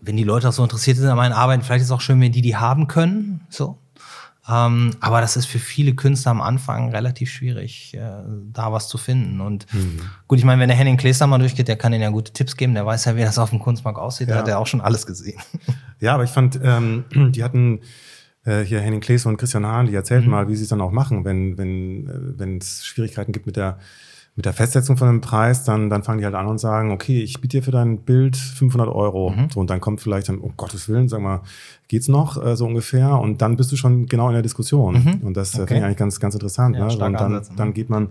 wenn 0.00 0.16
die 0.16 0.24
Leute 0.24 0.48
auch 0.48 0.52
so 0.52 0.62
interessiert 0.62 0.96
sind 0.96 1.08
an 1.08 1.16
meinen 1.16 1.32
Arbeiten, 1.32 1.62
vielleicht 1.62 1.82
ist 1.82 1.88
es 1.88 1.92
auch 1.92 2.00
schön, 2.00 2.20
wenn 2.20 2.32
die 2.32 2.42
die 2.42 2.56
haben 2.56 2.88
können. 2.88 3.46
So. 3.48 3.78
Ähm, 4.48 4.90
aber 4.98 5.20
das 5.20 5.36
ist 5.36 5.46
für 5.46 5.60
viele 5.60 5.94
Künstler 5.94 6.32
am 6.32 6.40
Anfang 6.40 6.90
relativ 6.90 7.30
schwierig, 7.30 7.94
äh, 7.94 8.00
da 8.52 8.72
was 8.72 8.88
zu 8.88 8.98
finden. 8.98 9.40
Und 9.40 9.72
mhm. 9.72 10.00
gut, 10.26 10.38
ich 10.38 10.44
meine, 10.44 10.60
wenn 10.60 10.68
der 10.68 10.76
Henning 10.76 10.96
Kleester 10.96 11.28
mal 11.28 11.38
durchgeht, 11.38 11.68
der 11.68 11.76
kann 11.76 11.92
ihnen 11.92 12.02
ja 12.02 12.10
gute 12.10 12.32
Tipps 12.32 12.56
geben, 12.56 12.74
der 12.74 12.84
weiß 12.84 13.04
ja, 13.04 13.16
wie 13.16 13.20
das 13.20 13.38
auf 13.38 13.50
dem 13.50 13.60
Kunstmarkt 13.60 14.00
aussieht, 14.00 14.28
ja. 14.28 14.34
da 14.34 14.40
hat 14.40 14.48
er 14.48 14.58
auch 14.58 14.66
schon 14.66 14.80
alles 14.80 15.06
gesehen. 15.06 15.40
Ja, 16.00 16.14
aber 16.14 16.24
ich 16.24 16.30
fand, 16.30 16.58
ähm, 16.60 17.04
die 17.32 17.44
hatten 17.44 17.78
äh, 18.44 18.62
hier 18.62 18.80
Henning 18.80 19.00
Klees 19.00 19.24
und 19.24 19.36
Christian 19.36 19.64
Hahn, 19.64 19.86
die 19.86 19.94
erzählten 19.94 20.26
mhm. 20.26 20.32
mal, 20.32 20.48
wie 20.48 20.56
sie 20.56 20.64
es 20.64 20.68
dann 20.68 20.80
auch 20.80 20.90
machen, 20.90 21.24
wenn 21.24 21.56
wenn 21.56 22.08
äh, 22.08 22.38
wenn 22.38 22.58
es 22.58 22.84
Schwierigkeiten 22.84 23.30
gibt 23.30 23.46
mit 23.46 23.54
der 23.54 23.78
mit 24.34 24.46
der 24.46 24.54
Festsetzung 24.54 24.96
von 24.96 25.08
dem 25.08 25.20
Preis, 25.20 25.64
dann, 25.64 25.90
dann 25.90 26.02
fangen 26.02 26.18
die 26.18 26.24
halt 26.24 26.34
an 26.34 26.46
und 26.46 26.58
sagen, 26.58 26.90
okay, 26.90 27.22
ich 27.22 27.40
biete 27.42 27.58
dir 27.58 27.62
für 27.62 27.70
dein 27.70 27.98
Bild 27.98 28.36
500 28.36 28.88
Euro. 28.88 29.30
Mhm. 29.30 29.50
So, 29.50 29.60
und 29.60 29.68
dann 29.68 29.80
kommt 29.80 30.00
vielleicht 30.00 30.30
dann, 30.30 30.38
um 30.38 30.56
Gottes 30.56 30.88
Willen, 30.88 31.08
sag 31.08 31.20
mal, 31.20 31.42
geht's 31.88 32.08
noch 32.08 32.42
äh, 32.42 32.56
so 32.56 32.64
ungefähr? 32.64 33.18
Und 33.18 33.42
dann 33.42 33.56
bist 33.56 33.70
du 33.72 33.76
schon 33.76 34.06
genau 34.06 34.28
in 34.28 34.32
der 34.32 34.42
Diskussion. 34.42 35.04
Mhm. 35.04 35.26
Und 35.26 35.36
das 35.36 35.54
äh, 35.54 35.58
okay. 35.58 35.66
finde 35.66 35.80
ich 35.80 35.84
eigentlich 35.84 35.98
ganz, 35.98 36.18
ganz 36.18 36.34
interessant. 36.34 36.76
Ja, 36.76 36.86
ne? 36.86 36.92
Und 36.92 36.98
dann, 36.98 37.14
Ansatz, 37.14 37.50
dann 37.54 37.68
mhm. 37.68 37.74
geht 37.74 37.90
man, 37.90 38.08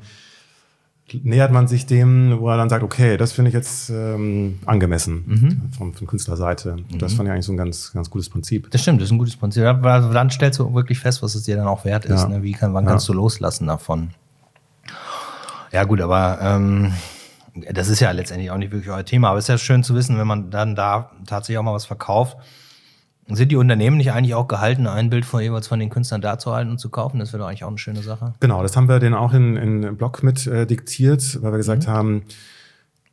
nähert 1.23 1.51
man 1.51 1.67
sich 1.67 1.87
dem, 1.87 2.37
wo 2.39 2.49
er 2.49 2.57
dann 2.57 2.69
sagt, 2.69 2.83
okay, 2.83 3.17
das 3.17 3.31
finde 3.31 3.49
ich 3.49 3.55
jetzt 3.55 3.89
ähm, 3.89 4.59
angemessen 4.67 5.23
mhm. 5.25 5.61
von, 5.75 5.93
von 5.95 6.05
Künstlerseite. 6.05 6.75
Mhm. 6.75 6.99
Das 6.99 7.13
fand 7.13 7.29
ich 7.29 7.33
eigentlich 7.33 7.45
so 7.45 7.53
ein 7.53 7.57
ganz, 7.57 7.93
ganz 7.93 8.11
gutes 8.11 8.29
Prinzip. 8.29 8.69
Das 8.69 8.83
stimmt, 8.83 9.01
das 9.01 9.07
ist 9.07 9.11
ein 9.11 9.17
gutes 9.17 9.37
Prinzip. 9.37 9.63
Also 9.63 10.13
dann 10.13 10.29
stellst 10.29 10.59
du 10.59 10.71
wirklich 10.71 10.99
fest, 10.99 11.23
was 11.23 11.33
es 11.33 11.43
dir 11.43 11.55
dann 11.55 11.67
auch 11.67 11.83
wert 11.83 12.05
ist. 12.05 12.21
Ja. 12.21 12.27
Ne? 12.27 12.43
Wie 12.43 12.51
kann, 12.51 12.75
wann 12.75 12.85
ja. 12.85 12.91
kannst 12.91 13.09
du 13.09 13.13
loslassen 13.13 13.65
davon? 13.65 14.11
Ja, 15.71 15.85
gut, 15.85 16.01
aber 16.01 16.39
ähm, 16.41 16.93
das 17.71 17.87
ist 17.87 17.99
ja 17.99 18.11
letztendlich 18.11 18.51
auch 18.51 18.57
nicht 18.57 18.71
wirklich 18.71 18.91
euer 18.91 19.05
Thema. 19.05 19.29
Aber 19.29 19.37
es 19.37 19.45
ist 19.45 19.49
ja 19.49 19.57
schön 19.57 19.83
zu 19.83 19.95
wissen, 19.95 20.17
wenn 20.17 20.27
man 20.27 20.51
dann 20.51 20.75
da 20.75 21.11
tatsächlich 21.25 21.57
auch 21.57 21.63
mal 21.63 21.73
was 21.73 21.85
verkauft. 21.85 22.37
Sind 23.27 23.49
die 23.49 23.55
Unternehmen 23.55 23.97
nicht 23.97 24.11
eigentlich 24.11 24.35
auch 24.35 24.47
gehalten, 24.47 24.87
ein 24.87 25.09
Bild 25.09 25.25
von 25.25 25.41
jeweils 25.41 25.67
von 25.67 25.79
den 25.79 25.89
Künstlern 25.89 26.21
da 26.21 26.37
zu 26.37 26.51
halten 26.51 26.71
und 26.71 26.79
zu 26.79 26.89
kaufen? 26.89 27.19
Das 27.19 27.31
wäre 27.31 27.41
doch 27.41 27.47
eigentlich 27.47 27.63
auch 27.63 27.69
eine 27.69 27.77
schöne 27.77 28.01
Sache. 28.01 28.33
Genau, 28.41 28.61
das 28.61 28.75
haben 28.75 28.89
wir 28.89 28.99
denen 28.99 29.15
auch 29.15 29.33
in, 29.33 29.55
in 29.55 29.95
Blog 29.95 30.23
mit 30.23 30.47
äh, 30.47 30.65
diktiert, 30.65 31.41
weil 31.41 31.53
wir 31.53 31.57
gesagt 31.57 31.87
mhm. 31.87 31.91
haben, 31.91 32.23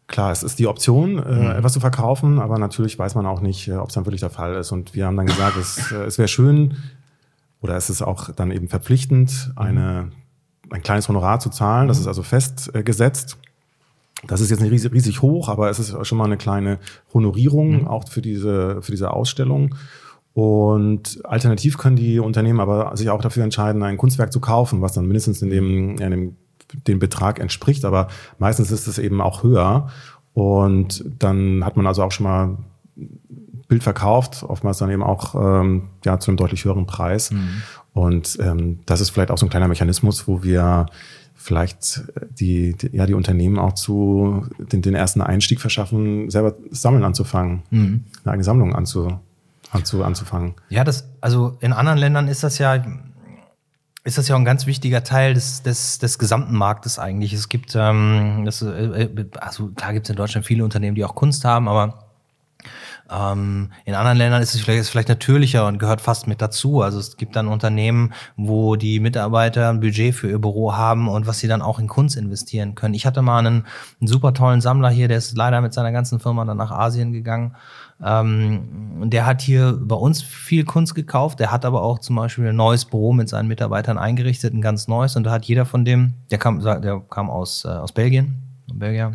klar, 0.09 0.33
es 0.33 0.43
ist 0.43 0.59
die 0.59 0.67
Option, 0.67 1.19
äh, 1.19 1.33
mhm. 1.33 1.51
etwas 1.51 1.75
zu 1.75 1.81
verkaufen, 1.81 2.41
aber 2.41 2.59
natürlich 2.59 2.99
weiß 2.99 3.15
man 3.15 3.27
auch 3.27 3.41
nicht, 3.41 3.69
äh, 3.69 3.75
ob 3.75 3.91
es 3.91 3.95
dann 3.95 4.07
wirklich 4.07 4.21
der 4.21 4.31
Fall 4.31 4.55
ist. 4.55 4.73
Und 4.73 4.95
wir 4.95 5.07
haben 5.07 5.17
dann 5.17 5.27
gesagt, 5.27 5.57
es, 5.57 5.93
äh, 5.93 6.05
es 6.05 6.19
wäre 6.19 6.29
schön, 6.29 6.77
oder 7.61 7.77
es 7.77 7.91
ist 7.91 8.03
auch 8.03 8.31
dann 8.31 8.51
eben 8.51 8.69
verpflichtend, 8.69 9.53
eine 9.55 10.11
ein 10.71 10.83
kleines 10.83 11.09
Honorar 11.09 11.41
zu 11.41 11.51
zahlen. 11.51 11.89
Das 11.89 11.99
ist 11.99 12.07
also 12.07 12.23
festgesetzt. 12.23 13.39
Das 14.27 14.41
ist 14.41 14.51
jetzt 14.51 14.61
nicht 14.61 14.73
riesig, 14.73 14.93
riesig 14.93 15.23
hoch, 15.23 15.49
aber 15.49 15.71
es 15.71 15.79
ist 15.79 15.95
schon 16.07 16.19
mal 16.19 16.25
eine 16.25 16.37
kleine 16.37 16.79
Honorierung 17.15 17.83
mhm. 17.83 17.89
auch 17.89 18.09
für 18.09 18.21
diese, 18.21 18.83
für 18.83 18.91
diese 18.91 19.13
Ausstellung. 19.13 19.75
Und 20.35 21.21
alternativ 21.25 21.79
können 21.79 21.97
die 21.97 22.19
Unternehmen 22.19 22.61
aber 22.61 22.97
sich 22.97 23.11
auch 23.11 23.21
dafür 23.21 23.45
entscheiden, 23.45 23.83
ein 23.83 23.97
Kunstwerk 23.97 24.33
zu 24.33 24.41
kaufen, 24.41 24.83
was 24.83 24.93
dann 24.93 25.07
mindestens 25.07 25.43
in 25.43 25.51
dem, 25.51 25.99
in 25.99 26.11
dem, 26.11 26.37
dem 26.87 26.99
Betrag 26.99 27.41
entspricht. 27.41 27.85
Aber 27.85 28.09
meistens 28.39 28.71
ist 28.71 28.87
es 28.87 28.99
eben 28.99 29.21
auch 29.21 29.43
höher. 29.43 29.89
Und 30.35 31.05
dann 31.19 31.65
hat 31.65 31.77
man 31.77 31.87
also 31.87 32.03
auch 32.03 32.13
schon 32.13 32.25
mal 32.25 32.57
Bild 33.69 33.83
verkauft, 33.83 34.43
oftmals 34.43 34.79
dann 34.79 34.91
eben 34.91 35.03
auch 35.03 35.35
ähm, 35.35 35.89
ja, 36.05 36.19
zu 36.19 36.31
einem 36.31 36.39
deutlich 36.39 36.65
höheren 36.65 36.87
Preis. 36.87 37.31
Mhm. 37.31 37.63
Und 37.93 38.39
ähm, 38.41 38.81
das 38.87 39.01
ist 39.01 39.11
vielleicht 39.11 39.31
auch 39.31 39.39
so 39.39 39.47
ein 39.47 39.51
kleiner 39.51 39.69
Mechanismus, 39.69 40.27
wo 40.27 40.43
wir 40.43 40.87
vielleicht 41.35 42.03
die, 42.31 42.75
die, 42.75 42.97
ja, 42.97 43.07
die 43.07 43.15
Unternehmen 43.15 43.59
auch 43.59 43.75
zu 43.75 44.47
den, 44.59 44.83
den 44.83 44.95
ersten 44.95 45.21
Einstieg 45.21 45.61
verschaffen, 45.61 46.31
selber 46.31 46.55
sammeln 46.71 47.05
anzufangen, 47.05 47.63
mhm. 47.71 48.05
eine 48.25 48.33
eigene 48.33 48.45
Sammlung 48.45 48.75
anzu, 48.75 49.21
anzu, 49.71 50.03
anzufangen. 50.03 50.55
Ja, 50.69 50.83
das, 50.83 51.09
also 51.21 51.57
in 51.61 51.73
anderen 51.73 51.99
Ländern 51.99 52.27
ist 52.27 52.43
das 52.43 52.59
ja, 52.59 52.83
ist 54.03 54.19
das 54.19 54.29
ja 54.29 54.35
auch 54.35 54.41
ein 54.41 54.45
ganz 54.45 54.67
wichtiger 54.67 55.05
Teil 55.05 55.35
des, 55.35 55.63
des, 55.63 55.99
des 55.99 56.19
gesamten 56.19 56.57
Marktes 56.57 56.99
eigentlich. 56.99 57.33
Es 57.35 57.49
gibt, 57.49 57.75
ähm, 57.77 58.43
das, 58.45 58.63
äh, 58.63 59.09
also 59.41 59.69
klar 59.69 59.93
gibt 59.93 60.07
es 60.07 60.11
in 60.11 60.17
Deutschland 60.17 60.47
viele 60.47 60.65
Unternehmen, 60.65 60.97
die 60.97 61.05
auch 61.05 61.15
Kunst 61.15 61.45
haben, 61.45 61.69
aber 61.69 62.08
Ähm, 63.11 63.71
in 63.85 63.95
anderen 63.95 64.19
Ländern 64.19 64.43
ist 64.43 64.55
es 64.55 64.61
vielleicht, 64.61 64.81
ist 64.81 64.91
vielleicht 64.91 65.09
natürlicher 65.09 65.67
und 65.67 65.79
gehört 65.79 66.01
fast 66.01 66.27
mit 66.27 66.43
dazu. 66.43 66.83
Also 66.83 66.99
es 66.99 67.17
gibt 67.17 67.37
dann 67.37 67.49
Unternehmen, 67.49 68.13
wo 68.37 68.77
die 68.77 69.01
Mitarbeiter 69.01 69.71
ein 69.71 69.81
Budget 69.81 70.15
für 70.15 70.29
ihr 70.29 70.39
Büro 70.39 70.75
haben 70.75 71.09
und 71.09 71.27
was 71.27 71.39
sie 71.39 71.49
dann 71.49 71.63
auch 71.63 71.79
in 71.79 71.89
Kunst 71.89 72.17
investieren 72.17 72.75
können. 72.75 72.95
Ich 72.95 73.07
hatte 73.07 73.23
mal 73.23 73.39
einen, 73.39 73.65
einen 74.01 74.09
super 74.09 74.35
tollen 74.35 74.61
Sammler 74.61 74.91
hier, 74.91 75.09
der 75.09 75.19
ist 75.19 75.37
leider 75.37 75.61
mit 75.61 75.73
seiner 75.73 75.93
ganzen 75.93 76.21
Firma 76.21 76.45
dann 76.45 76.59
nach 76.59 76.71
Asien 76.71 77.13
gegangen. 77.13 77.55
Ähm, 78.05 79.11
der 79.11 79.27
hat 79.27 79.41
hier 79.41 79.77
bei 79.81 79.97
uns 79.97 80.23
viel 80.23 80.65
Kunst 80.65 80.95
gekauft. 80.95 81.41
Der 81.41 81.51
hat 81.51 81.65
aber 81.65 81.83
auch 81.83 81.99
zum 81.99 82.17
Beispiel 82.17 82.49
ein 82.49 82.57
neues 82.57 82.85
Büro 82.85 83.13
mit 83.13 83.29
seinen 83.29 83.49
Mitarbeitern 83.49 83.99
eingerichtet, 83.99 84.55
ein 84.55 84.61
ganz 84.61 84.87
neues. 84.87 85.17
Und 85.17 85.25
da 85.25 85.33
hat 85.33 85.47
jeder 85.47 85.67
von 85.67 85.85
dem, 85.85 86.15
der 86.31 86.39
kam, 86.39 86.61
der 86.61 87.03
kam 87.11 87.31
aus, 87.31 87.65
äh, 87.65 87.69
aus 87.69 87.93
Belgien, 87.93 88.43
Belgier. 88.73 89.15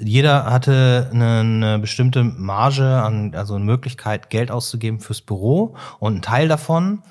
Jeder 0.00 0.44
hatte 0.44 1.10
eine, 1.12 1.78
bestimmte 1.78 2.22
Marge 2.22 2.84
an, 2.84 3.34
also 3.34 3.54
eine 3.54 3.64
Möglichkeit, 3.64 4.30
Geld 4.30 4.50
auszugeben 4.50 5.00
fürs 5.00 5.20
Büro. 5.20 5.74
Und 5.98 6.16
ein 6.16 6.22
Teil 6.22 6.48
davon, 6.48 7.02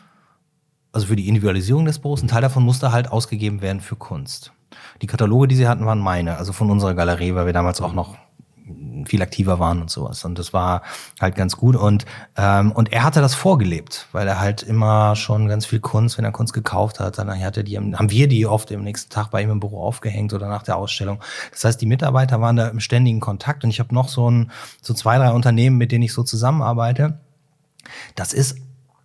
also 0.93 1.08
für 1.08 1.15
die 1.15 1.28
Individualisierung 1.28 1.86
des 1.86 2.00
Büros, 2.00 2.21
ein 2.23 2.28
Teil 2.28 2.41
davon 2.41 2.63
musste 2.63 2.91
halt 2.91 3.12
ausgegeben 3.12 3.62
werden 3.62 3.82
für 3.82 3.95
Kunst. 3.95 4.54
Die 5.02 5.08
Kataloge, 5.08 5.47
die 5.47 5.56
sie 5.56 5.67
hatten, 5.67 5.86
waren 5.86 6.00
meine, 6.00 6.38
also 6.38 6.54
von 6.54 6.71
unserer 6.71 6.93
Galerie, 6.93 7.36
weil 7.36 7.45
wir 7.45 7.54
damals 7.54 7.82
auch 7.82 7.93
noch 7.93 8.15
viel 9.06 9.21
aktiver 9.21 9.60
waren 9.60 9.82
und 9.82 9.89
sowas. 9.89 10.23
Und 10.25 10.38
das 10.38 10.53
war 10.53 10.82
halt 11.19 11.36
ganz 11.36 11.58
gut. 11.58 11.75
Und, 11.75 12.06
ähm, 12.36 12.71
und 12.71 12.91
er 12.91 13.03
hatte 13.03 13.21
das 13.21 13.36
vorgelebt, 13.36 14.08
weil 14.12 14.27
er 14.27 14.39
halt 14.39 14.63
immer 14.63 15.15
schon 15.15 15.47
ganz 15.47 15.65
viel 15.65 15.80
Kunst, 15.80 16.17
wenn 16.17 16.25
er 16.25 16.32
Kunst 16.32 16.53
gekauft 16.53 16.99
hat, 16.99 17.17
dann 17.17 17.30
hatte 17.43 17.63
die, 17.63 17.77
haben 17.77 18.10
wir 18.10 18.27
die 18.27 18.45
oft 18.45 18.71
im 18.71 18.84
nächsten 18.84 19.12
Tag 19.12 19.32
bei 19.32 19.41
ihm 19.41 19.49
im 19.49 19.60
Büro 19.60 19.82
aufgehängt 19.82 20.34
oder 20.34 20.47
nach 20.47 20.63
der 20.63 20.77
Ausstellung. 20.77 21.19
Das 21.51 21.63
heißt, 21.63 21.82
die 21.82 21.86
Mitarbeiter 21.86 22.41
waren 22.41 22.56
da 22.56 22.67
im 22.67 22.80
ständigen 22.80 23.19
Kontakt 23.19 23.63
und 23.63 23.69
ich 23.69 23.80
habe 23.80 23.93
noch 23.93 24.10
so 24.10 24.30
ein, 24.30 24.51
so 24.82 24.93
zwei, 24.93 25.17
drei 25.17 25.32
Unternehmen, 25.32 25.77
mit 25.77 25.91
denen 25.91 26.03
ich 26.03 26.13
so 26.13 26.23
zusammenarbeite. 26.23 27.19
Das 28.15 28.34
ist 28.34 28.58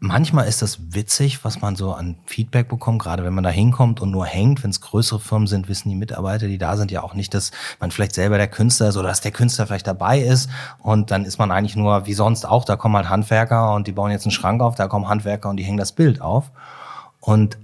manchmal 0.03 0.49
ist 0.49 0.63
das 0.63 0.95
witzig, 0.95 1.45
was 1.45 1.61
man 1.61 1.77
so 1.77 1.93
an 1.93 2.17
Feedback 2.27 2.69
bekommt, 2.69 3.01
gerade 3.01 3.23
wenn 3.25 3.33
man 3.33 3.45
da 3.45 3.51
hinkommt 3.51 4.01
und 4.01 4.11
nur 4.11 4.27
hängt. 4.27 4.63
Wenn 4.63 4.71
es 4.71 4.81
größere 4.81 5.21
Firmen 5.21 5.47
sind, 5.47 5.69
wissen 5.69 5.89
die 5.89 5.95
Mitarbeiter, 5.95 6.49
die 6.49 6.59
da 6.59 6.77
sind, 6.77 6.91
ja 6.91 7.03
auch 7.05 7.15
nicht, 7.15 7.33
dass 7.35 7.53
man 7.79 7.93
vielleicht 7.93 8.15
selber 8.15 8.37
der 8.37 8.49
Künstler 8.49 8.89
ist 8.89 8.97
oder 8.97 9.09
dass 9.09 9.21
der 9.21 9.31
Künstler 9.31 9.67
vielleicht 9.67 9.87
dabei 9.87 10.19
ist. 10.21 10.51
Und 10.81 11.13
dann 11.13 11.25
ist 11.25 11.39
man 11.39 11.53
eigentlich 11.53 11.77
nur 11.77 12.05
wie 12.07 12.15
sonst 12.15 12.45
auch, 12.45 12.65
da 12.65 12.75
kommen 12.75 12.97
halt 12.97 13.09
Handwerker 13.09 13.75
und 13.75 13.87
die 13.87 13.93
bauen 13.93 14.11
jetzt 14.11 14.27
einen 14.27 14.33
Schrank 14.33 14.61
auf, 14.61 14.75
da 14.75 14.89
kommen 14.89 15.09
Handwerker 15.09 15.49
und 15.49 15.57
die 15.57 15.65
hängen 15.65 15.79
das 15.79 15.93
Bild 15.93 16.21
auf. 16.21 16.51
Und 17.21 17.57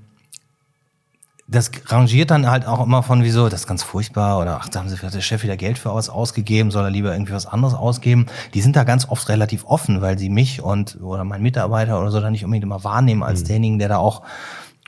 das 1.50 1.70
rangiert 1.86 2.30
dann 2.30 2.50
halt 2.50 2.66
auch 2.66 2.84
immer 2.84 3.02
von 3.02 3.24
wieso, 3.24 3.48
das 3.48 3.60
ist 3.60 3.66
ganz 3.66 3.82
furchtbar 3.82 4.38
oder 4.38 4.58
ach, 4.60 4.68
da 4.68 4.80
haben 4.80 4.88
sie 4.90 4.98
vielleicht 4.98 5.14
der 5.14 5.22
Chef 5.22 5.42
wieder 5.42 5.56
Geld 5.56 5.78
für 5.78 5.94
was 5.94 6.10
ausgegeben, 6.10 6.70
soll 6.70 6.84
er 6.84 6.90
lieber 6.90 7.12
irgendwie 7.12 7.32
was 7.32 7.46
anderes 7.46 7.72
ausgeben. 7.72 8.26
Die 8.52 8.60
sind 8.60 8.76
da 8.76 8.84
ganz 8.84 9.08
oft 9.08 9.30
relativ 9.30 9.64
offen, 9.64 10.02
weil 10.02 10.18
sie 10.18 10.28
mich 10.28 10.62
und 10.62 11.00
oder 11.00 11.24
mein 11.24 11.40
Mitarbeiter 11.42 11.98
oder 11.98 12.10
so 12.10 12.20
dann 12.20 12.32
nicht 12.32 12.44
unbedingt 12.44 12.64
immer 12.64 12.84
wahrnehmen 12.84 13.22
als 13.22 13.40
mhm. 13.40 13.44
derjenigen, 13.46 13.78
der 13.78 13.88
da 13.88 13.96
auch 13.96 14.22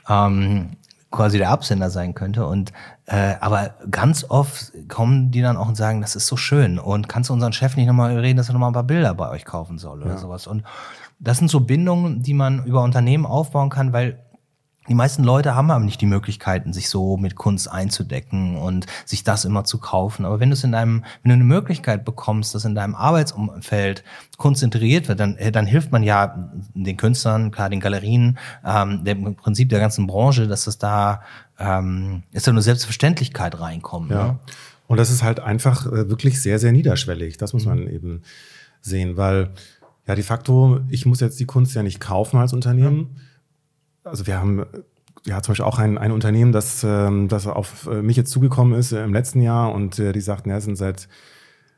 ähm, 0.07 0.77
quasi 1.09 1.39
der 1.39 1.49
Absender 1.49 1.89
sein 1.89 2.13
könnte. 2.13 2.45
Und 2.45 2.71
äh, 3.07 3.33
aber 3.39 3.73
ganz 3.89 4.23
oft 4.29 4.71
kommen 4.87 5.31
die 5.31 5.41
dann 5.41 5.57
auch 5.57 5.67
und 5.67 5.75
sagen, 5.75 5.99
das 5.99 6.15
ist 6.15 6.27
so 6.27 6.37
schön 6.37 6.77
und 6.77 7.09
kannst 7.09 7.31
du 7.31 7.33
unseren 7.33 7.53
Chef 7.53 7.75
nicht 7.75 7.87
nochmal 7.87 8.15
reden, 8.19 8.37
dass 8.37 8.49
er 8.49 8.53
nochmal 8.53 8.69
ein 8.69 8.73
paar 8.73 8.83
Bilder 8.83 9.15
bei 9.15 9.31
euch 9.31 9.45
kaufen 9.45 9.79
soll 9.79 10.03
oder 10.03 10.11
ja. 10.11 10.17
sowas. 10.17 10.45
Und 10.45 10.63
das 11.19 11.39
sind 11.39 11.49
so 11.49 11.61
Bindungen, 11.61 12.21
die 12.21 12.35
man 12.35 12.65
über 12.65 12.83
Unternehmen 12.83 13.25
aufbauen 13.25 13.71
kann, 13.71 13.93
weil 13.93 14.19
die 14.89 14.95
meisten 14.95 15.23
Leute 15.23 15.53
haben 15.53 15.69
aber 15.69 15.83
nicht 15.85 16.01
die 16.01 16.07
Möglichkeiten, 16.07 16.73
sich 16.73 16.89
so 16.89 17.15
mit 17.15 17.35
Kunst 17.35 17.71
einzudecken 17.71 18.57
und 18.57 18.87
sich 19.05 19.23
das 19.23 19.45
immer 19.45 19.63
zu 19.63 19.77
kaufen. 19.77 20.25
Aber 20.25 20.39
wenn 20.39 20.49
du 20.49 20.53
es 20.53 20.63
in 20.63 20.71
deinem, 20.71 21.03
wenn 21.21 21.29
du 21.29 21.33
eine 21.35 21.43
Möglichkeit 21.43 22.03
bekommst, 22.03 22.55
dass 22.55 22.65
in 22.65 22.73
deinem 22.73 22.95
Arbeitsumfeld 22.95 24.03
Kunst 24.37 24.63
integriert 24.63 25.07
wird, 25.07 25.19
dann, 25.19 25.37
dann 25.51 25.67
hilft 25.67 25.91
man 25.91 26.01
ja 26.01 26.51
den 26.73 26.97
Künstlern, 26.97 27.51
klar 27.51 27.69
den 27.69 27.79
Galerien, 27.79 28.39
ähm, 28.65 29.05
dem 29.05 29.27
im 29.27 29.35
Prinzip 29.35 29.69
der 29.69 29.79
ganzen 29.79 30.07
Branche, 30.07 30.47
dass 30.47 30.65
es 30.65 30.79
da 30.79 31.21
ähm, 31.59 32.23
ist 32.31 32.47
da 32.47 32.51
eine 32.51 32.63
Selbstverständlichkeit 32.63 33.59
reinkommt. 33.59 34.09
Ja. 34.09 34.23
Ne? 34.23 34.39
Und 34.87 34.97
das 34.97 35.11
ist 35.11 35.21
halt 35.21 35.39
einfach 35.39 35.85
äh, 35.85 36.09
wirklich 36.09 36.41
sehr, 36.41 36.57
sehr 36.57 36.71
niederschwellig. 36.71 37.37
Das 37.37 37.53
muss 37.53 37.65
man 37.65 37.81
mhm. 37.81 37.89
eben 37.89 38.21
sehen, 38.81 39.15
weil 39.15 39.51
ja 40.07 40.15
de 40.15 40.23
facto, 40.23 40.79
ich 40.89 41.05
muss 41.05 41.19
jetzt 41.19 41.39
die 41.39 41.45
Kunst 41.45 41.75
ja 41.75 41.83
nicht 41.83 41.99
kaufen 41.99 42.39
als 42.39 42.51
Unternehmen. 42.51 43.11
Ja 43.15 43.21
also 44.03 44.27
wir 44.27 44.39
haben 44.39 44.65
ja 45.25 45.41
zum 45.41 45.51
Beispiel 45.51 45.65
auch 45.65 45.79
ein, 45.79 45.97
ein 45.97 46.11
Unternehmen, 46.11 46.51
das, 46.51 46.83
ähm, 46.83 47.27
das 47.27 47.47
auf 47.47 47.87
äh, 47.87 48.01
mich 48.01 48.17
jetzt 48.17 48.31
zugekommen 48.31 48.77
ist 48.77 48.91
äh, 48.91 49.03
im 49.03 49.13
letzten 49.13 49.41
Jahr 49.41 49.73
und 49.73 49.99
äh, 49.99 50.13
die 50.13 50.21
sagten, 50.21 50.49
ja, 50.49 50.59
sind 50.59 50.77
seit 50.77 51.07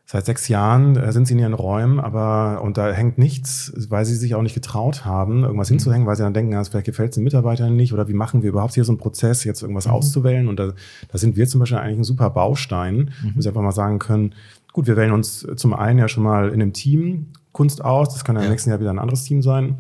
Seit 0.06 0.26
sechs 0.26 0.50
Jahren 0.50 1.12
sind 1.14 1.28
sie 1.28 1.34
in 1.34 1.40
ihren 1.40 1.54
Räumen, 1.54 2.02
aber 2.02 2.62
und 2.62 2.78
da 2.78 2.92
hängt 2.92 3.18
nichts, 3.18 3.72
weil 3.88 4.04
sie 4.04 4.16
sich 4.16 4.36
auch 4.36 4.42
nicht 4.42 4.54
getraut 4.54 5.06
haben, 5.06 5.44
irgendwas 5.44 5.70
mhm. 5.70 5.76
hinzuhängen, 5.76 6.06
weil 6.06 6.18
sie 6.18 6.24
dann 6.24 6.34
denken, 6.34 6.52
ja, 6.52 6.62
vielleicht 6.66 6.86
gefällt 6.86 7.12
es 7.12 7.16
den 7.16 7.24
Mitarbeitern 7.24 7.74
nicht 7.74 7.94
oder 7.94 8.10
wie 8.10 8.14
machen 8.14 8.44
wir 8.44 8.50
überhaupt 8.50 8.74
hier 8.74 8.84
so 8.84 8.92
einen 8.92 9.00
Prozess, 9.00 9.46
jetzt 9.46 9.62
irgendwas 9.62 9.88
mhm. 9.88 9.94
auszuwählen. 9.94 10.50
Und 10.50 10.60
da, 10.60 10.74
da 11.08 11.18
sind 11.18 11.38
wir 11.38 11.48
zum 11.48 11.62
Beispiel 11.62 11.78
eigentlich 11.78 12.00
ein 12.00 12.04
super 12.04 12.30
Baustein, 12.32 13.14
mhm. 13.24 13.32
wo 13.36 13.42
sie 13.42 13.48
einfach 13.48 13.62
mal 13.62 13.72
sagen 13.72 13.98
können, 14.00 14.36
gut, 14.74 14.88
wir 14.88 14.98
wählen 14.98 15.14
uns 15.14 15.48
zum 15.56 15.74
einen 15.74 16.00
ja 16.00 16.10
schon 16.10 16.24
mal 16.24 16.50
in 16.50 16.62
einem 16.62 16.74
Team 16.74 17.28
Kunst 17.54 17.84
aus, 17.84 18.10
das 18.10 18.26
kann 18.26 18.36
dann 18.36 18.44
ja. 18.44 18.48
im 18.48 18.52
nächsten 18.52 18.72
Jahr 18.72 18.82
wieder 18.82 18.92
ein 18.92 19.00
anderes 19.00 19.24
Team 19.24 19.42
sein. 19.42 19.78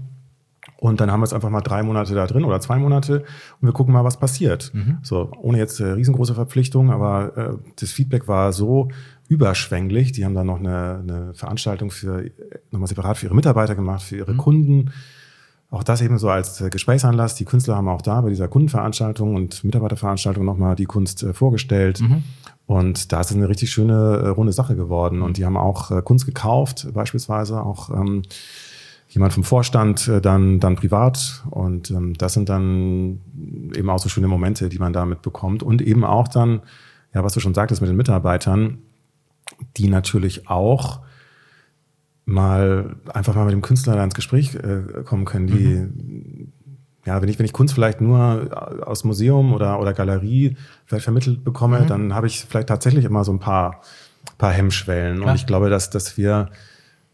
Und 0.83 0.99
dann 0.99 1.09
haben 1.09 1.21
wir 1.21 1.23
es 1.25 1.31
einfach 1.31 1.49
mal 1.49 1.61
drei 1.61 1.81
Monate 1.81 2.13
da 2.13 2.27
drin 2.27 2.43
oder 2.43 2.59
zwei 2.59 2.77
Monate 2.77 3.23
und 3.61 3.69
wir 3.69 3.71
gucken 3.71 3.93
mal, 3.93 4.03
was 4.03 4.17
passiert. 4.19 4.69
Mhm. 4.73 4.97
So, 5.01 5.31
ohne 5.41 5.57
jetzt 5.57 5.79
äh, 5.79 5.85
riesengroße 5.85 6.35
Verpflichtung, 6.35 6.91
aber 6.91 7.37
äh, 7.37 7.53
das 7.77 7.93
Feedback 7.93 8.27
war 8.27 8.51
so 8.51 8.89
überschwänglich. 9.29 10.11
Die 10.11 10.25
haben 10.25 10.35
dann 10.35 10.47
noch 10.47 10.59
eine, 10.59 10.99
eine 11.01 11.33
Veranstaltung 11.35 11.89
für 11.89 12.29
nochmal 12.71 12.89
separat 12.89 13.17
für 13.17 13.27
ihre 13.27 13.35
Mitarbeiter 13.35 13.75
gemacht, 13.75 14.01
für 14.01 14.17
ihre 14.17 14.33
mhm. 14.33 14.37
Kunden. 14.37 14.91
Auch 15.69 15.83
das 15.83 16.01
eben 16.01 16.17
so 16.17 16.29
als 16.29 16.59
äh, 16.59 16.69
Gesprächsanlass. 16.69 17.35
Die 17.35 17.45
Künstler 17.45 17.77
haben 17.77 17.87
auch 17.87 18.01
da 18.01 18.19
bei 18.19 18.27
dieser 18.27 18.49
Kundenveranstaltung 18.49 19.35
und 19.35 19.63
Mitarbeiterveranstaltung 19.63 20.43
nochmal 20.43 20.75
die 20.75 20.83
Kunst 20.83 21.23
äh, 21.23 21.33
vorgestellt. 21.33 22.01
Mhm. 22.01 22.23
Und 22.65 23.13
da 23.13 23.21
ist 23.21 23.31
es 23.31 23.37
eine 23.37 23.47
richtig 23.47 23.71
schöne 23.71 23.93
äh, 23.93 24.27
runde 24.27 24.51
Sache 24.51 24.75
geworden. 24.75 25.21
Und 25.21 25.37
die 25.37 25.45
haben 25.45 25.55
auch 25.55 26.03
Kunst 26.03 26.25
gekauft, 26.25 26.89
beispielsweise 26.93 27.63
auch 27.63 27.89
ähm, 27.89 28.23
jemand 29.13 29.31
vom 29.33 29.43
Vorstand 29.43 30.07
äh, 30.07 30.21
dann, 30.21 30.59
dann 30.59 30.75
privat. 30.75 31.43
Und 31.49 31.91
ähm, 31.91 32.15
das 32.15 32.33
sind 32.33 32.49
dann 32.49 33.21
eben 33.75 33.89
auch 33.89 33.99
so 33.99 34.09
schöne 34.09 34.27
Momente, 34.27 34.69
die 34.69 34.79
man 34.79 34.91
da 34.91 35.05
mitbekommt. 35.05 35.61
Und 35.61 35.81
eben 35.81 36.03
auch 36.03 36.27
dann, 36.27 36.61
ja, 37.13 37.23
was 37.23 37.33
du 37.33 37.39
schon 37.39 37.53
sagtest 37.53 37.81
mit 37.81 37.89
den 37.89 37.97
Mitarbeitern, 37.97 38.79
die 39.77 39.87
natürlich 39.87 40.49
auch 40.49 41.01
mal 42.25 42.95
einfach 43.13 43.35
mal 43.35 43.45
mit 43.45 43.53
dem 43.53 43.61
Künstler 43.61 44.01
ins 44.03 44.15
Gespräch 44.15 44.55
äh, 44.55 45.03
kommen 45.03 45.25
können, 45.25 45.47
die 45.47 45.75
mhm. 45.75 46.51
ja, 47.05 47.21
wenn 47.21 47.29
ich, 47.29 47.37
wenn 47.37 47.45
ich 47.45 47.53
Kunst 47.53 47.75
vielleicht 47.75 48.01
nur 48.01 48.87
aus 48.87 49.03
Museum 49.03 49.53
oder, 49.53 49.79
oder 49.79 49.93
Galerie 49.93 50.55
vielleicht 50.85 51.03
vermittelt 51.03 51.43
bekomme, 51.43 51.81
mhm. 51.81 51.87
dann 51.87 52.15
habe 52.15 52.27
ich 52.27 52.45
vielleicht 52.45 52.69
tatsächlich 52.69 53.05
immer 53.05 53.23
so 53.23 53.31
ein 53.31 53.39
paar, 53.39 53.81
paar 54.39 54.51
Hemmschwellen. 54.51 55.17
Klar. 55.17 55.29
Und 55.29 55.35
ich 55.35 55.45
glaube, 55.45 55.69
dass, 55.69 55.91
dass 55.91 56.17
wir 56.17 56.49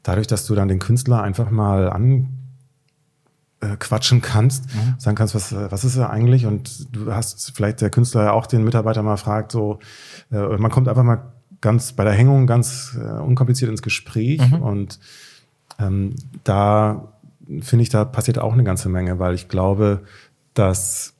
dadurch, 0.10 0.26
dass 0.26 0.45
du 0.48 0.56
dann 0.56 0.67
den 0.67 0.80
Künstler 0.80 1.22
einfach 1.22 1.52
mal 1.52 1.89
an 1.91 2.30
äh, 3.62 3.78
kannst, 3.78 4.65
mhm. 4.74 4.95
sagen 4.98 5.15
kannst, 5.15 5.36
was, 5.36 5.54
was 5.54 5.84
ist 5.84 5.98
er 5.98 6.10
eigentlich? 6.10 6.48
Und 6.48 6.95
du 6.95 7.13
hast 7.13 7.52
vielleicht 7.56 7.82
der 7.82 7.91
Künstler 7.91 8.24
ja 8.24 8.32
auch 8.32 8.48
den 8.48 8.63
Mitarbeiter 8.63 9.04
mal 9.04 9.17
fragt, 9.17 9.52
so, 9.52 9.80
äh, 10.32 10.58
man 10.58 10.72
kommt 10.72 10.88
einfach 10.88 11.04
mal 11.04 11.32
ganz 11.62 11.93
bei 11.93 12.04
der 12.04 12.13
Hängung 12.13 12.48
ganz 12.48 12.98
äh, 13.00 13.19
unkompliziert 13.19 13.69
ins 13.69 13.84
Gespräch 13.84 14.41
mhm. 14.50 14.62
und 14.62 15.00
ähm, 15.78 16.15
da 16.43 17.13
finde 17.62 17.84
ich, 17.84 17.89
da 17.89 18.06
passiert 18.06 18.39
auch 18.39 18.54
eine 18.54 18.63
ganze 18.63 18.89
Menge, 18.89 19.19
weil 19.19 19.36
ich 19.36 19.48
glaube, 19.48 20.02
dass 20.56 21.13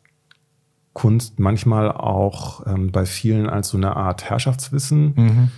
Kunst 0.94 1.40
manchmal 1.40 1.92
auch 1.92 2.66
ähm, 2.66 2.92
bei 2.92 3.06
vielen 3.06 3.48
als 3.48 3.70
so 3.70 3.78
eine 3.78 3.96
Art 3.96 4.30
Herrschaftswissen 4.30 5.14
mhm 5.16 5.52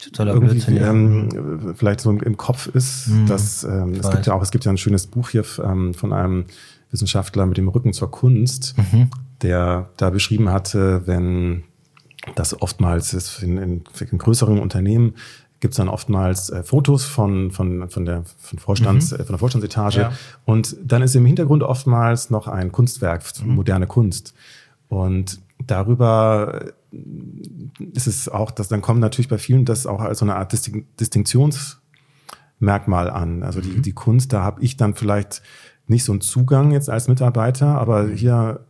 Totaler 0.00 0.34
irgendwie 0.34 0.76
ähm, 0.76 1.74
vielleicht 1.76 2.00
so 2.00 2.10
im 2.10 2.36
Kopf 2.36 2.66
ist. 2.68 3.08
Mhm. 3.08 3.26
Dass, 3.26 3.64
ähm, 3.64 3.94
es 3.94 4.10
gibt 4.10 4.26
ja 4.26 4.34
auch, 4.34 4.42
es 4.42 4.50
gibt 4.50 4.64
ja 4.64 4.72
ein 4.72 4.78
schönes 4.78 5.06
Buch 5.06 5.30
hier 5.30 5.44
ähm, 5.62 5.94
von 5.94 6.12
einem 6.12 6.46
Wissenschaftler 6.90 7.46
mit 7.46 7.56
dem 7.56 7.68
Rücken 7.68 7.92
zur 7.92 8.10
Kunst, 8.10 8.74
mhm. 8.76 9.10
der 9.42 9.90
da 9.96 10.10
beschrieben 10.10 10.50
hatte, 10.50 11.06
wenn 11.06 11.64
das 12.34 12.60
oftmals 12.60 13.14
ist 13.14 13.42
in, 13.42 13.56
in, 13.58 13.84
in 14.10 14.18
größeren 14.18 14.58
Unternehmen 14.58 15.14
gibt 15.60 15.72
es 15.72 15.76
dann 15.76 15.88
oftmals 15.88 16.50
äh, 16.50 16.62
Fotos 16.62 17.04
von, 17.04 17.50
von, 17.50 17.88
von, 17.90 18.04
der, 18.06 18.24
von, 18.38 18.58
Vorstands, 18.58 19.12
mhm. 19.12 19.20
äh, 19.20 19.24
von 19.24 19.32
der 19.34 19.38
Vorstandsetage. 19.38 20.00
Ja. 20.00 20.12
Und 20.46 20.76
dann 20.82 21.02
ist 21.02 21.14
im 21.14 21.26
Hintergrund 21.26 21.62
oftmals 21.62 22.30
noch 22.30 22.48
ein 22.48 22.72
Kunstwerk, 22.72 23.22
mhm. 23.44 23.54
moderne 23.54 23.86
Kunst. 23.86 24.34
Und 24.88 25.38
darüber 25.66 26.72
ist 27.92 28.06
es 28.06 28.28
auch, 28.28 28.50
dass 28.50 28.68
dann 28.68 28.82
kommt 28.82 29.00
natürlich 29.00 29.28
bei 29.28 29.38
vielen 29.38 29.64
das 29.64 29.86
auch 29.86 30.00
als 30.00 30.18
so 30.18 30.24
eine 30.24 30.36
Art 30.36 30.52
Distinktionsmerkmal 31.00 33.10
an. 33.10 33.42
Also 33.42 33.60
die, 33.60 33.70
mhm. 33.70 33.82
die 33.82 33.92
Kunst, 33.92 34.32
da 34.32 34.42
habe 34.42 34.62
ich 34.62 34.76
dann 34.76 34.94
vielleicht 34.94 35.42
nicht 35.86 36.04
so 36.04 36.12
einen 36.12 36.20
Zugang 36.20 36.72
jetzt 36.72 36.90
als 36.90 37.08
Mitarbeiter, 37.08 37.78
aber 37.78 38.04
mhm. 38.04 38.14
hier, 38.14 38.60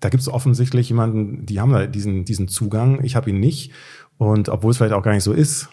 da 0.00 0.08
gibt 0.08 0.22
es 0.22 0.28
offensichtlich 0.28 0.88
jemanden, 0.88 1.46
die 1.46 1.60
haben 1.60 1.72
da 1.72 1.86
diesen, 1.86 2.24
diesen 2.24 2.48
Zugang, 2.48 3.04
ich 3.04 3.16
habe 3.16 3.30
ihn 3.30 3.40
nicht. 3.40 3.72
Und 4.18 4.48
obwohl 4.48 4.70
es 4.70 4.78
vielleicht 4.78 4.94
auch 4.94 5.02
gar 5.02 5.14
nicht 5.14 5.24
so 5.24 5.32
ist, 5.32 5.68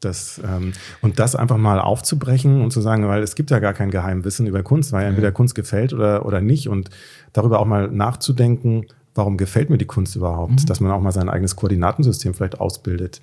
Das, 0.00 0.40
ähm, 0.44 0.72
und 1.00 1.20
das 1.20 1.36
einfach 1.36 1.58
mal 1.58 1.78
aufzubrechen 1.78 2.60
und 2.60 2.72
zu 2.72 2.80
sagen, 2.80 3.06
weil 3.06 3.22
es 3.22 3.36
gibt 3.36 3.52
ja 3.52 3.60
gar 3.60 3.72
kein 3.72 3.92
Geheimwissen 3.92 4.48
über 4.48 4.64
Kunst, 4.64 4.90
weil 4.90 5.06
entweder 5.06 5.30
Kunst 5.30 5.54
gefällt 5.54 5.92
oder, 5.92 6.26
oder 6.26 6.40
nicht. 6.40 6.68
Und 6.68 6.90
darüber 7.32 7.60
auch 7.60 7.66
mal 7.66 7.88
nachzudenken, 7.88 8.86
warum 9.14 9.36
gefällt 9.36 9.70
mir 9.70 9.78
die 9.78 9.86
Kunst 9.86 10.16
überhaupt? 10.16 10.52
Mhm. 10.52 10.66
Dass 10.66 10.80
man 10.80 10.92
auch 10.92 11.00
mal 11.00 11.12
sein 11.12 11.28
eigenes 11.28 11.56
Koordinatensystem 11.56 12.34
vielleicht 12.34 12.60
ausbildet. 12.60 13.20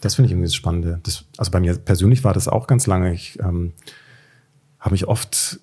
Das 0.00 0.14
finde 0.14 0.26
ich 0.26 0.32
irgendwie 0.32 0.46
das 0.46 0.54
Spannende. 0.54 1.00
Das, 1.02 1.24
also 1.36 1.50
bei 1.50 1.60
mir 1.60 1.76
persönlich 1.76 2.24
war 2.24 2.32
das 2.32 2.48
auch 2.48 2.66
ganz 2.66 2.86
lange. 2.86 3.12
Ich 3.12 3.38
ähm, 3.40 3.72
habe 4.78 4.92
mich 4.92 5.08
oft, 5.08 5.60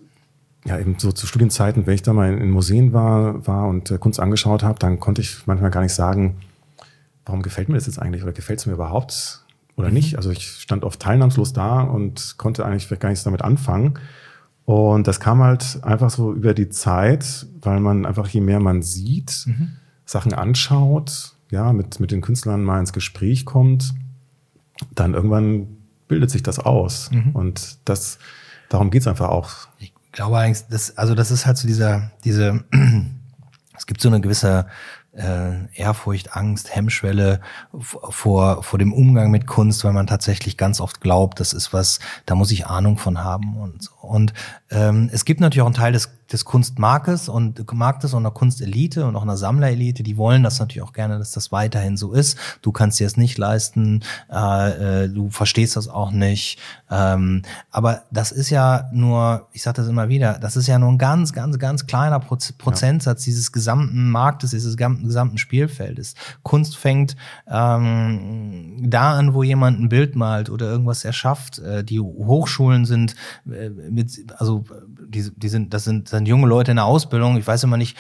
ja 0.66 0.80
eben 0.80 0.98
so 1.00 1.12
zu 1.12 1.28
Studienzeiten, 1.28 1.86
wenn 1.88 1.96
ich 1.96 2.04
da 2.04 2.14
mal 2.14 2.34
in, 2.34 2.40
in 2.40 2.52
Museen 2.52 2.92
war, 2.92 3.46
war 3.48 3.68
und 3.68 3.92
äh, 3.92 3.98
Kunst 3.98 4.20
angeschaut 4.20 4.64
habe, 4.64 4.80
dann 4.80 5.00
konnte 5.00 5.22
ich 5.22 5.46
manchmal 5.46 5.72
gar 5.72 5.82
nicht 5.82 5.94
sagen, 5.94 6.38
warum 7.26 7.42
gefällt 7.42 7.70
mir 7.70 7.76
das 7.76 7.86
jetzt 7.86 8.00
eigentlich 8.00 8.24
oder 8.24 8.34
gefällt 8.34 8.60
es 8.60 8.66
mir 8.66 8.74
überhaupt? 8.74 9.46
oder 9.76 9.92
nicht. 9.92 10.14
Mhm. 10.14 10.18
Also 10.18 10.32
ich 10.32 10.46
stand 10.46 10.84
oft 10.84 11.00
teilnahmslos 11.00 11.54
da 11.54 11.82
und 11.82 12.38
konnte 12.38 12.66
eigentlich 12.66 12.88
gar 13.00 13.10
nichts 13.10 13.24
damit 13.24 13.42
anfangen. 13.42 14.00
Und 14.66 15.08
das 15.08 15.20
kam 15.20 15.42
halt 15.42 15.84
einfach 15.84 16.10
so 16.10 16.34
über 16.34 16.54
die 16.54 16.70
Zeit, 16.70 17.46
weil 17.62 17.80
man 17.80 18.06
einfach 18.06 18.28
je 18.28 18.42
mehr 18.42 18.60
man 18.60 18.82
sieht, 18.82 19.44
mhm. 19.46 19.74
Sachen 20.06 20.34
anschaut, 20.34 21.36
ja, 21.52 21.72
mit, 21.72 22.00
mit 22.00 22.12
den 22.12 22.22
Künstlern 22.22 22.64
mal 22.64 22.80
ins 22.80 22.94
Gespräch 22.94 23.46
kommt, 23.46 23.94
dann 24.94 25.14
irgendwann 25.14 25.68
bildet 26.08 26.32
sich 26.32 26.44
das 26.44 26.60
aus. 26.60 27.12
Mhm. 27.12 27.32
Und 27.34 27.78
das, 27.86 28.18
darum 28.70 28.90
geht's 28.90 29.08
einfach 29.08 29.30
auch. 29.30 29.52
Ich 29.78 29.94
glaube 30.12 30.40
eigentlich, 30.40 30.66
das, 30.70 30.98
also 30.98 31.14
das 31.14 31.32
ist 31.32 31.46
halt 31.46 31.58
so 31.58 31.68
dieser, 31.68 32.12
diese, 32.24 32.64
es 33.78 33.86
gibt 33.86 34.02
so 34.02 34.10
eine 34.10 34.22
gewisse 34.22 34.66
äh, 35.16 35.68
Ehrfurcht, 35.74 36.36
Angst, 36.36 36.76
Hemmschwelle 36.76 37.42
vor, 37.80 38.64
vor 38.64 38.80
dem 38.80 38.94
Umgang 38.94 39.32
mit 39.32 39.48
Kunst, 39.48 39.84
weil 39.84 39.94
man 39.94 40.08
tatsächlich 40.08 40.58
ganz 40.58 40.80
oft 40.80 41.02
glaubt, 41.02 41.40
das 41.40 41.54
ist 41.54 41.74
was, 41.74 42.00
da 42.26 42.36
muss 42.36 42.52
ich 42.52 42.68
Ahnung 42.68 42.98
von 42.98 43.24
haben 43.24 43.58
und 43.58 43.84
so. 43.84 43.92
Und 44.02 44.34
ähm, 44.72 45.10
es 45.12 45.26
gibt 45.26 45.42
natürlich 45.42 45.62
auch 45.62 45.68
einen 45.68 45.76
Teil 45.76 45.92
des 45.92 46.10
des 46.32 46.44
Kunstmarktes 46.44 47.30
und 47.30 47.72
Marktes 47.74 48.14
und 48.14 48.24
einer 48.24 48.32
Kunstelite 48.32 49.06
und 49.06 49.16
auch 49.16 49.22
einer 49.22 49.38
Sammlerelite, 49.38 50.02
die 50.02 50.18
wollen 50.18 50.42
das 50.42 50.60
natürlich 50.60 50.82
auch 50.82 50.94
gerne, 50.94 51.20
dass 51.20 51.32
das 51.32 51.52
weiterhin 51.52 51.98
so 51.98 52.14
ist. 52.14 52.38
Du 52.62 52.72
kannst 52.72 53.00
dir 53.00 53.06
es 53.06 53.16
nicht 53.16 53.38
leisten, 53.38 54.04
äh, 54.32 55.04
äh, 55.04 55.10
du 55.10 55.30
verstehst 55.30 55.76
das 55.76 55.88
auch 55.88 56.12
nicht. 56.12 56.60
Ähm, 56.90 57.44
aber 57.70 58.04
das 58.12 58.32
ist 58.32 58.50
ja 58.50 58.90
nur, 58.92 59.48
ich 59.52 59.62
sage 59.62 59.78
das 59.78 59.88
immer 59.88 60.10
wieder, 60.10 60.40
das 60.40 60.56
ist 60.56 60.68
ja 60.68 60.80
nur 60.80 60.92
ein 60.92 60.98
ganz, 60.98 61.32
ganz, 61.32 61.60
ganz 61.60 61.86
kleiner 61.86 62.20
Proz 62.20 62.54
Prozentsatz 62.54 63.26
ja. 63.26 63.32
dieses 63.32 63.52
gesamten 63.52 64.10
Marktes, 64.10 64.52
dieses 64.52 64.78
gesamten 64.78 65.38
Spielfeldes. 65.38 66.16
Kunst 66.42 66.78
fängt 66.78 67.16
ähm, 67.48 68.78
da 68.82 69.14
an, 69.14 69.34
wo 69.34 69.44
jemand 69.44 69.80
ein 69.80 69.90
Bild 69.90 70.16
malt 70.16 70.50
oder 70.50 70.68
irgendwas 70.68 71.06
erschafft. 71.06 71.60
Äh, 71.60 71.84
die 71.84 72.00
Hochschulen 72.00 72.86
sind 72.86 73.16
äh, 73.48 73.70
mit, 73.70 74.26
also 74.38 74.55
die, 74.64 75.30
die 75.36 75.50
sind, 75.50 75.74
das 75.74 75.84
sind 75.84 76.08
sind 76.08 76.28
junge 76.28 76.48
Leute 76.48 76.72
in 76.72 76.78
der 76.78 76.86
Ausbildung, 76.86 77.38
ich 77.38 77.48
weiß 77.48 77.64
immer 77.64 77.78
nicht, 77.78 77.98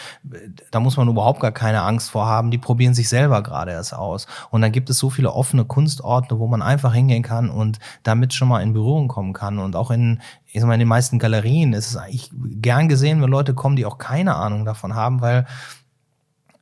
da 0.72 0.80
muss 0.80 0.98
man 0.98 1.08
überhaupt 1.08 1.39
gar 1.39 1.52
keine 1.52 1.82
Angst 1.82 2.12
vor 2.12 2.26
haben, 2.26 2.52
die 2.52 2.58
probieren 2.58 2.94
sich 2.94 3.10
selber 3.10 3.41
gerade 3.44 3.72
erst 3.72 3.94
aus. 3.94 4.28
Und 4.52 4.62
dann 4.62 4.72
gibt 4.72 4.89
es 4.89 4.98
so 4.98 5.10
viele 5.10 5.32
offene 5.34 5.65
Kunstorte, 5.65 6.39
wo 6.39 6.48
man 6.48 6.62
einfach 6.62 6.94
hingehen 6.94 7.24
kann 7.24 7.50
und 7.50 7.80
damit 8.04 8.34
schon 8.34 8.48
mal 8.48 8.62
in 8.62 8.74
Berührung 8.74 9.08
kommen 9.08 9.34
kann. 9.34 9.60
Und 9.60 9.76
auch 9.76 9.91
in, 9.91 10.22
ich 10.46 10.62
sag 10.62 10.68
mal, 10.68 10.76
in 10.76 10.80
den 10.80 10.88
meisten 10.88 11.20
Galerien 11.20 11.74
ist 11.74 11.89
es 11.89 11.98
eigentlich 11.98 12.32
gern 12.34 12.88
gesehen, 12.88 13.22
wenn 13.22 13.30
Leute 13.30 13.54
kommen, 13.54 13.76
die 13.76 13.86
auch 13.86 13.98
keine 13.98 14.36
Ahnung 14.36 14.65
davon 14.65 14.96
haben, 14.96 15.22
weil 15.22 15.46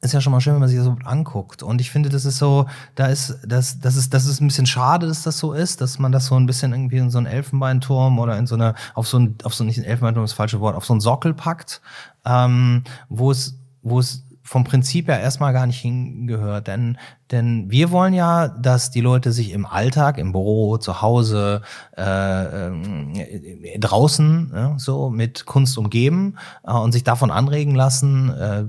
ist 0.04 0.14
ja 0.14 0.22
schon 0.22 0.32
mal 0.32 0.42
schön, 0.42 0.54
wenn 0.54 0.60
man 0.60 0.70
sich 0.70 0.78
das 0.78 0.86
so 0.86 0.98
anguckt. 1.06 1.64
Und 1.64 1.80
ich 1.80 1.90
finde, 1.90 2.10
das 2.10 2.26
ist 2.26 2.38
so, 2.38 2.68
da 2.96 3.08
ist, 3.08 3.38
das, 3.46 3.80
das 3.80 3.96
ist, 3.96 4.14
das 4.14 4.26
ist 4.26 4.42
ein 4.42 4.48
bisschen 4.48 4.66
schade, 4.66 5.08
dass 5.08 5.24
das 5.24 5.40
so 5.40 5.54
ist, 5.54 5.80
dass 5.82 5.98
man 5.98 6.12
das 6.12 6.26
so 6.26 6.36
ein 6.36 6.46
bisschen 6.46 6.74
irgendwie 6.74 6.98
in 6.98 7.10
so 7.10 7.18
einen 7.18 7.28
Elfenbeinturm 7.28 8.20
oder 8.20 8.38
in 8.38 8.46
so 8.46 8.56
eine, 8.56 8.76
auf 8.96 9.08
so 9.08 9.18
ein, 9.18 9.36
auf 9.44 9.54
so 9.54 9.64
nicht 9.64 9.78
ein 9.78 9.86
Elfenbeinturm 9.86 10.26
das 10.26 10.34
falsche 10.34 10.60
Wort, 10.60 10.76
auf 10.76 10.86
so 10.86 10.94
einen 10.94 11.02
Sockel 11.02 11.34
packt, 11.34 11.82
ähm, 12.26 12.84
wo 13.08 13.32
es, 13.32 13.58
wo 13.82 14.00
es 14.00 14.26
vom 14.44 14.66
Prinzip 14.66 15.08
ja 15.08 15.18
erstmal 15.18 15.54
gar 15.54 15.66
nicht 15.66 15.80
hingehört. 15.80 16.68
Denn 16.68 16.98
denn 17.32 17.72
wir 17.72 17.92
wollen 17.92 18.14
ja, 18.14 18.48
dass 18.48 18.92
die 18.92 19.02
Leute 19.02 19.32
sich 19.32 19.52
im 19.52 19.66
Alltag, 19.66 20.18
im 20.18 20.32
Büro, 20.34 20.78
zu 20.78 21.02
Hause, 21.02 21.62
äh, 21.98 22.68
äh, 22.68 23.80
draußen 23.80 24.52
ja, 24.54 24.76
so 24.78 25.10
mit 25.10 25.46
Kunst 25.46 25.78
umgeben 25.78 26.36
äh, 26.66 26.74
und 26.74 26.92
sich 26.92 27.04
davon 27.04 27.32
anregen 27.32 27.76
lassen 27.76 28.30
äh, 28.30 28.66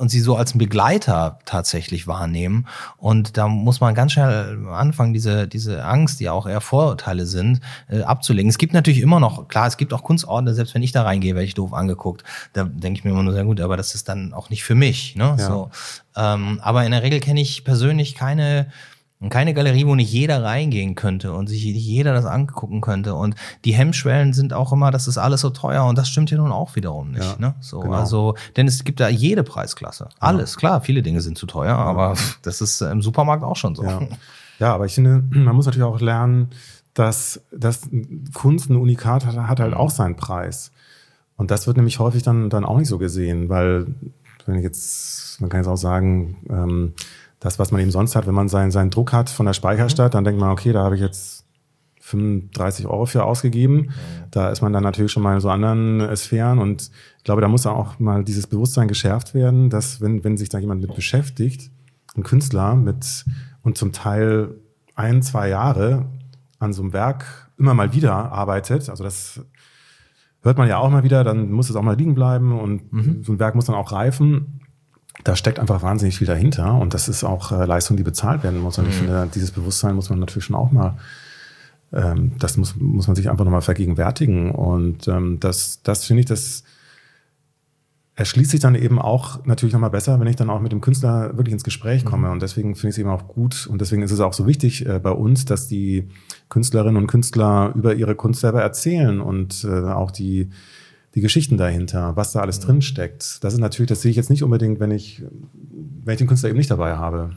und 0.00 0.10
sie 0.10 0.20
so 0.20 0.36
als 0.36 0.56
Begleiter 0.56 1.38
tatsächlich 1.44 2.06
wahrnehmen. 2.06 2.66
Und 2.96 3.36
da 3.36 3.48
muss 3.48 3.80
man 3.80 3.94
ganz 3.94 4.12
schnell 4.12 4.66
anfangen, 4.68 5.12
diese, 5.12 5.46
diese 5.46 5.84
Angst, 5.84 6.20
die 6.20 6.30
auch 6.30 6.46
eher 6.46 6.60
Vorurteile 6.60 7.26
sind, 7.26 7.60
äh, 7.88 8.02
abzulegen. 8.02 8.48
Es 8.48 8.58
gibt 8.58 8.72
natürlich 8.72 9.00
immer 9.00 9.20
noch, 9.20 9.48
klar, 9.48 9.66
es 9.66 9.76
gibt 9.76 9.92
auch 9.92 10.02
Kunstorte, 10.02 10.54
selbst 10.54 10.74
wenn 10.74 10.82
ich 10.82 10.92
da 10.92 11.02
reingehe, 11.02 11.34
werde 11.34 11.46
ich 11.46 11.54
doof 11.54 11.72
angeguckt. 11.72 12.24
Da 12.54 12.64
denke 12.64 12.98
ich 12.98 13.04
mir 13.04 13.10
immer 13.10 13.22
nur 13.22 13.34
sehr 13.34 13.44
gut, 13.44 13.60
aber 13.60 13.76
das 13.76 13.94
ist 13.94 14.08
dann 14.08 14.32
auch 14.32 14.50
nicht 14.50 14.64
für 14.64 14.74
mich. 14.74 15.16
Ne? 15.16 15.36
Ja. 15.38 15.46
So. 15.46 15.70
Ähm, 16.16 16.60
aber 16.62 16.84
in 16.84 16.92
der 16.92 17.02
Regel 17.02 17.20
kenne 17.20 17.40
ich 17.40 17.64
persönlich 17.64 18.14
keine, 18.14 18.66
keine 19.30 19.54
Galerie, 19.54 19.86
wo 19.86 19.94
nicht 19.94 20.12
jeder 20.12 20.42
reingehen 20.42 20.94
könnte 20.94 21.32
und 21.32 21.48
sich 21.48 21.62
jeder 21.62 22.12
das 22.12 22.24
angucken 22.24 22.80
könnte. 22.80 23.14
Und 23.14 23.36
die 23.64 23.72
Hemmschwellen 23.72 24.32
sind 24.32 24.52
auch 24.52 24.72
immer, 24.72 24.90
das 24.90 25.08
ist 25.08 25.18
alles 25.18 25.40
so 25.40 25.50
teuer 25.50 25.84
und 25.84 25.96
das 25.96 26.08
stimmt 26.08 26.30
ja 26.30 26.36
nun 26.36 26.52
auch 26.52 26.76
wiederum 26.76 27.12
nicht. 27.12 27.24
Ja, 27.24 27.36
ne? 27.38 27.54
So, 27.60 27.80
genau. 27.80 27.94
also, 27.94 28.34
denn 28.56 28.66
es 28.66 28.84
gibt 28.84 29.00
da 29.00 29.08
jede 29.08 29.42
Preisklasse. 29.44 30.08
Alles, 30.18 30.54
ja. 30.54 30.58
klar, 30.58 30.80
viele 30.80 31.02
Dinge 31.02 31.20
sind 31.20 31.38
zu 31.38 31.46
teuer, 31.46 31.76
aber 31.76 32.16
das 32.42 32.60
ist 32.60 32.80
im 32.82 33.02
Supermarkt 33.02 33.44
auch 33.44 33.56
schon 33.56 33.74
so. 33.74 33.84
Ja. 33.84 34.00
ja, 34.58 34.74
aber 34.74 34.86
ich 34.86 34.94
finde, 34.94 35.22
man 35.30 35.54
muss 35.54 35.66
natürlich 35.66 35.86
auch 35.86 36.00
lernen, 36.00 36.50
dass, 36.94 37.40
dass 37.52 37.88
Kunst 38.34 38.68
ein 38.70 38.76
Unikat 38.76 39.24
hat, 39.24 39.36
hat 39.36 39.60
halt 39.60 39.74
auch 39.74 39.90
seinen 39.90 40.16
Preis. 40.16 40.72
Und 41.36 41.50
das 41.50 41.66
wird 41.66 41.76
nämlich 41.76 41.98
häufig 41.98 42.22
dann, 42.22 42.50
dann 42.50 42.64
auch 42.64 42.76
nicht 42.76 42.88
so 42.88 42.98
gesehen, 42.98 43.48
weil 43.48 43.86
wenn 44.46 44.56
ich 44.56 44.62
jetzt, 44.62 45.40
man 45.40 45.50
kann 45.50 45.60
jetzt 45.60 45.68
auch 45.68 45.76
sagen, 45.76 46.36
ähm, 46.50 46.92
das, 47.40 47.58
was 47.58 47.72
man 47.72 47.80
eben 47.80 47.90
sonst 47.90 48.14
hat, 48.14 48.26
wenn 48.26 48.34
man 48.34 48.48
seinen, 48.48 48.70
seinen 48.70 48.90
Druck 48.90 49.12
hat 49.12 49.28
von 49.28 49.46
der 49.46 49.52
Speicherstadt, 49.52 50.14
dann 50.14 50.24
denkt 50.24 50.40
man, 50.40 50.50
okay, 50.50 50.72
da 50.72 50.84
habe 50.84 50.94
ich 50.94 51.00
jetzt 51.00 51.44
35 52.00 52.86
Euro 52.86 53.06
für 53.06 53.24
ausgegeben. 53.24 53.90
Da 54.30 54.50
ist 54.50 54.60
man 54.60 54.72
dann 54.72 54.82
natürlich 54.82 55.12
schon 55.12 55.22
mal 55.22 55.34
in 55.34 55.40
so 55.40 55.48
anderen 55.48 56.00
äh, 56.00 56.16
Sphären 56.16 56.58
und 56.58 56.90
ich 57.18 57.24
glaube, 57.24 57.40
da 57.40 57.48
muss 57.48 57.66
auch 57.66 57.98
mal 57.98 58.24
dieses 58.24 58.46
Bewusstsein 58.46 58.88
geschärft 58.88 59.34
werden, 59.34 59.70
dass 59.70 60.00
wenn, 60.00 60.22
wenn 60.24 60.36
sich 60.36 60.48
da 60.48 60.58
jemand 60.58 60.82
mit 60.82 60.94
beschäftigt, 60.94 61.70
ein 62.16 62.22
Künstler 62.22 62.74
mit 62.74 63.24
und 63.62 63.78
zum 63.78 63.92
Teil 63.92 64.56
ein, 64.94 65.22
zwei 65.22 65.48
Jahre 65.48 66.06
an 66.58 66.72
so 66.72 66.82
einem 66.82 66.92
Werk 66.92 67.50
immer 67.58 67.74
mal 67.74 67.92
wieder 67.92 68.12
arbeitet, 68.12 68.88
also 68.90 69.04
das 69.04 69.40
hört 70.42 70.58
man 70.58 70.68
ja 70.68 70.78
auch 70.78 70.90
mal 70.90 71.04
wieder, 71.04 71.24
dann 71.24 71.50
muss 71.50 71.70
es 71.70 71.76
auch 71.76 71.82
mal 71.82 71.96
liegen 71.96 72.14
bleiben 72.14 72.58
und 72.58 72.92
mhm. 72.92 73.22
so 73.22 73.32
ein 73.32 73.38
Werk 73.38 73.54
muss 73.54 73.66
dann 73.66 73.76
auch 73.76 73.92
reifen. 73.92 74.60
Da 75.24 75.36
steckt 75.36 75.60
einfach 75.60 75.82
wahnsinnig 75.82 76.18
viel 76.18 76.26
dahinter 76.26 76.74
und 76.74 76.94
das 76.94 77.08
ist 77.08 77.22
auch 77.22 77.52
äh, 77.52 77.64
Leistung, 77.64 77.96
die 77.96 78.02
bezahlt 78.02 78.42
werden 78.42 78.60
muss. 78.60 78.78
Und 78.78 78.84
mhm. 78.84 78.90
ich 78.90 78.96
finde, 78.96 79.28
dieses 79.34 79.50
Bewusstsein 79.52 79.94
muss 79.94 80.10
man 80.10 80.18
natürlich 80.18 80.44
schon 80.44 80.56
auch 80.56 80.72
mal, 80.72 80.96
ähm, 81.92 82.32
das 82.38 82.56
muss, 82.56 82.74
muss 82.76 83.06
man 83.06 83.14
sich 83.14 83.30
einfach 83.30 83.44
nochmal 83.44 83.60
vergegenwärtigen. 83.60 84.50
Und 84.50 85.06
ähm, 85.08 85.38
das, 85.38 85.82
das 85.82 86.04
finde 86.06 86.20
ich, 86.20 86.26
das 86.26 86.64
erschließt 88.14 88.50
sich 88.50 88.60
dann 88.60 88.74
eben 88.74 88.98
auch 88.98 89.44
natürlich 89.46 89.72
nochmal 89.72 89.90
besser, 89.90 90.20
wenn 90.20 90.26
ich 90.26 90.36
dann 90.36 90.50
auch 90.50 90.60
mit 90.60 90.70
dem 90.70 90.82
Künstler 90.82 91.36
wirklich 91.36 91.52
ins 91.52 91.64
Gespräch 91.64 92.04
komme. 92.04 92.26
Mhm. 92.26 92.34
Und 92.34 92.42
deswegen 92.42 92.74
finde 92.74 92.88
ich 92.88 92.94
es 92.94 92.98
eben 92.98 93.08
auch 93.08 93.26
gut 93.26 93.66
und 93.66 93.80
deswegen 93.80 94.02
ist 94.02 94.10
es 94.10 94.20
auch 94.20 94.34
so 94.34 94.46
wichtig 94.46 94.86
äh, 94.86 94.98
bei 94.98 95.10
uns, 95.10 95.46
dass 95.46 95.66
die 95.66 96.08
Künstlerinnen 96.50 96.96
und 96.96 97.06
Künstler 97.06 97.72
über 97.74 97.94
ihre 97.94 98.14
Kunst 98.14 98.40
selber 98.40 98.60
erzählen 98.60 99.20
und 99.20 99.64
äh, 99.64 99.90
auch 99.90 100.10
die, 100.10 100.50
die 101.14 101.22
Geschichten 101.22 101.56
dahinter, 101.56 102.14
was 102.14 102.32
da 102.32 102.40
alles 102.40 102.60
mhm. 102.60 102.64
drin 102.64 102.82
steckt. 102.82 103.42
Das 103.42 103.54
ist 103.54 103.60
natürlich, 103.60 103.88
das 103.88 104.02
sehe 104.02 104.10
ich 104.10 104.16
jetzt 104.16 104.30
nicht 104.30 104.42
unbedingt, 104.42 104.78
wenn 104.78 104.90
ich, 104.90 105.22
wenn 106.04 106.12
ich 106.12 106.18
den 106.18 106.26
Künstler 106.26 106.50
eben 106.50 106.58
nicht 106.58 106.70
dabei 106.70 106.96
habe. 106.96 107.30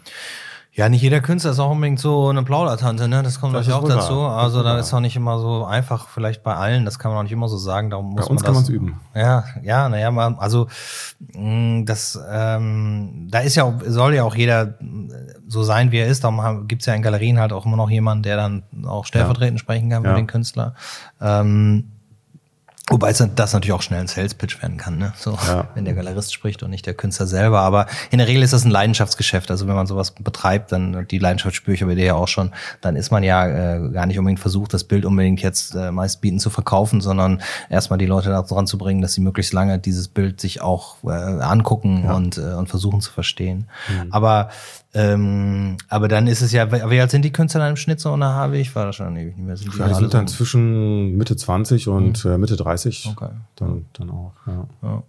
Ja, 0.76 0.90
nicht 0.90 1.02
jeder 1.02 1.22
Künstler 1.22 1.52
ist 1.52 1.60
auch 1.60 1.72
unbedingt 1.72 2.00
so 2.00 2.28
eine 2.28 2.44
Plaudertante, 2.44 3.08
ne? 3.08 3.24
Das 3.24 3.40
kommt 3.40 3.54
natürlich 3.54 3.74
auch 3.74 3.88
dazu. 3.88 4.18
Wahr. 4.18 4.44
Also 4.44 4.62
da 4.62 4.78
ist 4.78 4.94
auch 4.94 5.00
nicht 5.00 5.16
immer 5.16 5.40
so 5.40 5.64
einfach, 5.64 6.10
vielleicht 6.10 6.44
bei 6.44 6.54
allen, 6.54 6.84
das 6.84 7.00
kann 7.00 7.12
man 7.12 7.20
auch 7.20 7.24
nicht 7.24 7.32
immer 7.32 7.48
so 7.48 7.56
sagen. 7.56 7.90
Darum 7.90 8.10
muss 8.10 8.26
bei 8.26 8.32
uns 8.32 8.42
man 8.42 8.46
kann 8.46 8.54
man 8.56 8.64
es 8.64 8.70
üben. 8.70 9.00
Ja, 9.16 9.46
ja, 9.64 9.88
naja, 9.88 10.10
also 10.38 10.68
mh, 11.34 11.86
das 11.86 12.20
ähm, 12.30 13.30
da 13.32 13.40
ist 13.40 13.56
ja 13.56 13.74
soll 13.86 14.16
ja 14.16 14.24
auch 14.26 14.36
jeder 14.36 14.78
so 15.48 15.64
sein, 15.64 15.94
wie 15.94 16.00
er 16.00 16.08
ist. 16.08 16.26
Darum 16.26 16.68
gibt's 16.68 16.86
ja 16.88 16.94
in 16.94 17.02
Galerien 17.02 17.40
halt 17.40 17.54
auch 17.54 17.66
immer 17.66 17.78
noch 17.78 17.90
jemanden, 17.90 18.24
der 18.24 18.36
dann 18.36 18.64
auch 18.86 19.06
stellvertretend 19.06 19.60
ja. 19.60 19.64
sprechen 19.64 19.90
kann 19.90 20.04
für 20.04 20.10
ja. 20.10 20.16
den 20.16 20.28
Künstler. 20.28 20.76
Ähm, 21.22 21.95
Wobei 22.88 23.10
es 23.10 23.24
das 23.36 23.54
natürlich 23.54 23.74
auch 23.74 23.82
schnell 23.82 24.02
ein 24.02 24.08
Sales-Pitch 24.08 24.62
werden 24.62 24.78
kann, 24.78 25.00
ne? 25.00 25.12
So, 25.18 25.32
ja. 25.32 25.70
wenn 25.74 25.86
der 25.86 25.96
Galerist 25.96 26.32
spricht 26.32 26.62
und 26.62 26.70
nicht 26.70 26.86
der 26.86 26.94
Künstler 26.94 27.26
selber. 27.26 27.62
Aber 27.62 27.88
in 28.12 28.20
der 28.20 28.28
Regel 28.28 28.44
ist 28.44 28.54
das 28.54 28.64
ein 28.64 28.70
Leidenschaftsgeschäft. 28.70 29.50
Also 29.50 29.68
wenn 29.68 29.74
man 29.74 29.88
sowas 29.88 30.12
betreibt, 30.12 30.72
dann 30.72 31.08
die 31.08 31.18
Leidenschaft 31.18 31.56
spüre 31.56 31.74
ich 31.74 31.82
aber 31.82 31.96
dir 31.96 32.06
ja 32.06 32.14
auch 32.14 32.28
schon, 32.28 32.52
dann 32.82 32.96
ist 32.96 33.10
man 33.10 33.24
ja 33.24 33.48
äh, 33.48 33.90
gar 33.90 34.06
nicht 34.06 34.20
unbedingt 34.20 34.40
versucht, 34.40 34.72
das 34.72 34.84
Bild 34.84 35.04
unbedingt 35.04 35.42
jetzt 35.42 35.74
äh, 35.74 35.92
meist 35.92 36.22
bieten 36.22 36.38
zu 36.38 36.52
verkaufen, 36.52 37.02
sondern 37.02 37.42
erstmal 37.72 37.98
die 37.98 38.06
Leute 38.06 38.30
daran 38.30 38.68
zu 38.68 38.78
bringen, 38.78 39.02
dass 39.02 39.14
sie 39.14 39.22
möglichst 39.22 39.52
lange 39.52 39.80
dieses 39.80 40.08
Bild 40.08 40.40
sich 40.40 40.62
auch 40.62 40.98
äh, 41.06 41.10
angucken 41.10 42.04
ja. 42.06 42.14
und, 42.14 42.38
äh, 42.38 42.54
und 42.54 42.70
versuchen 42.70 43.02
zu 43.02 43.12
verstehen. 43.12 43.68
Mhm. 43.90 44.12
Aber 44.12 44.50
ähm, 44.96 45.78
aber 45.90 46.08
dann 46.08 46.28
ist 46.28 46.42
es 46.42 46.52
ja, 46.54 46.72
wie 46.72 47.00
alt 47.00 47.12
sind 47.12 47.26
die 47.26 47.34
Künstler 47.34 47.60
dann 47.60 47.72
im 47.72 47.76
Schnitt 47.76 48.00
so 48.00 48.12
unter 48.12 48.34
Harvey? 48.34 48.62
Ich 48.62 48.74
war 48.76 48.86
da 48.86 48.94
schon 48.94 49.16
ewig 49.18 49.36
nicht 49.36 49.46
mehr. 49.46 49.58
Sind 49.58 49.74
die, 49.74 49.78
ja, 49.78 49.90
die 49.90 49.94
sind 49.94 50.14
dann 50.14 50.28
so 50.28 50.38
zwischen 50.38 51.18
Mitte 51.18 51.36
20 51.36 51.90
und 51.90 52.24
mhm. 52.24 52.40
Mitte 52.40 52.56
30. 52.56 53.10
Okay. 53.12 53.30
Dann, 53.58 53.86
dann 53.94 54.10
auch, 54.10 54.32
ja. 54.48 54.68
ja. 54.82 55.04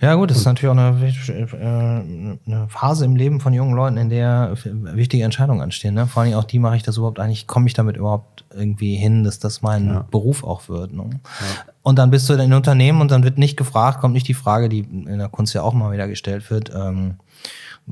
Ja, 0.00 0.16
gut, 0.16 0.30
das 0.30 0.38
ist 0.38 0.46
natürlich 0.46 0.74
auch 0.74 0.76
eine, 0.76 0.98
äh, 1.06 2.50
eine, 2.50 2.68
Phase 2.68 3.04
im 3.04 3.14
Leben 3.14 3.38
von 3.38 3.52
jungen 3.52 3.74
Leuten, 3.74 3.96
in 3.96 4.10
der 4.10 4.56
wichtige 4.64 5.22
Entscheidungen 5.22 5.60
anstehen. 5.60 5.94
Ne? 5.94 6.08
Vor 6.08 6.22
allem 6.22 6.34
auch 6.34 6.44
die, 6.44 6.58
mache 6.58 6.74
ich 6.74 6.82
das 6.82 6.96
überhaupt 6.96 7.20
eigentlich, 7.20 7.46
komme 7.46 7.68
ich 7.68 7.74
damit 7.74 7.96
überhaupt 7.96 8.44
irgendwie 8.52 8.96
hin, 8.96 9.22
dass 9.22 9.38
das 9.38 9.62
mein 9.62 9.86
ja. 9.86 10.06
Beruf 10.10 10.42
auch 10.42 10.68
wird. 10.68 10.92
Ne? 10.92 11.04
Ja. 11.12 11.72
Und 11.82 12.00
dann 12.00 12.10
bist 12.10 12.28
du 12.28 12.34
in 12.34 12.52
Unternehmen 12.52 13.00
und 13.00 13.12
dann 13.12 13.22
wird 13.22 13.38
nicht 13.38 13.56
gefragt, 13.56 14.00
kommt 14.00 14.14
nicht 14.14 14.26
die 14.26 14.34
Frage, 14.34 14.68
die 14.68 14.80
in 14.80 15.18
der 15.18 15.28
Kunst 15.28 15.54
ja 15.54 15.62
auch 15.62 15.72
mal 15.72 15.92
wieder 15.92 16.08
gestellt 16.08 16.50
wird, 16.50 16.72
ähm, 16.74 17.14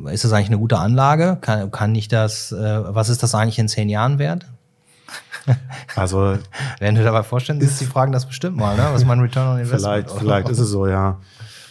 ist 0.06 0.24
das 0.24 0.32
eigentlich 0.32 0.48
eine 0.48 0.58
gute 0.58 0.78
Anlage? 0.78 1.38
Kann, 1.40 1.70
kann 1.70 1.94
ich 1.94 2.08
das, 2.08 2.52
äh, 2.52 2.82
was 2.94 3.08
ist 3.08 3.22
das 3.22 3.34
eigentlich 3.34 3.58
in 3.58 3.68
zehn 3.68 3.88
Jahren 3.88 4.18
wert? 4.18 4.46
Also. 5.96 6.38
Wenn 6.78 6.94
du 6.94 7.02
dabei 7.02 7.22
vorstellen, 7.22 7.60
ist 7.60 7.80
die 7.80 7.86
Fragen 7.86 8.12
das 8.12 8.26
bestimmt 8.26 8.56
mal, 8.56 8.76
ne? 8.76 8.88
was 8.92 9.04
mein 9.04 9.20
Return 9.20 9.48
on 9.48 9.58
Investment 9.58 10.08
Vielleicht, 10.08 10.10
vielleicht 10.10 10.48
ist 10.48 10.58
es 10.58 10.68
so, 10.68 10.86
ja. 10.86 11.18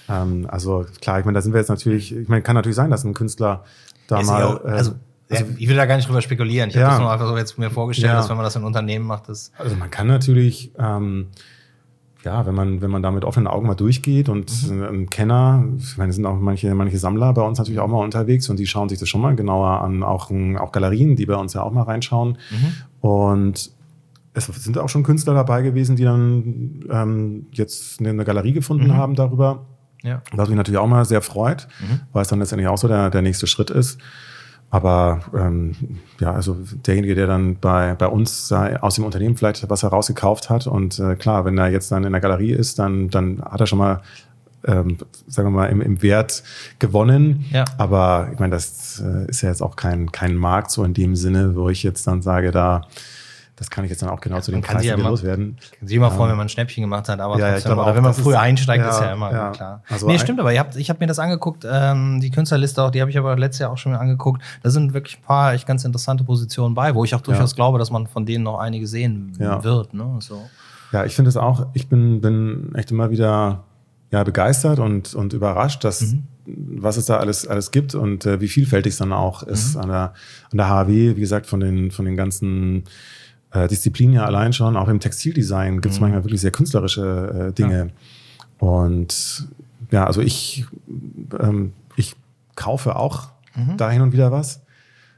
Ähm, 0.10 0.48
also 0.50 0.86
klar, 1.02 1.20
ich 1.20 1.26
meine, 1.26 1.38
da 1.38 1.42
sind 1.42 1.54
wir 1.54 1.60
jetzt 1.60 1.70
natürlich, 1.70 2.16
ich 2.16 2.28
meine, 2.28 2.42
kann 2.42 2.56
natürlich 2.56 2.76
sein, 2.76 2.90
dass 2.90 3.04
ein 3.04 3.14
Künstler 3.14 3.64
da 4.08 4.22
mal. 4.24 4.44
Auch, 4.44 4.66
äh, 4.66 4.70
also, 4.70 4.96
also, 5.30 5.46
ich 5.58 5.70
will 5.70 5.76
da 5.76 5.86
gar 5.86 5.96
nicht 5.96 6.08
drüber 6.08 6.22
spekulieren. 6.22 6.70
Ich 6.70 6.76
ja, 6.76 6.82
habe 6.82 6.92
das 6.92 7.00
nur 7.00 7.12
einfach 7.12 7.28
so 7.28 7.38
jetzt 7.38 7.58
mir 7.60 7.70
vorgestellt, 7.70 8.12
ja. 8.12 8.18
dass 8.18 8.30
wenn 8.30 8.36
man 8.36 8.44
das 8.44 8.56
in 8.56 8.64
Unternehmen 8.64 9.06
macht, 9.06 9.30
das. 9.30 9.52
Also 9.58 9.76
man 9.76 9.92
kann 9.92 10.08
natürlich 10.08 10.74
ähm, 10.80 11.28
ja, 12.24 12.46
wenn 12.46 12.54
man, 12.54 12.82
wenn 12.82 12.92
man 12.92 13.02
da 13.02 13.12
mit 13.12 13.24
offenen 13.24 13.48
Augen 13.48 13.68
mal 13.68 13.76
durchgeht 13.76 14.28
und 14.28 14.70
mhm. 14.70 14.84
ein 14.84 15.10
Kenner, 15.10 15.64
ich 15.78 15.98
meine, 15.98 16.10
es 16.10 16.16
sind 16.16 16.26
auch 16.26 16.38
manche, 16.38 16.74
manche 16.76 16.98
Sammler 16.98 17.34
bei 17.34 17.42
uns 17.42 17.58
natürlich 17.58 17.80
auch 17.80 17.88
mal 17.88 18.04
unterwegs 18.04 18.50
und 18.50 18.60
die 18.60 18.68
schauen 18.68 18.90
sich 18.90 19.00
das 19.00 19.08
schon 19.08 19.22
mal 19.22 19.36
genauer 19.36 19.82
an, 19.82 20.04
auch, 20.04 20.30
auch 20.60 20.72
Galerien, 20.72 21.16
die 21.16 21.26
bei 21.26 21.36
uns 21.36 21.54
ja 21.54 21.64
auch 21.64 21.72
mal 21.72 21.84
reinschauen. 21.84 22.38
Mhm. 22.52 23.10
Und 23.10 23.72
es 24.34 24.46
sind 24.46 24.78
auch 24.78 24.90
schon 24.90 25.04
Künstler 25.04 25.34
dabei 25.34 25.62
gewesen, 25.62 25.96
die 25.96 26.04
dann 26.04 26.86
ähm, 26.90 27.48
jetzt 27.52 28.00
eine 28.00 28.26
Galerie 28.26 28.54
gefunden 28.54 28.88
mhm. 28.88 28.96
haben 28.96 29.16
darüber. 29.16 29.66
Ja. 30.04 30.22
Was 30.32 30.48
mich 30.48 30.58
natürlich 30.58 30.80
auch 30.80 30.88
mal 30.88 31.04
sehr 31.06 31.22
freut, 31.22 31.68
mhm. 31.82 32.02
weil 32.14 32.22
es 32.22 32.28
dann 32.28 32.40
letztendlich 32.40 32.68
auch 32.68 32.78
so 32.78 32.88
der, 32.88 33.10
der 33.10 33.22
nächste 33.22 33.48
Schritt 33.48 33.70
ist. 33.70 34.00
Aber 34.72 35.22
ähm, 35.36 35.76
ja, 36.20 36.32
also 36.32 36.56
derjenige, 36.86 37.16
der 37.16 37.28
dann 37.28 37.56
bei, 37.56 37.96
bei 37.96 38.08
uns 38.08 38.52
aus 38.52 38.96
dem 38.96 39.04
Unternehmen 39.04 39.36
vielleicht 39.36 39.68
was 39.68 39.82
herausgekauft 39.82 40.50
hat 40.50 40.68
und 40.68 41.00
äh, 41.00 41.16
klar, 41.16 41.46
wenn 41.46 41.58
er 41.58 41.70
jetzt 41.70 41.92
dann 41.92 42.04
in 42.04 42.12
der 42.12 42.22
Galerie 42.22 42.52
ist, 42.52 42.78
dann, 42.78 43.10
dann 43.10 43.42
hat 43.42 43.62
er 43.62 43.68
schon 43.68 43.80
mal, 43.80 44.02
ähm, 44.68 44.98
sagen 45.28 45.48
wir 45.48 45.58
mal, 45.58 45.66
im, 45.68 45.82
im 45.82 46.02
Wert 46.04 46.44
gewonnen. 46.78 47.46
Ja. 47.52 47.66
Aber 47.78 48.30
ich 48.32 48.40
meine, 48.40 48.52
das 48.52 49.02
äh, 49.04 49.28
ist 49.28 49.42
ja 49.42 49.50
jetzt 49.50 49.64
auch 49.64 49.76
kein, 49.76 50.12
kein 50.12 50.36
Markt 50.36 50.70
so 50.70 50.84
in 50.84 50.94
dem 50.94 51.16
Sinne, 51.16 51.56
wo 51.56 51.70
ich 51.70 51.82
jetzt 51.82 52.06
dann 52.06 52.22
sage, 52.22 52.52
da 52.52 52.82
das 53.60 53.70
kann 53.70 53.84
ich 53.84 53.90
jetzt 53.90 54.02
dann 54.02 54.10
auch 54.10 54.22
genau 54.22 54.40
zu 54.40 54.52
den 54.52 54.62
Preisen 54.62 54.88
ja 54.88 54.96
loswerden. 54.96 55.58
Kann 55.78 55.88
sich 55.88 55.98
immer 55.98 56.10
freuen, 56.12 56.30
wenn 56.30 56.38
man 56.38 56.46
ein 56.46 56.50
Schnäppchen 56.50 56.82
gemacht 56.82 57.10
hat, 57.10 57.20
aber 57.20 57.38
ja, 57.38 57.52
trotzdem, 57.52 57.78
oder 57.78 57.94
wenn 57.94 58.04
man 58.04 58.14
früher 58.14 58.36
ist, 58.36 58.40
einsteigt, 58.40 58.86
ja, 58.86 58.90
ist 58.90 59.02
ja 59.02 59.12
immer 59.12 59.32
ja. 59.34 59.52
klar. 59.52 59.84
Also 59.90 60.08
nee, 60.08 60.18
stimmt, 60.18 60.40
aber 60.40 60.54
ich 60.54 60.60
habe 60.60 60.80
ich 60.80 60.90
hab 60.90 61.02
mir 61.02 61.08
das 61.08 61.20
angeguckt, 61.20 61.68
ähm, 61.70 62.22
die 62.22 62.32
Künstlerliste 62.32 62.82
auch, 62.82 62.90
die 62.90 63.02
habe 63.02 63.12
ich 63.12 63.18
aber 63.18 63.38
letztes 63.38 63.60
Jahr 63.60 63.72
auch 63.72 63.78
schon 63.78 63.94
angeguckt. 63.96 64.42
Da 64.64 64.70
sind 64.70 64.94
wirklich 64.94 65.18
ein 65.18 65.24
paar 65.24 65.54
echt 65.54 65.68
ganz 65.68 65.84
interessante 65.84 66.24
Positionen 66.24 66.74
bei, 66.74 66.96
wo 66.96 67.04
ich 67.04 67.14
auch 67.16 67.22
durchaus 67.22 67.54
glaube, 67.54 67.80
dass 67.80 67.92
man 67.92 68.08
von 68.08 68.26
denen 68.26 68.46
noch 68.46 68.60
einige 68.60 68.88
sehen 68.88 69.38
wird. 69.38 69.94
Ne? 69.94 70.20
So. 70.20 70.42
Ja, 70.94 71.04
ich 71.04 71.14
finde 71.14 71.28
es 71.28 71.36
auch, 71.36 71.68
ich 71.74 71.90
bin, 71.90 72.22
bin 72.22 72.74
echt 72.76 72.92
immer 72.92 73.12
wieder 73.12 73.66
ja, 74.12 74.24
begeistert 74.24 74.80
und, 74.80 75.14
und 75.14 75.34
überrascht, 75.34 75.84
dass 75.84 76.02
mhm. 76.02 76.24
was 76.46 76.96
es 76.96 77.08
da 77.08 77.18
alles, 77.18 77.46
alles 77.46 77.72
gibt 77.72 77.94
und 77.94 78.26
äh, 78.26 78.40
wie 78.40 78.48
vielfältig 78.48 78.94
es 78.94 79.00
dann 79.00 79.12
auch 79.12 79.44
ist 79.44 79.76
mhm. 79.76 79.82
an, 79.82 79.90
der, 79.90 80.14
an 80.52 80.58
der 80.58 80.70
HW, 80.70 81.16
wie 81.18 81.20
gesagt, 81.20 81.46
von 81.46 81.60
den, 81.60 81.92
von 81.92 82.06
den 82.06 82.16
ganzen 82.16 82.86
äh, 83.52 83.68
Disziplin 83.68 84.14
ja 84.14 84.26
allein 84.26 84.54
schon, 84.54 84.78
auch 84.78 84.88
im 84.88 85.00
Textildesign 85.00 85.82
gibt 85.82 85.94
es 85.94 86.00
mhm. 86.00 86.06
manchmal 86.06 86.24
wirklich 86.24 86.42
sehr 86.42 86.52
künstlerische 86.52 87.50
äh, 87.50 87.54
Dinge. 87.54 87.92
Ja. 88.60 88.68
Und 88.68 89.48
ja, 89.92 90.06
also 90.06 90.22
ich, 90.22 90.66
ähm, 91.40 91.74
ich 91.96 92.16
kaufe 92.56 92.96
auch 92.96 93.30
mhm. 93.56 93.78
da 93.78 93.90
hin 93.90 94.02
und 94.02 94.14
wieder 94.14 94.32
was 94.32 94.62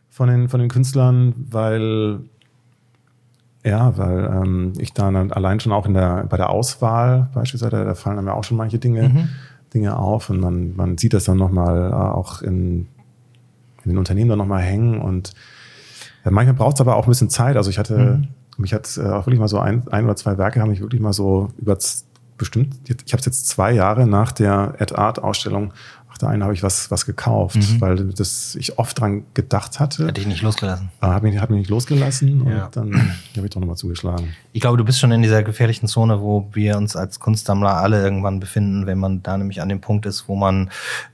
von 0.09 0.29
den, 0.29 0.49
von 0.49 0.59
den 0.59 0.69
Künstlern, 0.69 1.33
weil 1.49 2.19
ja, 3.63 3.95
weil 3.97 4.25
ähm, 4.25 4.73
ich 4.79 4.93
da 4.93 5.09
allein 5.09 5.59
schon 5.59 5.71
auch 5.71 5.85
in 5.85 5.93
der, 5.93 6.25
bei 6.27 6.37
der 6.37 6.49
Auswahl 6.49 7.29
beispielsweise, 7.33 7.85
da 7.85 7.93
fallen 7.93 8.23
mir 8.23 8.33
auch 8.33 8.43
schon 8.43 8.57
manche 8.57 8.79
Dinge, 8.79 9.09
mhm. 9.09 9.29
Dinge 9.73 9.97
auf 9.97 10.29
und 10.29 10.39
man, 10.39 10.75
man 10.75 10.97
sieht 10.97 11.13
das 11.13 11.25
dann 11.25 11.37
nochmal 11.37 11.91
äh, 11.91 11.93
auch 11.93 12.41
in, 12.41 12.87
in 13.83 13.91
den 13.91 13.97
Unternehmen 13.97 14.29
dann 14.29 14.39
nochmal 14.39 14.61
hängen 14.61 14.99
und 14.99 15.33
ja, 16.25 16.31
manchmal 16.31 16.55
braucht 16.55 16.75
es 16.75 16.81
aber 16.81 16.95
auch 16.95 17.05
ein 17.05 17.09
bisschen 17.09 17.29
Zeit. 17.29 17.57
Also 17.57 17.69
ich 17.69 17.79
hatte, 17.79 17.97
mhm. 17.97 18.27
mich 18.57 18.73
hat 18.73 18.97
äh, 18.97 19.01
auch 19.01 19.25
wirklich 19.25 19.39
mal 19.39 19.47
so 19.47 19.59
ein, 19.59 19.87
ein 19.89 20.05
oder 20.05 20.15
zwei 20.15 20.37
Werke 20.37 20.61
haben 20.61 20.69
mich 20.69 20.81
wirklich 20.81 21.01
mal 21.01 21.13
so 21.13 21.49
über 21.57 21.77
bestimmt, 22.37 22.75
ich 22.87 23.13
habe 23.13 23.19
es 23.19 23.25
jetzt 23.27 23.47
zwei 23.47 23.71
Jahre 23.71 24.07
nach 24.07 24.31
der 24.31 24.73
Ad 24.79 24.95
Art 24.95 25.21
Ausstellung 25.21 25.73
der 26.21 26.29
einen 26.29 26.43
habe 26.43 26.53
ich 26.53 26.63
was, 26.63 26.91
was 26.91 27.05
gekauft, 27.05 27.57
mhm. 27.57 27.81
weil 27.81 27.95
das 28.13 28.55
ich 28.55 28.77
oft 28.77 28.99
dran 28.99 29.23
gedacht 29.33 29.79
hatte. 29.79 30.07
Hätte 30.07 30.21
ich 30.21 30.27
nicht 30.27 30.41
losgelassen. 30.41 30.89
Äh, 31.01 31.07
hat 31.07 31.23
mich, 31.23 31.39
hat 31.39 31.49
mich 31.49 31.59
nicht 31.59 31.69
losgelassen 31.69 32.47
ja. 32.47 32.65
und 32.65 32.75
dann 32.75 32.93
habe 33.35 33.45
ich 33.45 33.49
doch 33.49 33.59
nochmal 33.59 33.77
zugeschlagen. 33.77 34.33
Ich 34.53 34.61
glaube, 34.61 34.77
du 34.77 34.85
bist 34.85 34.99
schon 34.99 35.11
in 35.11 35.21
dieser 35.21 35.43
gefährlichen 35.43 35.87
Zone, 35.87 36.21
wo 36.21 36.49
wir 36.53 36.77
uns 36.77 36.95
als 36.95 37.19
Kunstsammler 37.19 37.77
alle 37.77 38.01
irgendwann 38.01 38.39
befinden, 38.39 38.85
wenn 38.85 38.99
man 38.99 39.23
da 39.23 39.37
nämlich 39.37 39.61
an 39.61 39.69
dem 39.69 39.81
Punkt 39.81 40.05
ist, 40.05 40.27
wo 40.27 40.35
man 40.35 40.69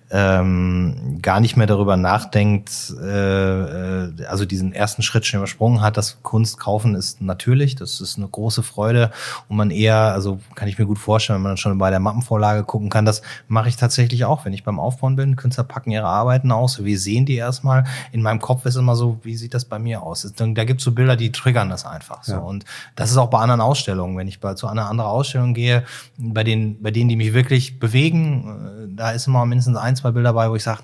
ähm, 0.09 1.19
gar 1.21 1.41
nicht 1.41 1.57
mehr 1.57 1.67
darüber 1.67 1.97
nachdenkt, 1.97 2.93
äh, 3.01 4.05
äh, 4.05 4.25
also 4.27 4.45
diesen 4.45 4.71
ersten 4.71 5.01
Schritt 5.01 5.25
schon 5.25 5.39
übersprungen 5.39 5.81
hat, 5.81 5.97
dass 5.97 6.21
Kunst 6.23 6.59
kaufen 6.59 6.95
ist 6.95 7.19
natürlich, 7.21 7.75
das 7.75 7.99
ist 7.99 8.17
eine 8.17 8.27
große 8.27 8.63
Freude 8.63 9.11
und 9.49 9.57
man 9.57 9.69
eher, 9.69 9.97
also 9.97 10.39
kann 10.55 10.69
ich 10.69 10.79
mir 10.79 10.85
gut 10.85 10.97
vorstellen, 10.97 11.37
wenn 11.37 11.43
man 11.43 11.49
dann 11.51 11.57
schon 11.57 11.77
bei 11.77 11.89
der 11.89 11.99
Mappenvorlage 11.99 12.63
gucken 12.63 12.89
kann, 12.89 13.03
das 13.03 13.21
mache 13.49 13.67
ich 13.67 13.75
tatsächlich 13.75 14.23
auch, 14.23 14.45
wenn 14.45 14.53
ich 14.53 14.63
beim 14.63 14.79
Aufbauen 14.79 15.17
bin, 15.17 15.35
Künstler 15.35 15.65
packen 15.65 15.91
ihre 15.91 16.07
Arbeiten 16.07 16.53
aus, 16.53 16.83
wir 16.83 16.99
sehen 16.99 17.25
die 17.25 17.35
erstmal, 17.35 17.83
in 18.13 18.21
meinem 18.21 18.39
Kopf 18.39 18.65
ist 18.65 18.77
immer 18.77 18.95
so, 18.95 19.19
wie 19.23 19.35
sieht 19.35 19.53
das 19.53 19.65
bei 19.65 19.77
mir 19.77 20.03
aus? 20.03 20.31
Da 20.37 20.63
gibt 20.63 20.79
es 20.79 20.85
so 20.85 20.93
Bilder, 20.93 21.17
die 21.17 21.33
triggern 21.33 21.69
das 21.69 21.85
einfach 21.85 22.23
so 22.23 22.33
ja. 22.33 22.37
und 22.39 22.63
das 22.95 23.11
ist 23.11 23.17
auch 23.17 23.29
bei 23.29 23.39
anderen 23.39 23.61
Ausstellungen, 23.61 24.17
wenn 24.17 24.29
ich 24.29 24.39
bei, 24.39 24.53
zu 24.53 24.67
einer 24.67 24.89
anderen 24.89 25.11
Ausstellung 25.11 25.53
gehe, 25.53 25.83
bei 26.17 26.45
denen, 26.45 26.81
bei 26.81 26.91
denen, 26.91 27.09
die 27.09 27.17
mich 27.17 27.33
wirklich 27.33 27.77
bewegen, 27.77 28.87
äh, 28.89 28.95
da 28.95 29.11
ist 29.11 29.27
immer 29.27 29.45
mindestens 29.45 29.75
eins 29.75 29.96
zwei 29.97 30.11
Bilder 30.11 30.33
bei, 30.33 30.49
wo 30.49 30.55
ich 30.55 30.63
sage, 30.63 30.81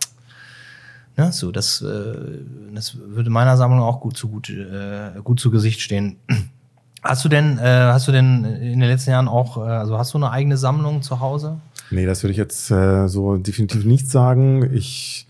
ne, 1.17 1.31
so, 1.31 1.51
das, 1.51 1.81
äh, 1.81 2.13
das 2.73 2.97
würde 2.97 3.29
meiner 3.29 3.57
Sammlung 3.57 3.81
auch 3.81 4.01
gut 4.01 4.17
zu, 4.17 4.29
gut, 4.29 4.49
äh, 4.49 5.11
gut 5.23 5.39
zu 5.39 5.51
Gesicht 5.51 5.81
stehen. 5.81 6.17
Hast 7.03 7.25
du 7.25 7.29
denn, 7.29 7.57
äh, 7.57 7.61
hast 7.91 8.07
du 8.07 8.11
denn 8.11 8.45
in 8.45 8.79
den 8.79 8.89
letzten 8.89 9.11
Jahren 9.11 9.27
auch, 9.27 9.57
äh, 9.57 9.69
also 9.69 9.97
hast 9.97 10.13
du 10.13 10.17
eine 10.17 10.31
eigene 10.31 10.57
Sammlung 10.57 11.01
zu 11.01 11.19
Hause? 11.19 11.59
Nee, 11.91 12.05
das 12.05 12.23
würde 12.23 12.31
ich 12.31 12.37
jetzt 12.37 12.71
äh, 12.71 13.07
so 13.07 13.35
definitiv 13.35 13.83
nicht 13.83 14.09
sagen. 14.09 14.73
Ich 14.73 15.27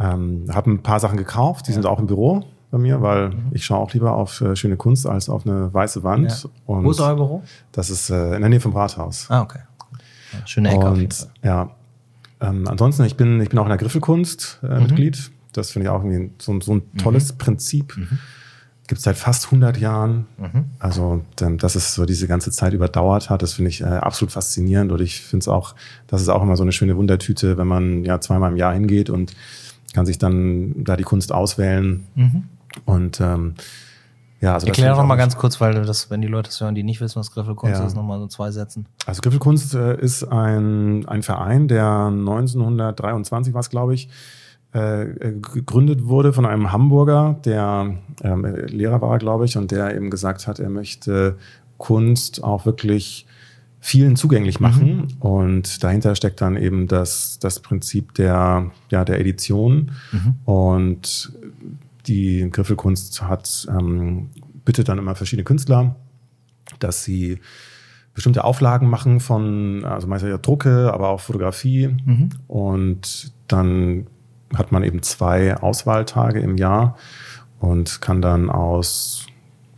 ähm, 0.00 0.46
habe 0.52 0.70
ein 0.70 0.82
paar 0.82 0.98
Sachen 0.98 1.16
gekauft, 1.16 1.68
die 1.68 1.70
ja. 1.70 1.74
sind 1.74 1.86
auch 1.86 2.00
im 2.00 2.08
Büro 2.08 2.44
bei 2.72 2.78
mir, 2.78 3.02
weil 3.02 3.28
mhm. 3.28 3.50
ich 3.52 3.64
schaue 3.64 3.78
auch 3.78 3.92
lieber 3.92 4.16
auf 4.16 4.40
äh, 4.40 4.56
schöne 4.56 4.76
Kunst 4.76 5.06
als 5.06 5.28
auf 5.28 5.46
eine 5.46 5.72
weiße 5.72 6.02
Wand. 6.02 6.42
Ja. 6.42 6.50
Wo 6.66 6.90
ist 6.90 7.00
euer 7.00 7.14
Büro? 7.14 7.42
Das 7.70 7.88
ist 7.88 8.10
äh, 8.10 8.34
in 8.34 8.40
der 8.40 8.50
Nähe 8.50 8.60
vom 8.60 8.76
Rathaus. 8.76 9.26
Ah, 9.30 9.42
okay. 9.42 9.60
Ja, 10.32 10.46
schöne 10.46 10.70
Ecke. 10.70 10.90
Und, 10.90 11.28
ja, 11.44 11.70
ähm, 12.40 12.66
ansonsten, 12.68 13.04
ich 13.04 13.16
bin, 13.16 13.40
ich 13.40 13.48
bin 13.48 13.58
auch 13.58 13.64
in 13.64 13.70
der 13.70 13.78
Griffelkunst 13.78 14.60
äh, 14.62 14.74
mhm. 14.74 14.82
Mitglied. 14.82 15.30
Das 15.52 15.70
finde 15.70 15.86
ich 15.86 15.90
auch 15.90 16.04
irgendwie 16.04 16.30
so, 16.38 16.58
so 16.60 16.74
ein 16.74 16.82
mhm. 16.92 16.98
tolles 16.98 17.32
mhm. 17.32 17.38
Prinzip. 17.38 17.96
Mhm. 17.96 18.18
Gibt 18.88 18.98
es 18.98 19.04
seit 19.04 19.16
fast 19.16 19.46
100 19.46 19.78
Jahren. 19.78 20.26
Mhm. 20.38 20.66
Also, 20.78 21.24
dass 21.36 21.74
es 21.74 21.94
so 21.94 22.04
diese 22.04 22.28
ganze 22.28 22.50
Zeit 22.52 22.72
überdauert 22.72 23.30
hat, 23.30 23.42
das 23.42 23.54
finde 23.54 23.70
ich 23.70 23.80
äh, 23.80 23.86
absolut 23.86 24.32
faszinierend. 24.32 24.92
Und 24.92 25.00
ich 25.00 25.22
finde 25.22 25.42
es 25.42 25.48
auch, 25.48 25.74
das 26.06 26.22
ist 26.22 26.28
auch 26.28 26.42
immer 26.42 26.56
so 26.56 26.62
eine 26.62 26.72
schöne 26.72 26.96
Wundertüte, 26.96 27.58
wenn 27.58 27.66
man 27.66 28.04
ja 28.04 28.20
zweimal 28.20 28.52
im 28.52 28.56
Jahr 28.56 28.74
hingeht 28.74 29.10
und 29.10 29.34
kann 29.92 30.06
sich 30.06 30.18
dann 30.18 30.84
da 30.84 30.96
die 30.96 31.04
Kunst 31.04 31.32
auswählen. 31.32 32.06
Mhm. 32.14 32.44
Und 32.84 33.20
ähm, 33.20 33.54
ja, 34.40 34.54
also 34.54 34.66
Erklär 34.66 34.94
doch 34.94 35.04
mal 35.04 35.16
ganz 35.16 35.36
kurz, 35.36 35.60
weil 35.60 35.74
das, 35.84 36.10
wenn 36.10 36.20
die 36.20 36.28
Leute 36.28 36.50
das 36.50 36.60
hören, 36.60 36.74
die 36.74 36.82
nicht 36.82 37.00
wissen, 37.00 37.18
was 37.18 37.30
Griffelkunst 37.30 37.80
ja. 37.80 37.86
ist, 37.86 37.94
nochmal 37.94 38.18
so 38.20 38.26
zwei 38.26 38.50
Sätzen. 38.50 38.86
Also 39.06 39.22
Griffelkunst 39.22 39.74
äh, 39.74 39.98
ist 39.98 40.24
ein, 40.24 41.06
ein 41.06 41.22
Verein, 41.22 41.68
der 41.68 42.06
1923 42.06 43.54
war 43.54 43.60
es, 43.60 43.70
glaube 43.70 43.94
ich, 43.94 44.10
äh, 44.72 45.06
gegründet 45.54 46.06
wurde 46.06 46.34
von 46.34 46.44
einem 46.44 46.70
Hamburger, 46.70 47.40
der 47.44 47.94
ähm, 48.22 48.44
Lehrer 48.66 49.00
war, 49.00 49.18
glaube 49.18 49.46
ich, 49.46 49.56
und 49.56 49.70
der 49.70 49.94
eben 49.94 50.10
gesagt 50.10 50.46
hat, 50.46 50.58
er 50.58 50.68
möchte 50.68 51.38
Kunst 51.78 52.44
auch 52.44 52.66
wirklich 52.66 53.26
vielen 53.80 54.16
zugänglich 54.16 54.60
machen. 54.60 54.96
Mhm. 54.96 55.06
Und 55.20 55.82
dahinter 55.82 56.14
steckt 56.14 56.40
dann 56.40 56.56
eben 56.56 56.88
das, 56.88 57.38
das 57.38 57.60
Prinzip 57.60 58.14
der, 58.14 58.70
ja, 58.90 59.04
der 59.04 59.20
Edition. 59.20 59.92
Mhm. 60.12 60.34
Und 60.44 61.32
die 62.06 62.48
Griffelkunst 62.50 63.22
hat, 63.22 63.66
ähm, 63.70 64.30
bittet 64.64 64.88
dann 64.88 64.98
immer 64.98 65.14
verschiedene 65.14 65.44
Künstler, 65.44 65.96
dass 66.78 67.04
sie 67.04 67.40
bestimmte 68.14 68.44
Auflagen 68.44 68.88
machen 68.88 69.20
von, 69.20 69.84
also 69.84 70.06
meistens 70.06 70.30
ja 70.30 70.38
Drucke, 70.38 70.92
aber 70.92 71.10
auch 71.10 71.20
Fotografie. 71.20 71.88
Mhm. 71.88 72.30
Und 72.48 73.32
dann 73.46 74.06
hat 74.54 74.72
man 74.72 74.82
eben 74.84 75.02
zwei 75.02 75.56
Auswahltage 75.56 76.40
im 76.40 76.56
Jahr 76.56 76.96
und 77.60 78.00
kann 78.00 78.22
dann 78.22 78.50
aus 78.50 79.26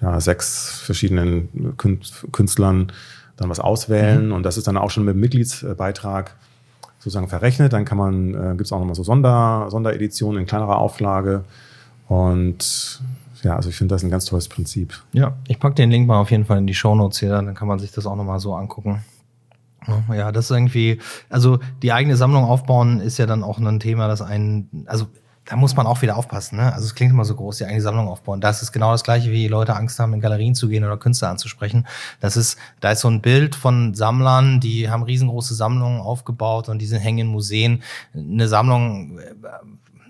ja, 0.00 0.20
sechs 0.20 0.80
verschiedenen 0.80 1.76
Künstlern 1.76 2.92
dann 3.36 3.48
was 3.48 3.60
auswählen. 3.60 4.26
Mhm. 4.26 4.32
Und 4.32 4.42
das 4.44 4.56
ist 4.56 4.68
dann 4.68 4.76
auch 4.76 4.90
schon 4.90 5.04
mit 5.04 5.14
dem 5.14 5.20
Mitgliedsbeitrag 5.20 6.36
sozusagen 6.98 7.28
verrechnet. 7.28 7.72
Dann 7.72 7.84
kann 7.84 7.98
man, 7.98 8.34
äh, 8.34 8.50
gibt 8.50 8.66
es 8.66 8.72
auch 8.72 8.78
nochmal 8.78 8.94
so 8.94 9.02
Sonder, 9.02 9.66
Sondereditionen 9.70 10.40
in 10.40 10.46
kleinerer 10.46 10.78
Auflage. 10.78 11.44
Und 12.08 13.02
ja, 13.42 13.56
also 13.56 13.68
ich 13.68 13.76
finde 13.76 13.94
das 13.94 14.02
ein 14.02 14.10
ganz 14.10 14.24
tolles 14.24 14.48
Prinzip. 14.48 15.00
Ja, 15.12 15.36
ich 15.46 15.60
packe 15.60 15.74
den 15.74 15.90
Link 15.90 16.06
mal 16.06 16.20
auf 16.20 16.30
jeden 16.30 16.44
Fall 16.44 16.58
in 16.58 16.66
die 16.66 16.74
Shownotes 16.74 17.20
hier, 17.20 17.30
dann 17.30 17.54
kann 17.54 17.68
man 17.68 17.78
sich 17.78 17.92
das 17.92 18.06
auch 18.06 18.16
nochmal 18.16 18.40
so 18.40 18.54
angucken. 18.54 19.04
Ja, 20.12 20.32
das 20.32 20.46
ist 20.46 20.50
irgendwie, 20.50 21.00
also 21.30 21.60
die 21.82 21.92
eigene 21.92 22.16
Sammlung 22.16 22.44
aufbauen 22.44 23.00
ist 23.00 23.16
ja 23.18 23.26
dann 23.26 23.42
auch 23.42 23.58
ein 23.58 23.80
Thema, 23.80 24.06
das 24.08 24.20
einen, 24.20 24.84
also 24.86 25.06
da 25.46 25.56
muss 25.56 25.76
man 25.76 25.86
auch 25.86 26.02
wieder 26.02 26.18
aufpassen. 26.18 26.58
Ne? 26.58 26.74
Also 26.74 26.84
es 26.84 26.94
klingt 26.94 27.12
immer 27.12 27.24
so 27.24 27.34
groß, 27.34 27.56
die 27.56 27.64
eigene 27.64 27.80
Sammlung 27.80 28.06
aufbauen. 28.08 28.42
Das 28.42 28.60
ist 28.60 28.70
genau 28.70 28.92
das 28.92 29.02
gleiche, 29.02 29.30
wie 29.30 29.48
Leute 29.48 29.76
Angst 29.76 29.98
haben, 29.98 30.12
in 30.12 30.20
Galerien 30.20 30.54
zu 30.54 30.68
gehen 30.68 30.84
oder 30.84 30.98
Künstler 30.98 31.30
anzusprechen. 31.30 31.86
Das 32.20 32.36
ist, 32.36 32.58
da 32.80 32.90
ist 32.90 33.00
so 33.00 33.08
ein 33.08 33.22
Bild 33.22 33.54
von 33.54 33.94
Sammlern, 33.94 34.60
die 34.60 34.90
haben 34.90 35.04
riesengroße 35.04 35.54
Sammlungen 35.54 36.02
aufgebaut 36.02 36.68
und 36.68 36.80
die 36.80 36.86
sind 36.86 36.98
hängen 36.98 37.20
in 37.20 37.26
Museen. 37.28 37.82
Eine 38.12 38.46
Sammlung 38.46 39.18
äh, 39.20 39.22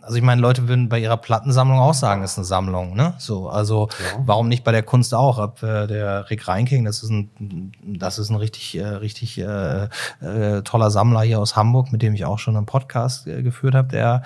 also 0.09 0.17
ich 0.17 0.25
meine, 0.25 0.41
Leute 0.41 0.69
würden 0.69 0.89
bei 0.89 0.99
ihrer 0.99 1.19
Plattensammlung 1.19 1.79
auch 1.79 1.93
sagen, 1.93 2.23
es 2.23 2.33
ist 2.33 2.39
eine 2.39 2.47
Sammlung, 2.47 2.97
ne? 2.97 3.13
So, 3.19 3.51
also 3.51 3.91
ja. 3.91 4.23
warum 4.25 4.49
nicht 4.49 4.65
bei 4.65 4.73
der 4.73 4.83
Kunst 4.83 5.13
auch? 5.13 5.39
Ab 5.39 5.63
äh, 5.63 5.87
der 5.87 6.31
Rick 6.31 6.49
Reinking, 6.49 6.87
das 6.87 7.03
ist 7.03 7.11
ein, 7.11 7.73
das 7.83 8.19
ist 8.19 8.31
ein 8.31 8.37
richtig, 8.37 8.75
äh, 8.79 8.87
richtig 8.87 9.37
äh, 9.37 9.89
äh, 10.23 10.63
toller 10.63 10.91
Sammler 10.91 11.21
hier 11.21 11.39
aus 11.39 11.57
Hamburg, 11.57 11.93
mit 11.93 12.01
dem 12.01 12.15
ich 12.15 12.25
auch 12.25 12.39
schon 12.39 12.57
einen 12.57 12.65
Podcast 12.65 13.27
äh, 13.27 13.43
geführt 13.43 13.75
habe. 13.75 13.89
Der 13.89 14.23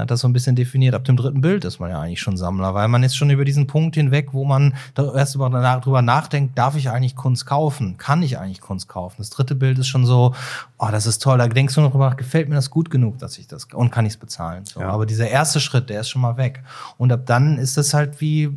hat 0.00 0.10
das 0.10 0.20
so 0.20 0.28
ein 0.28 0.32
bisschen 0.32 0.54
definiert. 0.54 0.94
Ab 0.94 1.04
dem 1.04 1.16
dritten 1.16 1.40
Bild 1.40 1.64
ist 1.64 1.80
man 1.80 1.90
ja 1.90 2.00
eigentlich 2.00 2.20
schon 2.20 2.36
Sammler, 2.36 2.74
weil 2.74 2.88
man 2.88 3.02
ist 3.02 3.16
schon 3.16 3.30
über 3.30 3.44
diesen 3.46 3.66
Punkt 3.66 3.94
hinweg, 3.94 4.32
wo 4.32 4.44
man 4.44 4.74
erst 4.96 5.36
drüber 5.36 6.02
nachdenkt, 6.02 6.58
darf 6.58 6.76
ich 6.76 6.90
eigentlich 6.90 7.16
Kunst 7.16 7.46
kaufen? 7.46 7.96
Kann 7.96 8.22
ich 8.22 8.38
eigentlich 8.38 8.60
Kunst 8.60 8.88
kaufen? 8.88 9.16
Das 9.18 9.30
dritte 9.30 9.54
Bild 9.54 9.78
ist 9.78 9.88
schon 9.88 10.04
so, 10.04 10.34
oh, 10.78 10.88
das 10.90 11.06
ist 11.06 11.22
toll. 11.22 11.38
Da 11.38 11.48
denkst 11.48 11.74
du 11.74 11.80
noch 11.80 11.92
drüber, 11.92 12.14
gefällt 12.14 12.50
mir 12.50 12.54
das 12.54 12.68
gut 12.68 12.90
genug, 12.90 13.18
dass 13.18 13.38
ich 13.38 13.46
das 13.46 13.66
und 13.72 13.90
kann 13.90 14.04
ich 14.04 14.12
es 14.12 14.18
bezahlen? 14.18 14.66
So. 14.66 14.80
Ja. 14.80 14.88
Aber 14.88 15.06
diese 15.06 15.22
dieser 15.22 15.30
erste 15.30 15.60
Schritt, 15.60 15.88
der 15.88 16.00
ist 16.00 16.08
schon 16.08 16.22
mal 16.22 16.36
weg. 16.36 16.64
Und 16.98 17.12
ab 17.12 17.20
dann 17.26 17.58
ist 17.58 17.78
es 17.78 17.94
halt 17.94 18.20
wie, 18.20 18.50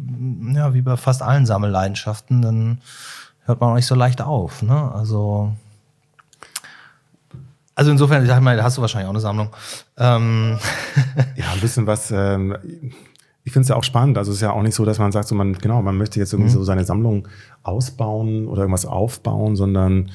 ja, 0.53 0.73
wie 0.73 0.81
bei 0.81 0.97
fast 0.97 1.21
allen 1.21 1.45
Sammelleidenschaften, 1.45 2.41
dann 2.41 2.79
hört 3.45 3.61
man 3.61 3.71
auch 3.71 3.75
nicht 3.75 3.85
so 3.85 3.93
leicht 3.93 4.21
auf. 4.21 4.63
Ne? 4.63 4.91
Also, 4.91 5.53
also 7.75 7.91
insofern, 7.91 8.23
ich 8.23 8.29
sag 8.29 8.41
mal, 8.41 8.57
da 8.57 8.63
hast 8.63 8.77
du 8.77 8.81
wahrscheinlich 8.81 9.07
auch 9.07 9.13
eine 9.13 9.21
Sammlung. 9.21 9.49
Ähm. 9.97 10.57
Ja, 11.35 11.51
ein 11.53 11.59
bisschen 11.59 11.85
was. 11.85 12.11
Ähm, 12.11 12.55
ich 13.43 13.51
finde 13.51 13.63
es 13.63 13.69
ja 13.69 13.75
auch 13.75 13.83
spannend. 13.83 14.17
Also 14.17 14.31
es 14.31 14.37
ist 14.37 14.41
ja 14.41 14.51
auch 14.51 14.63
nicht 14.63 14.75
so, 14.75 14.85
dass 14.85 14.97
man 14.97 15.11
sagt, 15.11 15.27
so 15.27 15.35
man 15.35 15.53
genau, 15.53 15.81
man 15.81 15.97
möchte 15.97 16.19
jetzt 16.19 16.33
irgendwie 16.33 16.49
mhm. 16.49 16.55
so 16.55 16.63
seine 16.63 16.83
Sammlung 16.83 17.27
ausbauen 17.61 18.47
oder 18.47 18.61
irgendwas 18.61 18.85
aufbauen, 18.85 19.55
sondern 19.55 20.11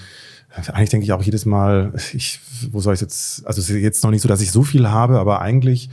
eigentlich 0.72 0.90
denke 0.90 1.04
ich 1.04 1.12
auch 1.12 1.22
jedes 1.22 1.46
Mal, 1.46 1.92
ich, 2.12 2.40
wo 2.72 2.80
soll 2.80 2.94
ich 2.94 3.00
jetzt, 3.00 3.46
also 3.46 3.60
es 3.60 3.70
ist 3.70 3.76
jetzt 3.76 4.02
noch 4.02 4.10
nicht 4.10 4.22
so, 4.22 4.28
dass 4.28 4.40
ich 4.40 4.50
so 4.50 4.62
viel 4.62 4.88
habe, 4.88 5.20
aber 5.20 5.40
eigentlich 5.40 5.90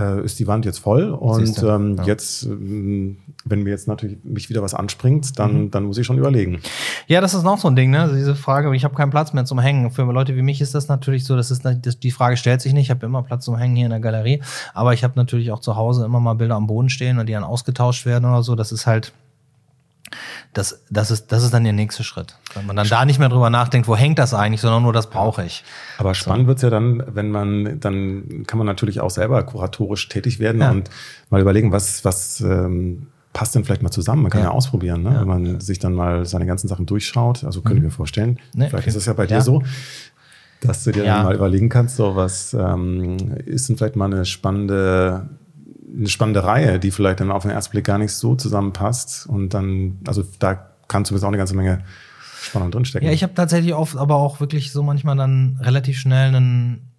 äh, 0.00 0.24
ist 0.24 0.38
die 0.38 0.46
Wand 0.46 0.64
jetzt 0.64 0.78
voll 0.78 1.10
und 1.10 1.62
ähm, 1.62 1.96
ja. 1.98 2.04
jetzt, 2.04 2.44
ähm, 2.44 3.18
wenn 3.44 3.62
mir 3.62 3.70
jetzt 3.70 3.86
natürlich 3.86 4.18
mich 4.24 4.48
wieder 4.48 4.62
was 4.62 4.74
anspringt, 4.74 5.38
dann, 5.38 5.64
mhm. 5.64 5.70
dann 5.70 5.84
muss 5.84 5.98
ich 5.98 6.06
schon 6.06 6.18
überlegen. 6.18 6.60
Ja, 7.06 7.20
das 7.20 7.34
ist 7.34 7.42
noch 7.42 7.58
so 7.58 7.68
ein 7.68 7.76
Ding, 7.76 7.90
ne? 7.90 8.00
Also 8.00 8.14
diese 8.14 8.34
Frage, 8.34 8.74
ich 8.74 8.84
habe 8.84 8.94
keinen 8.94 9.10
Platz 9.10 9.32
mehr 9.32 9.44
zum 9.44 9.58
Hängen. 9.58 9.90
Für 9.90 10.02
Leute 10.10 10.34
wie 10.36 10.42
mich 10.42 10.60
ist 10.60 10.74
das 10.74 10.88
natürlich 10.88 11.24
so, 11.24 11.36
das 11.36 11.50
ist 11.50 11.64
das, 11.64 11.98
die 11.98 12.10
Frage 12.10 12.36
stellt 12.36 12.60
sich 12.60 12.72
nicht. 12.72 12.84
Ich 12.84 12.90
habe 12.90 13.04
immer 13.04 13.22
Platz 13.22 13.44
zum 13.44 13.56
Hängen 13.56 13.76
hier 13.76 13.86
in 13.86 13.90
der 13.90 14.00
Galerie, 14.00 14.42
aber 14.74 14.94
ich 14.94 15.04
habe 15.04 15.14
natürlich 15.16 15.52
auch 15.52 15.60
zu 15.60 15.76
Hause 15.76 16.04
immer 16.04 16.20
mal 16.20 16.34
Bilder 16.34 16.54
am 16.54 16.66
Boden 16.66 16.88
stehen 16.88 17.18
und 17.18 17.28
die 17.28 17.32
dann 17.32 17.44
ausgetauscht 17.44 18.06
werden 18.06 18.24
oder 18.24 18.42
so. 18.42 18.54
Das 18.54 18.72
ist 18.72 18.86
halt 18.86 19.12
das, 20.52 20.82
das, 20.90 21.10
ist, 21.10 21.28
das 21.28 21.42
ist 21.42 21.54
dann 21.54 21.64
der 21.64 21.72
nächste 21.72 22.04
Schritt. 22.04 22.36
Wenn 22.54 22.66
man 22.66 22.76
dann 22.76 22.88
da 22.88 23.04
nicht 23.04 23.18
mehr 23.18 23.28
drüber 23.28 23.50
nachdenkt, 23.50 23.88
wo 23.88 23.96
hängt 23.96 24.18
das 24.18 24.34
eigentlich, 24.34 24.60
sondern 24.60 24.82
nur 24.82 24.92
das 24.92 25.10
brauche 25.10 25.44
ich. 25.44 25.64
Aber 25.98 26.14
spannend 26.14 26.44
so. 26.44 26.48
wird's 26.48 26.62
ja 26.62 26.70
dann, 26.70 27.02
wenn 27.06 27.30
man, 27.30 27.80
dann 27.80 28.44
kann 28.46 28.58
man 28.58 28.66
natürlich 28.66 29.00
auch 29.00 29.10
selber 29.10 29.42
kuratorisch 29.42 30.08
tätig 30.08 30.38
werden 30.38 30.60
ja. 30.60 30.70
und 30.70 30.90
mal 31.30 31.40
überlegen, 31.40 31.72
was, 31.72 32.04
was 32.04 32.40
ähm, 32.40 33.06
passt 33.32 33.54
denn 33.54 33.64
vielleicht 33.64 33.82
mal 33.82 33.90
zusammen. 33.90 34.22
Man 34.22 34.30
kann 34.30 34.42
ja, 34.42 34.48
ja 34.48 34.52
ausprobieren, 34.52 35.02
ne? 35.02 35.14
Ja. 35.14 35.20
wenn 35.20 35.28
man 35.28 35.60
sich 35.60 35.78
dann 35.78 35.94
mal 35.94 36.26
seine 36.26 36.46
ganzen 36.46 36.68
Sachen 36.68 36.86
durchschaut. 36.86 37.44
Also 37.44 37.62
könnte 37.62 37.80
mhm. 37.80 37.86
ich 37.86 37.92
mir 37.92 37.96
vorstellen. 37.96 38.38
Nee, 38.54 38.68
vielleicht 38.68 38.84
okay. 38.84 38.90
ist 38.90 38.96
es 38.96 39.06
ja 39.06 39.12
bei 39.12 39.26
dir 39.26 39.40
so, 39.40 39.62
dass 40.60 40.84
du 40.84 40.92
dir 40.92 41.04
dann 41.04 41.24
mal 41.24 41.34
überlegen 41.34 41.68
kannst, 41.68 41.96
so 41.96 42.16
was 42.16 42.54
ähm, 42.54 43.16
ist 43.46 43.68
denn 43.68 43.76
vielleicht 43.76 43.96
mal 43.96 44.12
eine 44.12 44.24
spannende 44.24 45.28
eine 45.96 46.08
spannende 46.08 46.44
Reihe, 46.44 46.78
die 46.78 46.90
vielleicht 46.90 47.20
dann 47.20 47.30
auf 47.30 47.42
den 47.42 47.50
ersten 47.50 47.72
Blick 47.72 47.84
gar 47.84 47.98
nicht 47.98 48.12
so 48.12 48.34
zusammenpasst. 48.34 49.26
Und 49.26 49.54
dann, 49.54 49.98
also 50.06 50.24
da 50.38 50.54
kann 50.88 51.04
zumindest 51.04 51.24
auch 51.24 51.28
eine 51.28 51.38
ganze 51.38 51.56
Menge 51.56 51.82
Spannung 52.42 52.70
drinstecken. 52.70 53.06
Ja, 53.06 53.12
ich 53.12 53.22
habe 53.22 53.34
tatsächlich 53.34 53.74
oft 53.74 53.96
aber 53.96 54.16
auch 54.16 54.40
wirklich 54.40 54.72
so 54.72 54.82
manchmal 54.82 55.16
dann 55.16 55.58
relativ 55.60 55.98
schnell 55.98 56.34
einen 56.34 56.89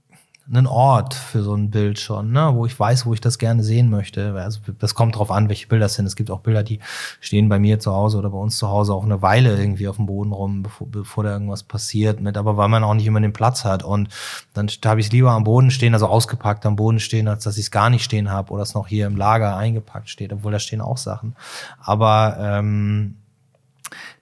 einen 0.54 0.68
Ort 0.68 1.14
für 1.14 1.44
so 1.44 1.56
ein 1.56 1.70
Bild 1.72 2.00
schon, 2.00 2.32
ne? 2.32 2.52
wo 2.54 2.66
ich 2.66 2.78
weiß, 2.78 3.06
wo 3.06 3.14
ich 3.14 3.22
das 3.22 3.38
gerne 3.38 3.64
sehen 3.64 3.90
möchte. 3.90 4.34
Also 4.34 4.60
das 4.80 4.96
kommt 4.96 5.16
drauf 5.16 5.32
an, 5.32 5.48
welche 5.48 5.68
Bilder 5.68 5.86
es 5.86 5.94
sind. 5.94 6.06
Es 6.06 6.16
gibt 6.16 6.30
auch 6.30 6.42
Bilder, 6.42 6.64
die 6.64 6.80
stehen 7.22 7.48
bei 7.48 7.58
mir 7.58 7.80
zu 7.80 7.94
Hause 7.94 8.18
oder 8.18 8.30
bei 8.30 8.38
uns 8.38 8.58
zu 8.58 8.68
Hause 8.68 8.94
auch 8.94 9.06
eine 9.06 9.22
Weile 9.22 9.58
irgendwie 9.58 9.88
auf 9.88 9.96
dem 9.96 10.08
Boden 10.08 10.34
rum, 10.34 10.64
bevor, 10.64 10.88
bevor 10.88 11.24
da 11.24 11.32
irgendwas 11.32 11.64
passiert 11.64 12.20
mit, 12.20 12.38
aber 12.38 12.58
weil 12.58 12.68
man 12.68 12.84
auch 12.84 12.94
nicht 12.94 13.06
immer 13.06 13.22
den 13.22 13.34
Platz 13.34 13.64
hat. 13.64 13.84
Und 13.84 14.10
dann 14.54 14.68
habe 14.86 15.00
ich 15.00 15.08
es 15.08 15.12
lieber 15.12 15.32
am 15.32 15.46
Boden 15.46 15.72
stehen, 15.72 15.94
also 15.94 16.08
ausgepackt 16.08 16.66
am 16.66 16.76
Boden 16.76 17.00
stehen, 17.00 17.28
als 17.28 17.44
dass 17.44 17.58
ich 17.58 17.66
es 17.66 17.72
gar 17.72 17.90
nicht 17.90 18.04
stehen 18.04 18.30
habe 18.30 18.52
oder 18.52 18.64
es 18.64 18.74
noch 18.74 18.88
hier 18.88 19.08
im 19.08 19.16
Lager 19.16 19.56
eingepackt 19.56 20.10
steht, 20.10 20.34
obwohl 20.34 20.52
da 20.52 20.60
stehen 20.60 20.82
auch 20.82 20.98
Sachen. 20.98 21.36
Aber 21.80 22.38
ähm, 22.40 23.16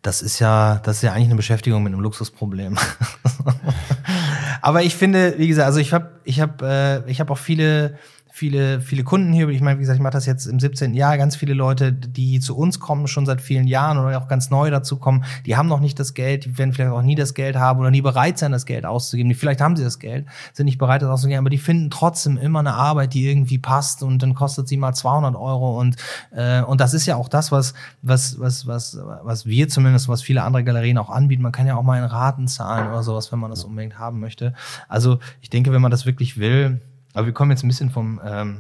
das 0.02 0.22
ist 0.22 0.40
ja, 0.40 0.80
das 0.84 0.98
ist 0.98 1.02
ja 1.04 1.14
eigentlich 1.14 1.26
eine 1.26 1.36
Beschäftigung 1.36 1.84
mit 1.84 1.94
einem 1.94 2.02
Luxusproblem. 2.02 2.78
Aber 4.62 4.84
ich 4.84 4.96
finde, 4.96 5.36
wie 5.38 5.48
gesagt, 5.48 5.68
also 5.68 5.80
ich 5.80 5.94
habe 5.94 6.12
ich 6.24 6.40
hab, 6.40 6.62
äh, 6.62 7.06
ich 7.10 7.20
hab 7.20 7.30
auch 7.32 7.38
viele 7.38 7.98
viele, 8.40 8.80
viele 8.80 9.04
Kunden 9.04 9.34
hier. 9.34 9.50
Ich 9.50 9.60
meine, 9.60 9.80
wie 9.80 9.82
gesagt, 9.82 9.98
ich 9.98 10.02
mache 10.02 10.14
das 10.14 10.26
jetzt 10.26 10.46
im 10.46 10.62
17. 10.62 10.94
Jahr. 10.94 11.18
Ganz 11.18 11.36
viele 11.36 11.54
Leute, 11.54 11.92
die 11.92 12.40
zu 12.40 12.56
uns 12.56 12.80
kommen, 12.80 13.08
schon 13.08 13.26
seit 13.26 13.42
vielen 13.42 13.68
Jahren 13.68 13.98
oder 13.98 14.18
auch 14.18 14.30
ganz 14.30 14.50
neu 14.50 14.70
dazu 14.70 14.96
kommen, 14.96 15.26
die 15.46 15.58
haben 15.58 15.68
noch 15.68 15.82
nicht 15.82 16.00
das 16.00 16.14
Geld, 16.14 16.46
die 16.46 16.58
werden 16.58 16.72
vielleicht 16.72 16.92
auch 16.92 17.02
nie 17.02 17.16
das 17.16 17.34
Geld 17.34 17.58
haben 17.58 17.82
oder 17.82 17.92
nie 17.92 18.02
bereit 18.02 18.38
sein, 18.38 18.54
das 18.54 18.66
Geld 18.66 18.86
auszugeben. 18.86 19.34
Vielleicht 19.36 19.60
haben 19.60 19.76
sie 19.76 19.84
das 19.84 20.00
Geld, 20.00 20.26
sind 20.54 20.68
nicht 20.68 20.78
bereit, 20.78 21.02
das 21.02 21.10
auszugeben, 21.10 21.40
aber 21.40 21.50
die 21.50 21.58
finden 21.58 21.90
trotzdem 21.90 22.38
immer 22.38 22.60
eine 22.60 22.76
Arbeit, 22.76 23.14
die 23.14 23.30
irgendwie 23.30 23.58
passt 23.58 24.04
und 24.04 24.24
dann 24.24 24.36
kostet 24.36 24.70
sie 24.70 24.78
mal 24.78 24.94
200 24.94 25.36
Euro 25.36 25.78
und 25.78 25.98
äh, 26.32 26.62
und 26.62 26.80
das 26.80 26.94
ist 26.94 27.06
ja 27.06 27.18
auch 27.18 27.28
das, 27.28 27.52
was 27.52 27.74
was 28.02 28.40
was 28.40 28.66
was 28.66 28.98
was 29.22 29.46
wir 29.48 29.68
zumindest, 29.68 30.08
was 30.08 30.22
viele 30.22 30.44
andere 30.44 30.64
Galerien 30.64 30.98
auch 30.98 31.10
anbieten. 31.10 31.44
Man 31.44 31.52
kann 31.52 31.68
ja 31.68 31.76
auch 31.76 31.84
mal 31.84 31.98
in 31.98 32.06
Raten 32.06 32.48
zahlen 32.48 32.88
oder 32.88 33.04
sowas, 33.04 33.34
wenn 33.34 33.40
man 33.40 33.50
das 33.50 33.66
unbedingt 33.66 34.00
haben 34.00 34.22
möchte. 34.22 34.54
Also 34.88 35.20
ich 35.42 35.50
denke, 35.50 35.74
wenn 35.74 35.82
man 35.82 35.92
das 35.92 36.06
wirklich 36.06 36.40
will, 36.40 36.80
aber 37.14 37.26
wir 37.26 37.34
kommen 37.34 37.52
jetzt 37.52 37.64
ein 37.64 37.68
bisschen 37.68 37.90
vom, 37.90 38.20
ähm, 38.26 38.60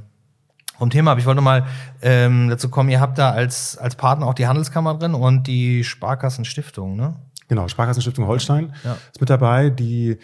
vom 0.77 0.89
Thema 0.89 1.11
ab. 1.11 1.19
Ich 1.19 1.25
wollte 1.25 1.41
mal 1.41 1.65
ähm, 2.01 2.49
dazu 2.49 2.69
kommen, 2.69 2.89
ihr 2.89 2.99
habt 2.99 3.17
da 3.17 3.31
als, 3.31 3.77
als 3.77 3.95
Partner 3.95 4.27
auch 4.27 4.33
die 4.33 4.47
Handelskammer 4.47 4.95
drin 4.95 5.13
und 5.13 5.47
die 5.47 5.83
Sparkassenstiftung, 5.83 6.95
ne? 6.95 7.15
Genau, 7.47 7.67
Sparkassenstiftung 7.67 8.27
Holstein 8.27 8.73
ja. 8.83 8.97
ist 9.11 9.19
mit 9.19 9.29
dabei, 9.29 9.71
die 9.71 10.17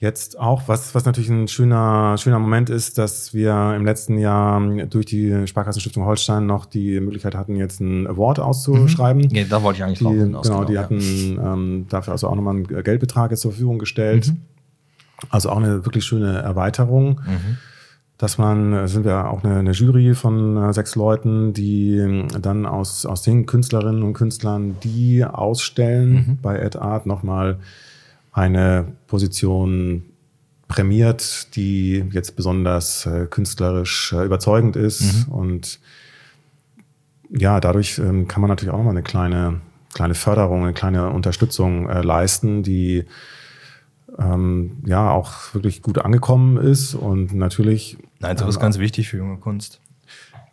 jetzt 0.00 0.38
auch, 0.38 0.62
was, 0.66 0.94
was 0.94 1.04
natürlich 1.04 1.28
ein 1.28 1.46
schöner, 1.46 2.16
schöner 2.16 2.38
Moment 2.38 2.70
ist, 2.70 2.96
dass 2.96 3.34
wir 3.34 3.74
im 3.76 3.84
letzten 3.84 4.16
Jahr 4.18 4.58
durch 4.86 5.04
die 5.04 5.46
Sparkassenstiftung 5.46 6.06
Holstein 6.06 6.46
noch 6.46 6.64
die 6.64 7.00
Möglichkeit 7.00 7.34
hatten, 7.34 7.56
jetzt 7.56 7.82
einen 7.82 8.06
Award 8.06 8.40
auszuschreiben. 8.40 9.22
Mhm. 9.30 9.36
Ja, 9.36 9.44
da 9.44 9.62
wollte 9.62 9.78
ich 9.78 9.84
eigentlich 9.84 9.98
die, 9.98 10.04
Genau, 10.04 10.40
genau, 10.40 10.64
die 10.64 10.72
ja. 10.72 10.82
hatten 10.82 10.98
ähm, 10.98 11.86
dafür 11.90 12.12
also 12.12 12.28
auch 12.28 12.34
nochmal 12.34 12.54
einen 12.54 12.66
Geldbetrag 12.66 13.30
jetzt 13.30 13.40
zur 13.40 13.50
Verfügung 13.50 13.78
gestellt. 13.78 14.28
Mhm. 14.28 14.40
Also 15.28 15.50
auch 15.50 15.58
eine 15.58 15.84
wirklich 15.84 16.04
schöne 16.04 16.38
Erweiterung. 16.38 17.20
Mhm. 17.26 17.56
Dass 18.18 18.36
man, 18.36 18.72
äh, 18.72 18.88
sind 18.88 19.04
wir 19.04 19.30
auch 19.30 19.44
eine, 19.44 19.56
eine 19.56 19.72
Jury 19.72 20.14
von 20.14 20.56
äh, 20.56 20.72
sechs 20.72 20.94
Leuten, 20.94 21.52
die 21.52 21.96
äh, 21.96 22.26
dann 22.40 22.66
aus, 22.66 23.06
aus 23.06 23.22
den 23.22 23.46
Künstlerinnen 23.46 24.02
und 24.02 24.12
Künstlern, 24.12 24.76
die 24.82 25.24
ausstellen, 25.24 26.12
mhm. 26.12 26.38
bei 26.42 26.58
Ed 26.58 26.76
Art 26.76 27.06
nochmal 27.06 27.58
eine 28.32 28.86
Position 29.06 30.04
prämiert, 30.68 31.56
die 31.56 32.04
jetzt 32.12 32.36
besonders 32.36 33.06
äh, 33.06 33.26
künstlerisch 33.26 34.12
äh, 34.12 34.24
überzeugend 34.24 34.76
ist. 34.76 35.26
Mhm. 35.26 35.32
Und 35.32 35.80
ja, 37.30 37.58
dadurch 37.60 37.98
ähm, 37.98 38.28
kann 38.28 38.40
man 38.40 38.48
natürlich 38.48 38.72
auch 38.72 38.78
nochmal 38.78 38.94
eine 38.94 39.02
kleine 39.02 39.60
kleine 39.92 40.14
Förderung, 40.14 40.62
eine 40.62 40.72
kleine 40.72 41.10
Unterstützung 41.10 41.88
äh, 41.88 42.02
leisten, 42.02 42.62
die 42.62 43.04
ähm, 44.20 44.78
ja 44.84 45.10
auch 45.10 45.54
wirklich 45.54 45.82
gut 45.82 45.98
angekommen 45.98 46.56
ist 46.56 46.94
und 46.94 47.34
natürlich. 47.34 47.98
Nein, 48.20 48.36
das 48.36 48.48
ist 48.48 48.56
ähm, 48.56 48.62
ganz 48.62 48.78
wichtig 48.78 49.08
für 49.08 49.16
junge 49.16 49.38
Kunst. 49.38 49.80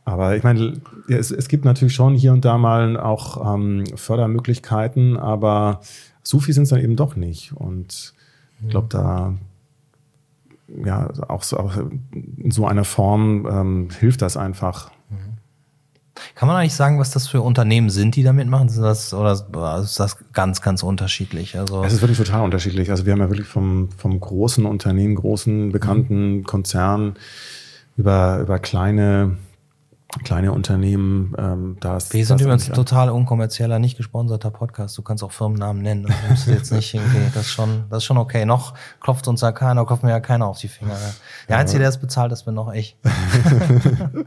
Aber 0.05 0.37
ich 0.37 0.43
meine, 0.43 0.79
es, 1.09 1.31
es 1.31 1.49
gibt 1.49 1.65
natürlich 1.65 1.93
schon 1.93 2.13
hier 2.13 2.31
und 2.31 2.45
da 2.45 2.57
mal 2.57 2.97
auch 2.97 3.55
ähm, 3.55 3.83
Fördermöglichkeiten, 3.95 5.17
aber 5.17 5.81
so 6.23 6.39
viel 6.39 6.53
sind 6.53 6.63
es 6.63 6.69
dann 6.69 6.79
eben 6.79 6.95
doch 6.95 7.17
nicht. 7.17 7.51
Und 7.53 8.13
ich 8.61 8.69
glaube, 8.69 8.87
da 8.89 9.33
ja 10.85 11.09
auch 11.27 11.43
so, 11.43 11.57
auch 11.57 11.77
in 12.11 12.51
so 12.51 12.65
einer 12.67 12.83
Form 12.83 13.47
ähm, 13.49 13.89
hilft 13.99 14.21
das 14.21 14.37
einfach. 14.37 14.91
Kann 16.37 16.47
man 16.47 16.57
eigentlich 16.57 16.75
sagen, 16.75 16.99
was 16.99 17.09
das 17.09 17.27
für 17.27 17.41
Unternehmen 17.41 17.89
sind, 17.89 18.15
die 18.15 18.21
da 18.21 18.31
mitmachen? 18.31 18.69
Sind 18.69 18.83
das, 18.83 19.11
oder 19.11 19.31
ist 19.81 19.99
das 19.99 20.17
ganz, 20.33 20.61
ganz 20.61 20.83
unterschiedlich? 20.83 21.57
Also 21.57 21.83
es 21.83 21.93
ist 21.93 22.01
wirklich 22.01 22.19
total 22.19 22.43
unterschiedlich. 22.43 22.91
Also 22.91 23.07
wir 23.07 23.13
haben 23.13 23.21
ja 23.21 23.29
wirklich 23.31 23.47
vom, 23.47 23.89
vom 23.97 24.19
großen 24.19 24.67
Unternehmen, 24.67 25.15
großen, 25.15 25.71
bekannten. 25.71 26.43
Konzernen 26.43 27.15
über, 27.97 28.37
über 28.39 28.59
kleine 28.59 29.37
kleine 30.23 30.53
Unternehmen, 30.53 31.35
ähm, 31.37 31.77
das. 31.79 32.13
Wir 32.13 32.25
sind 32.25 32.41
übrigens 32.41 32.69
ein 32.69 32.75
total 32.75 33.09
unkommerzieller, 33.09 33.79
nicht 33.79 33.97
gesponserter 33.97 34.51
Podcast. 34.51 34.97
Du 34.97 35.01
kannst 35.01 35.23
auch 35.23 35.31
Firmennamen 35.31 35.81
nennen. 35.81 36.05
Also 36.05 36.27
musst 36.29 36.47
jetzt 36.47 36.71
nicht 36.71 36.93
irgendwie, 36.93 37.19
das 37.33 37.47
ist 37.47 37.51
schon, 37.51 37.85
das 37.89 37.97
ist 37.99 38.05
schon 38.05 38.17
okay. 38.17 38.45
Noch 38.45 38.73
klopft 39.01 39.27
uns 39.27 39.41
da 39.41 39.51
keiner, 39.51 39.85
klopft 39.85 40.03
mir 40.03 40.11
ja 40.11 40.19
keiner 40.19 40.47
auf 40.47 40.59
die 40.59 40.69
Finger. 40.69 40.95
Der 41.47 41.55
ja. 41.55 41.61
Einzige, 41.61 41.79
der 41.79 41.89
es 41.89 41.97
bezahlt, 41.97 42.31
das 42.31 42.45
bin 42.45 42.53
noch 42.53 42.73
ich. 42.73 42.97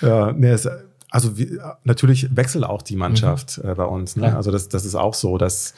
ja, 0.00 0.32
nee, 0.32 0.50
es, 0.50 0.68
also 1.10 1.38
wir, 1.38 1.78
natürlich 1.84 2.34
wechselt 2.34 2.64
auch 2.64 2.82
die 2.82 2.96
Mannschaft 2.96 3.62
mhm. 3.62 3.70
äh, 3.70 3.74
bei 3.74 3.84
uns. 3.84 4.16
Ne? 4.16 4.34
Also 4.34 4.50
das, 4.50 4.68
das 4.68 4.84
ist 4.84 4.94
auch 4.94 5.14
so, 5.14 5.38
dass 5.38 5.74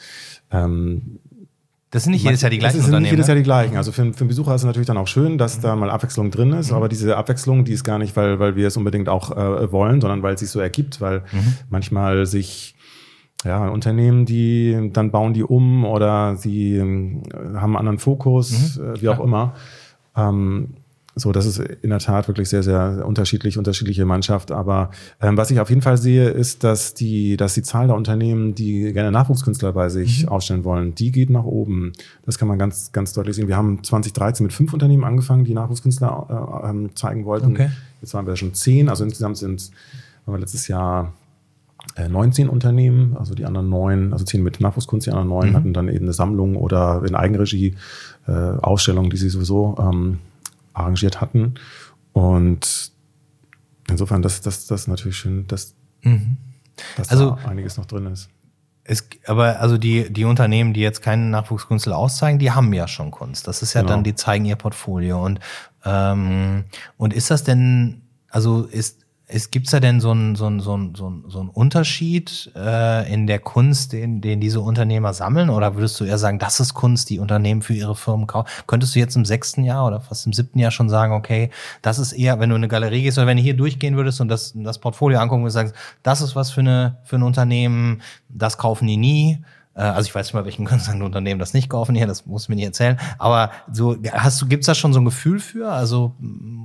ähm, 0.49 1.19
das 1.97 2.03
sind 2.03 2.11
nicht 2.11 2.23
jedes 2.23 2.41
Jahr 2.41 2.51
die 2.51 2.59
gleichen 2.59 2.77
das 2.77 2.85
sind 2.85 3.01
Nicht 3.01 3.09
jedes 3.09 3.25
Jahr 3.25 3.35
die 3.35 3.41
gleichen. 3.41 3.75
Also 3.75 3.91
für, 3.91 4.13
für 4.13 4.19
einen 4.19 4.27
Besucher 4.27 4.53
ist 4.53 4.61
es 4.61 4.65
natürlich 4.65 4.85
dann 4.85 4.97
auch 4.97 5.07
schön, 5.07 5.39
dass 5.39 5.59
da 5.59 5.75
mal 5.75 5.89
Abwechslung 5.89 6.29
drin 6.29 6.53
ist. 6.53 6.69
Mhm. 6.69 6.77
Aber 6.77 6.89
diese 6.89 7.17
Abwechslung, 7.17 7.65
die 7.65 7.73
ist 7.73 7.83
gar 7.83 7.97
nicht, 7.97 8.15
weil, 8.15 8.37
weil 8.37 8.55
wir 8.55 8.67
es 8.67 8.77
unbedingt 8.77 9.09
auch 9.09 9.35
äh, 9.35 9.71
wollen, 9.71 9.99
sondern 9.99 10.21
weil 10.21 10.35
es 10.35 10.41
sich 10.41 10.51
so 10.51 10.59
ergibt, 10.59 11.01
weil 11.01 11.21
mhm. 11.31 11.55
manchmal 11.71 12.27
sich 12.27 12.75
ja, 13.43 13.67
Unternehmen, 13.67 14.25
die 14.25 14.91
dann 14.93 15.09
bauen 15.09 15.33
die 15.33 15.43
um 15.43 15.85
oder 15.85 16.35
sie 16.35 16.75
äh, 16.75 16.81
haben 16.81 17.55
einen 17.55 17.75
anderen 17.77 17.97
Fokus, 17.97 18.77
mhm. 18.77 18.83
äh, 18.83 19.01
wie 19.01 19.09
auch 19.09 19.17
ja. 19.17 19.23
immer. 19.23 19.55
Ähm, 20.15 20.75
so, 21.17 21.31
das 21.31 21.45
ist 21.45 21.59
in 21.59 21.89
der 21.89 21.99
Tat 21.99 22.27
wirklich 22.27 22.47
sehr, 22.49 22.63
sehr 22.63 23.03
unterschiedlich, 23.05 23.57
unterschiedliche 23.57 24.05
Mannschaft. 24.05 24.51
Aber 24.51 24.91
ähm, 25.21 25.37
was 25.37 25.51
ich 25.51 25.59
auf 25.59 25.69
jeden 25.69 25.81
Fall 25.81 25.97
sehe, 25.97 26.29
ist, 26.29 26.63
dass 26.63 26.93
die, 26.93 27.37
dass 27.37 27.53
die 27.53 27.63
Zahl 27.63 27.87
der 27.87 27.95
Unternehmen, 27.95 28.55
die 28.55 28.93
gerne 28.93 29.11
Nachwuchskünstler 29.11 29.73
bei 29.73 29.89
sich 29.89 30.23
mhm. 30.23 30.29
aufstellen 30.29 30.63
wollen, 30.63 30.95
die 30.95 31.11
geht 31.11 31.29
nach 31.29 31.43
oben. 31.43 31.93
Das 32.25 32.37
kann 32.37 32.47
man 32.47 32.59
ganz, 32.59 32.91
ganz 32.91 33.13
deutlich 33.13 33.35
sehen. 33.35 33.47
Wir 33.47 33.57
haben 33.57 33.83
2013 33.83 34.45
mit 34.45 34.53
fünf 34.53 34.73
Unternehmen 34.73 35.03
angefangen, 35.03 35.43
die 35.43 35.53
Nachwuchskünstler 35.53 36.61
äh, 36.63 36.69
ähm, 36.69 36.95
zeigen 36.95 37.25
wollten. 37.25 37.51
Okay. 37.51 37.69
Jetzt 38.01 38.13
waren 38.13 38.27
wir 38.27 38.35
schon 38.35 38.53
zehn. 38.53 38.89
Also 38.89 39.03
insgesamt 39.03 39.37
sind 39.37 39.71
waren 40.25 40.35
wir 40.35 40.39
letztes 40.39 40.67
Jahr 40.67 41.13
19 42.09 42.47
äh, 42.47 42.49
Unternehmen, 42.49 43.15
also 43.17 43.33
die 43.33 43.45
anderen 43.45 43.69
neun, 43.69 44.13
also 44.13 44.25
zehn 44.25 44.43
mit 44.43 44.59
Nachwuchskunst, 44.59 45.07
die 45.07 45.11
anderen 45.11 45.29
neun 45.29 45.49
mhm. 45.49 45.55
hatten 45.55 45.73
dann 45.73 45.87
eben 45.87 46.05
eine 46.05 46.13
Sammlung 46.13 46.55
oder 46.57 47.03
in 47.07 47.15
Eigenregie 47.15 47.75
äh, 48.27 48.31
Ausstellungen, 48.31 49.09
die 49.09 49.17
sie 49.17 49.29
sowieso 49.29 49.75
ähm, 49.79 50.19
arrangiert 50.77 51.21
hatten. 51.21 51.55
Und 52.13 52.91
insofern, 53.89 54.21
das, 54.21 54.41
das, 54.41 54.67
das 54.67 54.81
ist 54.81 54.87
natürlich 54.87 55.17
schön, 55.17 55.47
dass, 55.47 55.75
mhm. 56.01 56.37
dass 56.95 57.09
also, 57.09 57.31
da 57.31 57.49
einiges 57.49 57.77
noch 57.77 57.85
drin 57.85 58.07
ist. 58.07 58.29
Es, 58.83 59.07
aber 59.25 59.59
also 59.59 59.77
die, 59.77 60.11
die 60.11 60.23
Unternehmen, 60.23 60.73
die 60.73 60.79
jetzt 60.79 61.01
keinen 61.01 61.29
Nachwuchskünstler 61.29 61.97
auszeigen, 61.97 62.39
die 62.39 62.51
haben 62.51 62.71
ja 62.71 62.87
schon 62.87 63.11
Kunst. 63.11 63.47
Das 63.47 63.61
ist 63.61 63.73
ja 63.73 63.81
genau. 63.81 63.95
dann, 63.95 64.03
die 64.03 64.15
zeigen 64.15 64.45
ihr 64.45 64.55
Portfolio. 64.55 65.23
Und, 65.23 65.39
ähm, 65.83 66.65
und 66.95 67.13
ist 67.13 67.29
das 67.29 67.43
denn, 67.43 68.03
also 68.29 68.63
ist, 68.63 69.05
es 69.29 69.51
gibt's 69.51 69.71
da 69.71 69.81
denn 69.81 69.99
so 69.99 70.11
einen 70.11 70.35
so 70.35 70.45
einen, 70.45 70.61
so 70.61 70.73
einen, 70.73 70.95
so 70.95 71.07
einen, 71.07 71.23
so 71.27 71.49
Unterschied 71.53 72.49
äh, 72.55 73.11
in 73.11 73.27
der 73.27 73.39
Kunst, 73.39 73.91
den, 73.91 74.21
den 74.21 74.39
diese 74.39 74.61
Unternehmer 74.61 75.13
sammeln? 75.13 75.49
Oder 75.49 75.75
würdest 75.75 75.99
du 75.99 76.05
eher 76.05 76.17
sagen, 76.17 76.39
das 76.39 76.61
ist 76.61 76.73
Kunst, 76.73 77.09
die 77.09 77.19
Unternehmen 77.19 77.61
für 77.61 77.73
ihre 77.73 77.95
Firmen 77.95 78.25
kaufen? 78.25 78.47
Könntest 78.67 78.95
du 78.95 78.99
jetzt 78.99 79.17
im 79.17 79.25
sechsten 79.25 79.65
Jahr 79.65 79.85
oder 79.85 79.99
fast 79.99 80.25
im 80.25 80.33
siebten 80.33 80.59
Jahr 80.59 80.71
schon 80.71 80.89
sagen, 80.89 81.11
okay, 81.11 81.49
das 81.81 81.99
ist 81.99 82.13
eher, 82.13 82.39
wenn 82.39 82.49
du 82.49 82.55
in 82.55 82.61
eine 82.61 82.69
Galerie 82.69 83.01
gehst 83.03 83.17
oder 83.17 83.27
wenn 83.27 83.37
du 83.37 83.43
hier 83.43 83.57
durchgehen 83.57 83.97
würdest 83.97 84.21
und 84.21 84.29
das, 84.29 84.53
das 84.55 84.79
Portfolio 84.79 85.19
angucken 85.19 85.43
und 85.43 85.49
sagst, 85.49 85.75
das 86.03 86.21
ist 86.21 86.37
was 86.37 86.51
für, 86.51 86.61
eine, 86.61 86.97
für 87.03 87.17
ein 87.17 87.23
Unternehmen, 87.23 88.01
das 88.29 88.57
kaufen 88.57 88.87
die 88.87 88.97
nie 88.97 89.39
also 89.81 90.07
ich 90.07 90.15
weiß 90.15 90.27
nicht 90.27 90.33
mal, 90.33 90.45
welchen 90.45 90.65
Konzernunternehmen 90.67 91.39
das 91.39 91.53
nicht 91.53 91.69
kaufen 91.69 91.95
hier, 91.95 92.07
das 92.07 92.25
muss 92.25 92.49
mir 92.49 92.55
nicht 92.55 92.65
erzählen. 92.65 92.99
Aber 93.17 93.51
so 93.71 93.95
hast 94.11 94.41
du, 94.41 94.47
gibt's 94.47 94.67
da 94.67 94.75
schon 94.75 94.93
so 94.93 94.99
ein 94.99 95.05
Gefühl 95.05 95.39
für? 95.39 95.71
Also 95.71 96.15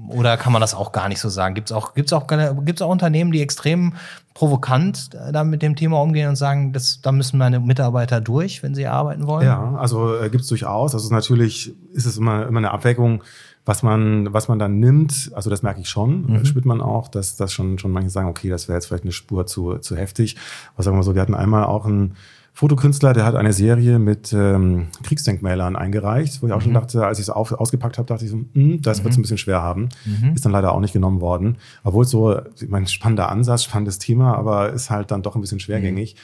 oder 0.09 0.37
kann 0.37 0.53
man 0.53 0.61
das 0.61 0.75
auch 0.75 0.93
gar 0.93 1.09
nicht 1.09 1.21
so 1.21 1.29
sagen? 1.29 1.55
Gibt's 1.55 1.73
auch, 1.73 1.95
gibt's 1.95 2.13
auch, 2.13 2.27
gibt's 2.27 2.83
auch 2.83 2.91
Unternehmen, 2.91 3.33
die 3.33 3.43
extrem 3.43 3.95
provokant 4.35 5.11
da 5.13 5.45
mit 5.45 5.61
dem 5.63 5.77
Thema 5.77 6.01
umgehen 6.01 6.29
und 6.29 6.37
sagen, 6.37 6.73
das, 6.73 7.01
da 7.03 7.13
müssen 7.13 7.39
meine 7.39 7.61
Mitarbeiter 7.61 8.21
durch, 8.21 8.63
wenn 8.63 8.75
sie 8.75 8.87
arbeiten 8.87 9.27
wollen? 9.27 9.47
Ja, 9.47 9.75
also 9.77 10.17
äh, 10.17 10.31
gibt's 10.31 10.49
durchaus. 10.49 10.95
Also 10.95 11.13
natürlich 11.13 11.75
ist 11.93 12.07
es 12.07 12.17
immer, 12.17 12.47
immer 12.47 12.59
eine 12.59 12.71
Abwägung 12.71 13.23
was 13.65 13.83
man, 13.83 14.33
was 14.33 14.49
man 14.49 14.59
dann 14.59 14.81
nimmt, 14.81 15.31
also 15.35 15.49
das 15.49 15.63
merke 15.63 15.81
ich 15.81 15.89
schon, 15.89 16.27
mhm. 16.27 16.45
spürt 16.45 16.65
man 16.65 16.81
auch, 16.81 17.09
dass 17.09 17.37
das 17.37 17.53
schon, 17.53 17.79
schon 17.79 17.93
manche 17.93 18.11
sagen, 18.11 18.29
okay, 18.29 18.49
das 18.49 18.69
wäre 18.69 18.77
jetzt 18.77 18.87
vielleicht 18.87 19.05
eine 19.05 19.13
Spur 19.13 19.47
zu, 19.47 19.79
zu 19.79 19.97
heftig. 19.97 20.37
Aber 20.75 20.83
sagen 20.83 20.97
wir 20.97 21.03
so, 21.03 21.15
wir 21.15 21.23
hatten 21.23 21.35
einmal 21.35 21.65
auch 21.65 21.87
ein, 21.87 22.17
Fotokünstler, 22.55 23.15
der 23.15 23.25
hat 23.25 23.35
eine 23.35 23.55
Serie 23.55 23.99
mit 23.99 24.33
ähm, 24.35 24.89
Kriegsdenkmälern 25.03 25.75
eingereicht, 25.75 26.43
wo 26.43 26.47
ich 26.47 26.53
auch 26.53 26.59
mhm. 26.59 26.65
schon 26.65 26.75
dachte, 26.75 27.07
als 27.07 27.19
ich 27.19 27.25
es 27.25 27.31
ausgepackt 27.31 27.97
habe, 27.97 28.07
dachte 28.07 28.25
ich 28.27 28.31
so, 28.31 28.45
hm, 28.53 28.83
das 28.83 29.01
mhm. 29.01 29.05
wird 29.05 29.13
es 29.13 29.19
ein 29.19 29.23
bisschen 29.23 29.39
schwer 29.39 29.63
haben. 29.63 29.89
Mhm. 30.05 30.35
Ist 30.35 30.45
dann 30.45 30.53
leider 30.53 30.73
auch 30.73 30.81
nicht 30.81 30.93
genommen 30.93 31.23
worden. 31.23 31.57
Obwohl 31.83 32.05
es 32.05 32.11
so, 32.11 32.39
ich 32.61 32.69
meine, 32.69 32.87
spannender 32.87 33.31
Ansatz, 33.31 33.65
spannendes 33.65 33.99
Thema, 33.99 34.37
aber 34.37 34.73
ist 34.73 34.91
halt 34.91 35.11
dann 35.11 35.23
doch 35.23 35.35
ein 35.35 35.41
bisschen 35.41 35.61
schwergängig. 35.61 36.17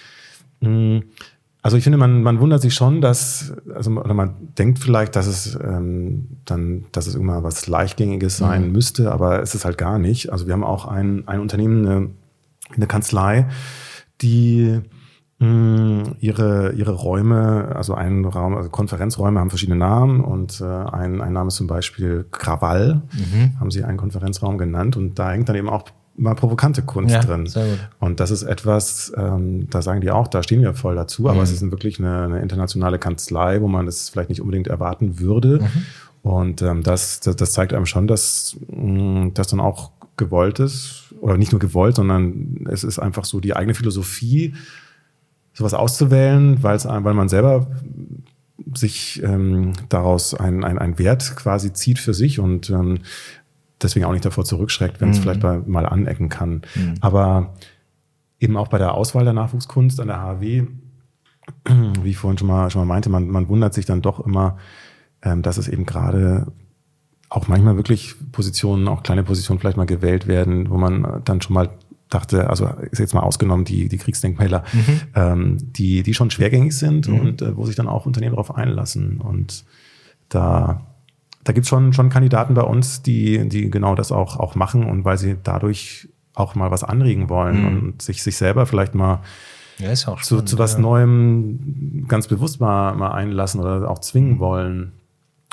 Mhm. 0.61 1.05
Also 1.63 1.77
ich 1.77 1.83
finde, 1.83 1.99
man, 1.99 2.23
man 2.23 2.41
wundert 2.41 2.63
sich 2.63 2.75
schon, 2.75 3.01
dass, 3.01 3.53
also 3.75 3.91
oder 3.91 4.15
man 4.15 4.35
denkt 4.59 4.79
vielleicht, 4.79 5.17
dass 5.17 5.27
es 5.27 5.59
ähm, 5.61 6.29
dann, 6.45 6.85
dass 6.93 7.07
es 7.07 7.15
irgendwann 7.15 7.43
was 7.43 7.67
Leichtgängiges 7.67 8.37
sein 8.37 8.67
mhm. 8.67 8.73
müsste, 8.73 9.13
aber 9.13 9.43
es 9.43 9.55
ist 9.55 9.65
halt 9.65 9.77
gar 9.77 9.99
nicht. 9.99 10.31
Also 10.31 10.47
wir 10.47 10.53
haben 10.53 10.65
auch 10.65 10.87
ein, 10.87 11.27
ein 11.27 11.41
Unternehmen, 11.41 11.87
eine, 11.87 12.11
eine 12.77 12.87
Kanzlei, 12.87 13.49
die 14.21 14.83
ihre, 15.41 16.73
ihre 16.73 16.93
Räume, 16.93 17.73
also 17.77 17.95
ein 17.95 18.25
Raum, 18.25 18.57
also 18.57 18.71
Konferenzräume 18.71 19.39
haben 19.39 19.51
verschiedene 19.51 19.79
Namen 19.79 20.21
und 20.21 20.61
äh, 20.61 20.65
ein, 20.65 21.21
ein 21.21 21.33
Name 21.33 21.49
ist 21.49 21.55
zum 21.55 21.69
Beispiel 21.69 22.27
Krawall, 22.33 23.03
mhm. 23.13 23.61
haben 23.61 23.71
sie 23.71 23.85
einen 23.85 23.99
Konferenzraum 23.99 24.59
genannt 24.59 24.97
und 24.97 25.19
da 25.19 25.31
hängt 25.31 25.49
dann 25.49 25.55
eben 25.55 25.69
auch 25.69 25.85
mal 26.17 26.35
provokante 26.35 26.83
Kunst 26.83 27.15
ja, 27.15 27.21
drin. 27.21 27.49
Und 28.01 28.19
das 28.19 28.33
ist 28.33 28.43
etwas, 28.43 29.13
ähm, 29.17 29.71
da 29.71 29.81
sagen 29.81 30.01
die 30.01 30.11
auch, 30.11 30.27
da 30.27 30.43
stehen 30.43 30.61
wir 30.61 30.75
voll 30.75 30.97
dazu, 30.97 31.23
mhm. 31.23 31.29
aber 31.29 31.43
es 31.43 31.53
ist 31.53 31.63
wirklich 31.71 32.01
eine, 32.01 32.25
eine 32.25 32.41
internationale 32.41 32.99
Kanzlei, 32.99 33.61
wo 33.61 33.69
man 33.69 33.87
das 33.87 34.09
vielleicht 34.09 34.31
nicht 34.31 34.41
unbedingt 34.41 34.67
erwarten 34.67 35.21
würde. 35.21 35.61
Mhm. 35.61 36.31
Und 36.31 36.63
ähm, 36.63 36.83
das, 36.83 37.21
das, 37.21 37.37
das 37.37 37.53
zeigt 37.53 37.73
einem 37.73 37.87
schon, 37.87 38.09
dass 38.09 38.57
mh, 38.69 39.31
das 39.35 39.47
dann 39.47 39.61
auch 39.61 39.93
gewollt 40.17 40.59
ist, 40.59 41.15
oder 41.21 41.37
nicht 41.37 41.53
nur 41.53 41.61
gewollt, 41.61 41.97
sondern 41.97 42.67
es 42.69 42.83
ist 42.83 42.99
einfach 42.99 43.25
so 43.25 43.39
die 43.39 43.55
eigene 43.55 43.75
Philosophie, 43.75 44.55
sowas 45.59 45.75
auszuwählen, 45.75 46.63
weil 46.63 46.77
es, 46.77 46.85
weil 46.87 47.15
man 47.15 47.29
selber 47.29 47.67
sich 48.75 49.21
ähm, 49.25 49.73
daraus 49.89 50.33
ein, 50.33 50.63
ein, 50.63 50.99
Wert 51.01 51.35
quasi 51.35 51.73
zieht 51.73 51.99
für 51.99 52.15
sich 52.15 52.39
und 52.39 52.71
ähm, 52.71 53.01
deswegen 53.83 54.07
auch 54.07 54.13
nicht 54.13 54.25
davor 54.25 54.45
zurückschreckt, 54.45 55.01
wenn 55.01 55.11
es 55.11 55.19
mhm. 55.19 55.23
vielleicht 55.23 55.43
mal, 55.43 55.63
mal 55.67 55.85
anecken 55.85 56.29
kann. 56.29 56.63
Mhm. 56.77 56.95
Aber 57.01 57.55
eben 58.39 58.57
auch 58.57 58.69
bei 58.69 58.79
der 58.79 58.95
Auswahl 58.95 59.25
der 59.25 59.33
Nachwuchskunst 59.33 59.99
an 59.99 60.07
der 60.07 60.23
HW, 60.23 60.67
wie 62.03 62.11
ich 62.11 62.19
vorhin 62.19 62.39
schon 62.39 62.47
mal, 62.47 62.71
schon 62.71 62.83
mal 62.83 62.95
meinte, 62.95 63.11
man, 63.11 63.27
man 63.29 63.49
wundert 63.49 63.75
sich 63.75 63.85
dann 63.85 64.01
doch 64.01 64.25
immer, 64.25 64.59
ähm, 65.23 65.43
dass 65.43 65.59
es 65.59 65.67
eben 65.67 65.87
gerade 65.87 66.53
auch 67.31 67.49
manchmal 67.49 67.75
wirklich 67.75 68.15
Positionen, 68.31 68.87
auch 68.87 69.03
kleine 69.03 69.25
Positionen 69.25 69.59
vielleicht 69.59 69.77
mal 69.77 69.87
gewählt 69.87 70.29
werden, 70.29 70.71
wo 70.71 70.77
man 70.77 71.21
dann 71.25 71.41
schon 71.41 71.55
mal 71.55 71.71
dachte, 72.09 72.49
also 72.49 72.67
ist 72.91 72.99
jetzt 72.99 73.15
mal 73.15 73.21
ausgenommen 73.21 73.65
die, 73.65 73.89
die 73.89 73.99
Kriegsdenkmäler, 73.99 74.65
mhm. 74.73 75.01
ähm, 75.15 75.73
die, 75.73 76.03
die 76.03 76.15
schon 76.15 76.31
schwergängig 76.31 76.77
sind 76.77 77.09
mhm. 77.09 77.21
und 77.21 77.43
äh, 77.43 77.57
wo 77.57 77.67
sich 77.67 77.77
dann 77.77 77.89
auch 77.89 78.07
Unternehmen 78.07 78.35
darauf 78.35 78.55
einlassen. 78.55 79.21
Und 79.21 79.65
da, 80.29 80.87
da 81.45 81.53
gibt 81.53 81.65
es 81.65 81.69
schon, 81.69 81.93
schon 81.93 82.09
Kandidaten 82.09 82.55
bei 82.55 82.63
uns, 82.63 83.03
die, 83.03 83.49
die 83.49 83.71
genau 83.71 83.95
das 83.95 84.13
auch, 84.13 84.39
auch 84.39 84.55
machen 84.55 84.85
und 84.85 85.05
weil 85.05 85.19
sie 85.19 85.37
dadurch 85.43 86.09
auch 86.35 86.55
mal 86.55 86.71
was 86.71 86.85
anregen 86.85 87.29
wollen 87.29 87.61
mhm. 87.61 87.67
und 87.67 88.03
sich, 88.03 88.23
sich 88.23 88.37
selber 88.37 88.65
vielleicht 88.67 88.95
mal 88.95 89.21
ja, 89.79 89.95
spannend, 89.95 90.25
zu, 90.25 90.43
zu 90.43 90.59
was 90.59 90.75
ja. 90.75 90.81
Neuem 90.81 92.07
ganz 92.09 92.27
bewusst 92.27 92.61
mal, 92.61 92.95
mal 92.95 93.13
einlassen 93.13 93.61
oder 93.61 93.91
auch 93.91 93.99
zwingen 93.99 94.35
mhm. 94.35 94.39
wollen. 94.39 94.93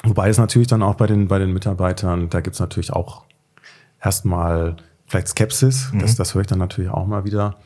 Wobei 0.03 0.29
es 0.29 0.37
natürlich 0.37 0.67
dann 0.67 0.83
auch 0.83 0.95
bei 0.95 1.07
den, 1.07 1.27
bei 1.27 1.39
den 1.39 1.51
Mitarbeitern, 1.51 2.29
da 2.29 2.41
gibt 2.41 2.55
es 2.55 2.59
natürlich 2.59 2.93
auch 2.93 3.23
erstmal 4.01 4.75
vielleicht 5.05 5.29
Skepsis, 5.29 5.91
mhm. 5.91 5.99
das, 5.99 6.15
das 6.15 6.33
höre 6.33 6.41
ich 6.41 6.47
dann 6.47 6.59
natürlich 6.59 6.91
auch 6.91 7.05
mal 7.07 7.25
wieder. 7.25 7.57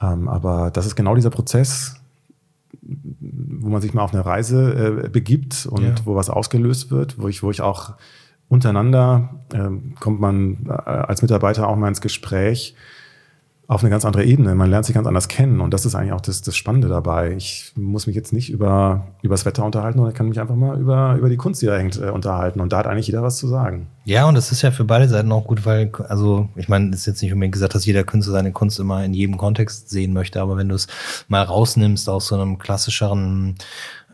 Ähm, 0.00 0.28
aber 0.28 0.70
das 0.70 0.86
ist 0.86 0.96
genau 0.96 1.14
dieser 1.14 1.30
Prozess, 1.30 1.96
wo 2.82 3.68
man 3.68 3.82
sich 3.82 3.94
mal 3.94 4.02
auf 4.02 4.14
eine 4.14 4.24
Reise 4.24 5.04
äh, 5.04 5.08
begibt 5.08 5.66
und 5.66 5.82
ja. 5.82 5.94
wo 6.04 6.14
was 6.14 6.30
ausgelöst 6.30 6.90
wird, 6.90 7.20
wo 7.20 7.28
ich, 7.28 7.42
wo 7.42 7.50
ich 7.50 7.60
auch 7.60 7.94
untereinander 8.48 9.40
äh, 9.52 9.68
kommt 10.00 10.20
man 10.20 10.66
äh, 10.66 10.72
als 10.72 11.22
Mitarbeiter 11.22 11.68
auch 11.68 11.76
mal 11.76 11.88
ins 11.88 12.00
Gespräch 12.00 12.74
auf 13.70 13.84
eine 13.84 13.90
ganz 13.90 14.04
andere 14.04 14.24
Ebene. 14.24 14.56
Man 14.56 14.68
lernt 14.68 14.84
sich 14.84 14.96
ganz 14.96 15.06
anders 15.06 15.28
kennen 15.28 15.60
und 15.60 15.72
das 15.72 15.86
ist 15.86 15.94
eigentlich 15.94 16.12
auch 16.12 16.20
das, 16.20 16.42
das 16.42 16.56
Spannende 16.56 16.88
dabei. 16.88 17.34
Ich 17.36 17.72
muss 17.76 18.08
mich 18.08 18.16
jetzt 18.16 18.32
nicht 18.32 18.50
über, 18.50 19.06
über 19.22 19.34
das 19.34 19.46
Wetter 19.46 19.64
unterhalten, 19.64 19.96
sondern 19.96 20.10
ich 20.10 20.18
kann 20.18 20.28
mich 20.28 20.40
einfach 20.40 20.56
mal 20.56 20.76
über, 20.80 21.14
über 21.16 21.28
die 21.28 21.36
Kunst, 21.36 21.62
die 21.62 21.66
da 21.66 21.76
hängt, 21.76 21.96
äh, 21.96 22.10
unterhalten 22.10 22.58
und 22.58 22.72
da 22.72 22.78
hat 22.78 22.88
eigentlich 22.88 23.06
jeder 23.06 23.22
was 23.22 23.36
zu 23.36 23.46
sagen. 23.46 23.86
Ja, 24.04 24.26
und 24.26 24.34
das 24.34 24.50
ist 24.50 24.62
ja 24.62 24.72
für 24.72 24.82
beide 24.82 25.08
Seiten 25.08 25.30
auch 25.30 25.44
gut, 25.44 25.66
weil, 25.66 25.92
also 26.08 26.48
ich 26.56 26.68
meine, 26.68 26.90
es 26.90 27.02
ist 27.02 27.06
jetzt 27.06 27.22
nicht 27.22 27.32
unbedingt 27.32 27.52
gesagt, 27.52 27.76
dass 27.76 27.86
jeder 27.86 28.02
Künstler 28.02 28.32
seine 28.32 28.50
Kunst 28.50 28.80
immer 28.80 29.04
in 29.04 29.14
jedem 29.14 29.36
Kontext 29.36 29.88
sehen 29.88 30.12
möchte, 30.12 30.40
aber 30.40 30.56
wenn 30.56 30.68
du 30.68 30.74
es 30.74 30.88
mal 31.28 31.44
rausnimmst 31.44 32.08
aus 32.08 32.26
so 32.26 32.34
einem 32.34 32.58
klassischeren 32.58 33.54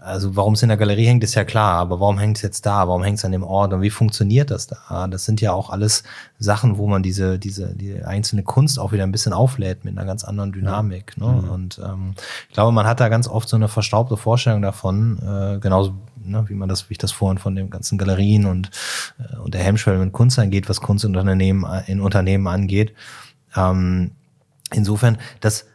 also 0.07 0.37
warum 0.37 0.55
es 0.55 0.63
in 0.63 0.69
der 0.69 0.79
Galerie 0.79 1.07
hängt, 1.07 1.25
ist 1.25 1.35
ja 1.35 1.45
klar, 1.45 1.75
aber 1.79 1.99
warum 1.99 2.19
hängt 2.19 2.37
es 2.37 2.43
jetzt 2.43 2.65
da? 2.65 2.87
Warum 2.87 3.03
hängt 3.03 3.19
es 3.19 3.25
an 3.25 3.33
dem 3.33 3.43
Ort? 3.43 3.73
Und 3.73 3.83
wie 3.83 3.91
funktioniert 3.91 4.51
das 4.51 4.69
da? 4.69 5.09
Das 5.09 5.25
sind 5.25 5.41
ja 5.41 5.53
auch 5.53 5.71
alles 5.71 6.05
Sachen, 6.39 6.79
wo 6.79 6.87
man 6.87 7.03
diese, 7.03 7.39
diese, 7.39 7.75
die 7.75 8.03
einzelne 8.03 8.45
Kunst 8.45 8.79
auch 8.79 8.93
wieder 8.93 9.03
ein 9.03 9.13
bisschen 9.13 9.33
auflädt 9.33 9.85
mit 9.85 9.99
einer 9.99 10.07
ganz 10.07 10.23
anderen 10.23 10.53
Dynamik. 10.53 11.17
Ne? 11.19 11.27
Mhm. 11.27 11.51
Und 11.51 11.81
ähm, 11.85 12.15
ich 12.49 12.55
glaube, 12.55 12.73
man 12.73 12.87
hat 12.87 13.01
da 13.01 13.09
ganz 13.09 13.27
oft 13.27 13.49
so 13.49 13.57
eine 13.57 13.69
verstaubte 13.69 14.17
Vorstellung 14.17 14.63
davon, 14.63 15.19
äh, 15.19 15.59
genauso 15.59 15.95
ne, 16.17 16.45
wie 16.49 16.55
man 16.55 16.69
das, 16.69 16.89
wie 16.89 16.93
ich 16.93 16.99
das 16.99 17.13
vorhin 17.13 17.39
von 17.39 17.57
den 17.57 17.69
ganzen 17.69 17.99
Galerien 17.99 18.47
und, 18.47 18.71
äh, 19.19 19.37
und 19.39 19.55
der 19.55 19.63
Hemmschwelle 19.63 19.99
mit 19.99 20.13
Kunst 20.13 20.39
angeht, 20.39 20.69
was 20.69 20.81
Kunst 20.81 21.05
in 21.05 21.17
Unternehmen, 21.17 21.67
in 21.87 22.01
Unternehmen 22.01 22.47
angeht. 22.47 22.95
Ähm, 23.57 24.13
insofern, 24.73 25.19
das 25.41 25.67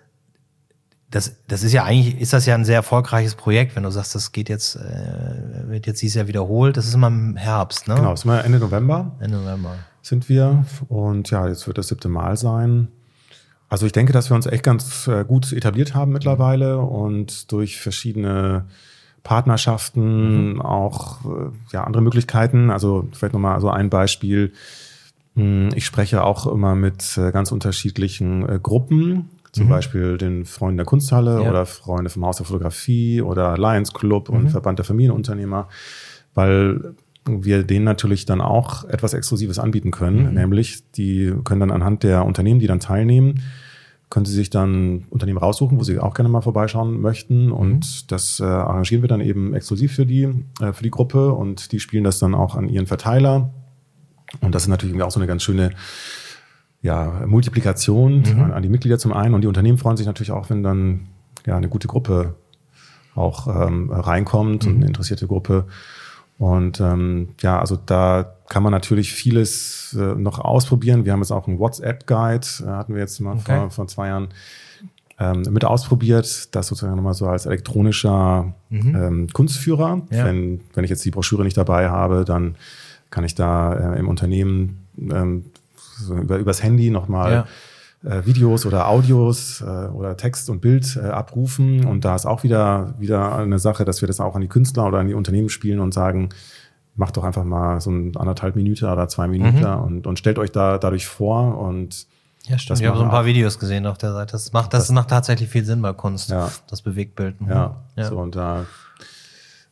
das, 1.12 1.36
das 1.48 1.64
ist 1.64 1.74
ja 1.74 1.84
eigentlich, 1.84 2.20
ist 2.20 2.32
das 2.32 2.46
ja 2.46 2.56
ein 2.56 2.64
sehr 2.64 2.76
erfolgreiches 2.76 3.36
Projekt, 3.36 3.76
wenn 3.76 3.84
du 3.84 3.92
sagst, 3.92 4.16
das 4.16 4.32
geht 4.32 4.48
jetzt, 4.48 4.78
äh, 4.78 5.70
wird 5.70 5.86
jetzt 5.86 6.02
dieses 6.02 6.16
Jahr 6.16 6.28
wiederholt. 6.28 6.78
Das 6.78 6.88
ist 6.88 6.94
immer 6.94 7.08
im 7.08 7.36
Herbst, 7.36 7.90
ne? 7.90 7.96
Genau, 7.96 8.14
ist 8.14 8.24
immer 8.24 8.44
Ende 8.44 8.60
November. 8.60 9.12
Ende 9.20 9.38
November. 9.38 9.76
Sind 10.02 10.30
wir. 10.30 10.66
Und 10.88 11.30
ja, 11.30 11.48
jetzt 11.48 11.68
wird 11.68 11.78
das 11.78 11.90
siebte 11.90 12.08
Mal 12.08 12.38
sein. 12.38 12.88
Also 13.68 13.86
ich 13.86 13.92
denke, 13.92 14.14
dass 14.14 14.32
wir 14.32 14.36
uns 14.36 14.46
echt 14.46 14.64
ganz 14.64 15.08
äh, 15.08 15.26
gut 15.26 15.52
etabliert 15.52 15.94
haben 15.96 16.14
mittlerweile 16.14 16.80
und 16.80 17.52
durch 17.52 17.80
verschiedene 17.80 18.66
Partnerschaften 19.24 20.54
mhm. 20.54 20.62
auch 20.62 21.26
äh, 21.26 21.52
ja, 21.74 21.84
andere 21.84 22.02
Möglichkeiten. 22.02 22.70
Also 22.70 23.10
vielleicht 23.12 23.34
nochmal 23.34 23.60
so 23.60 23.70
ein 23.70 23.90
Beispiel. 23.90 24.54
Hm, 25.36 25.70
ich 25.76 25.86
spreche 25.86 26.24
auch 26.24 26.48
immer 26.48 26.74
mit 26.76 27.18
äh, 27.18 27.32
ganz 27.32 27.52
unterschiedlichen 27.52 28.62
Gruppen 28.64 29.30
zum 29.52 29.66
mhm. 29.66 29.70
Beispiel 29.70 30.18
den 30.18 30.46
Freunden 30.46 30.78
der 30.78 30.86
Kunsthalle 30.86 31.44
ja. 31.44 31.50
oder 31.50 31.66
Freunde 31.66 32.10
vom 32.10 32.26
Haus 32.26 32.38
der 32.38 32.46
Fotografie 32.46 33.22
oder 33.22 33.58
Lions 33.58 33.94
Club 33.94 34.30
mhm. 34.30 34.36
und 34.36 34.50
Verband 34.50 34.80
der 34.80 34.86
Familienunternehmer, 34.86 35.68
weil 36.34 36.96
wir 37.26 37.64
denen 37.64 37.86
natürlich 37.86 38.26
dann 38.26 38.42
auch 38.42 38.84
etwas 38.86 39.14
Exklusives 39.14 39.60
anbieten 39.60 39.92
können, 39.92 40.30
mhm. 40.30 40.34
nämlich 40.34 40.84
die 40.92 41.34
können 41.44 41.60
dann 41.60 41.72
anhand 41.72 42.04
der 42.04 42.26
Unternehmen, 42.26 42.60
die 42.60 42.68
dann 42.68 42.80
teilnehmen, 42.80 43.42
können 44.10 44.26
sie 44.26 44.34
sich 44.34 44.50
dann 44.50 45.06
Unternehmen 45.10 45.38
raussuchen, 45.38 45.80
wo 45.80 45.84
sie 45.84 46.00
auch 46.00 46.14
gerne 46.14 46.30
mal 46.30 46.42
vorbeischauen 46.42 47.00
möchten 47.00 47.52
und 47.52 47.86
mhm. 47.86 48.08
das 48.08 48.40
äh, 48.40 48.44
arrangieren 48.44 49.04
wir 49.04 49.10
dann 49.10 49.22
eben 49.22 49.54
exklusiv 49.54 49.94
für 49.94 50.06
die, 50.06 50.24
äh, 50.62 50.74
für 50.74 50.84
die 50.84 50.92
Gruppe 50.92 51.34
und 51.34 51.72
die 51.72 51.80
spielen 51.80 52.04
das 52.04 52.20
dann 52.20 52.34
auch 52.34 52.56
an 52.56 52.68
ihren 52.70 52.88
Verteiler 52.88 53.54
und 54.40 54.56
das 54.56 54.64
ist 54.64 54.70
natürlich 54.70 55.02
auch 55.02 55.12
so 55.12 55.20
eine 55.20 55.28
ganz 55.28 55.44
schöne 55.44 55.72
ja, 56.82 57.24
Multiplikation 57.26 58.22
mhm. 58.22 58.42
an, 58.42 58.52
an, 58.52 58.64
die 58.64 58.70
Mitglieder 58.70 58.98
zum 58.98 59.14
einen 59.14 59.34
und 59.34 59.42
die 59.42 59.48
Unternehmen 59.48 59.78
freuen 59.78 59.98
sich 59.98 60.08
natürlich 60.08 60.32
auch, 60.32 60.50
wenn 60.50 60.64
dann 60.64 61.08
ja 61.46 61.56
eine 61.58 61.70
gute 61.70 61.88
Gruppe 61.88 62.36
auch 63.16 63.48
ähm, 63.48 63.92
reinkommt 63.92 64.66
mhm. 64.66 64.72
und 64.72 64.78
eine 64.78 64.88
interessierte 64.88 65.28
Gruppe. 65.28 65.66
Und 66.38 66.80
ähm, 66.80 67.30
ja, 67.42 67.60
also 67.60 67.78
da 67.78 68.34
kann 68.50 68.64
man 68.64 68.72
natürlich 68.72 69.14
vieles 69.14 69.96
äh, 70.00 70.16
noch 70.16 70.40
ausprobieren. 70.40 71.06
Wir 71.06 71.14
haben 71.14 71.20
jetzt 71.20 71.32
auch 71.32 71.48
einen 71.48 71.60
WhatsApp-Guide, 71.60 72.48
äh, 72.62 72.68
hatten 72.68 72.96
wir 72.96 73.02
jetzt 73.02 73.20
mal 73.20 73.34
okay. 73.34 73.60
vor, 73.60 73.70
vor 73.70 73.88
zwei 73.88 74.08
Jahren 74.08 74.30
ähm, 75.20 75.44
mit 75.52 75.66
ausprobiert. 75.66 76.56
Das 76.56 76.68
sozusagen 76.68 76.96
nochmal 76.96 77.14
so 77.14 77.28
als 77.28 77.46
elektronischer 77.46 78.54
mhm. 78.70 78.96
ähm, 78.96 79.28
Kunstführer. 79.32 80.02
Ja. 80.10 80.26
Wenn, 80.26 80.62
wenn 80.74 80.84
ich 80.84 80.90
jetzt 80.90 81.06
die 81.06 81.12
Broschüre 81.12 81.44
nicht 81.44 81.58
dabei 81.58 81.90
habe, 81.90 82.26
dann 82.26 82.56
kann 83.12 83.24
ich 83.24 83.36
da 83.36 83.94
äh, 83.94 84.00
im 84.00 84.08
Unternehmen 84.08 84.88
ähm, 84.98 85.46
so 85.98 86.16
über, 86.16 86.38
übers 86.38 86.64
Handy 86.64 86.90
nochmal 86.90 87.46
ja. 88.04 88.12
äh, 88.12 88.26
Videos 88.26 88.66
oder 88.66 88.88
Audios 88.88 89.62
äh, 89.62 89.66
oder 89.66 90.18
Text 90.18 90.50
und 90.50 90.62
Bild 90.62 90.98
äh, 90.98 91.08
abrufen. 91.08 91.86
Und 91.86 92.06
da 92.06 92.16
ist 92.16 92.26
auch 92.26 92.44
wieder, 92.44 92.94
wieder 93.00 93.36
eine 93.36 93.60
Sache, 93.60 93.86
dass 93.86 94.02
wir 94.02 94.08
das 94.08 94.20
auch 94.20 94.36
an 94.36 94.42
die 94.42 94.48
Künstler 94.48 94.88
oder 94.88 95.00
an 95.00 95.08
die 95.08 95.14
Unternehmen 95.14 95.50
spielen 95.50 95.80
und 95.80 95.94
sagen, 95.94 96.30
macht 96.96 97.18
doch 97.18 97.24
einfach 97.24 97.44
mal 97.44 97.80
so 97.82 97.90
ein 97.92 98.16
anderthalb 98.18 98.56
Minuten 98.56 98.86
oder 98.86 99.08
zwei 99.08 99.28
Minuten 99.28 99.60
mhm. 99.60 99.84
und, 99.84 100.08
und 100.08 100.20
stellt 100.20 100.38
euch 100.40 100.52
da 100.52 100.78
dadurch 100.78 101.08
vor 101.08 101.58
und 101.58 102.08
ja, 102.48 102.58
stimmt. 102.58 102.80
Ich 102.80 102.88
habe 102.88 102.98
so 102.98 103.04
ein 103.04 103.10
paar 103.10 103.26
Videos 103.26 103.60
gesehen 103.60 103.86
auf 103.86 103.98
der 103.98 104.14
Seite. 104.14 104.32
Das 104.32 104.52
macht, 104.52 104.74
das, 104.74 104.88
das 104.88 104.92
macht 104.92 105.10
tatsächlich 105.10 105.50
viel 105.50 105.64
Sinn 105.64 105.82
bei 105.82 105.94
Kunst, 105.94 106.32
ja. 106.32 106.50
das 106.68 106.82
Bewegtbild. 106.82 107.40
Mhm. 107.40 107.50
Ja, 107.50 107.76
ja, 107.96 108.06
so 108.06 108.18
und 108.18 108.36
da. 108.36 108.66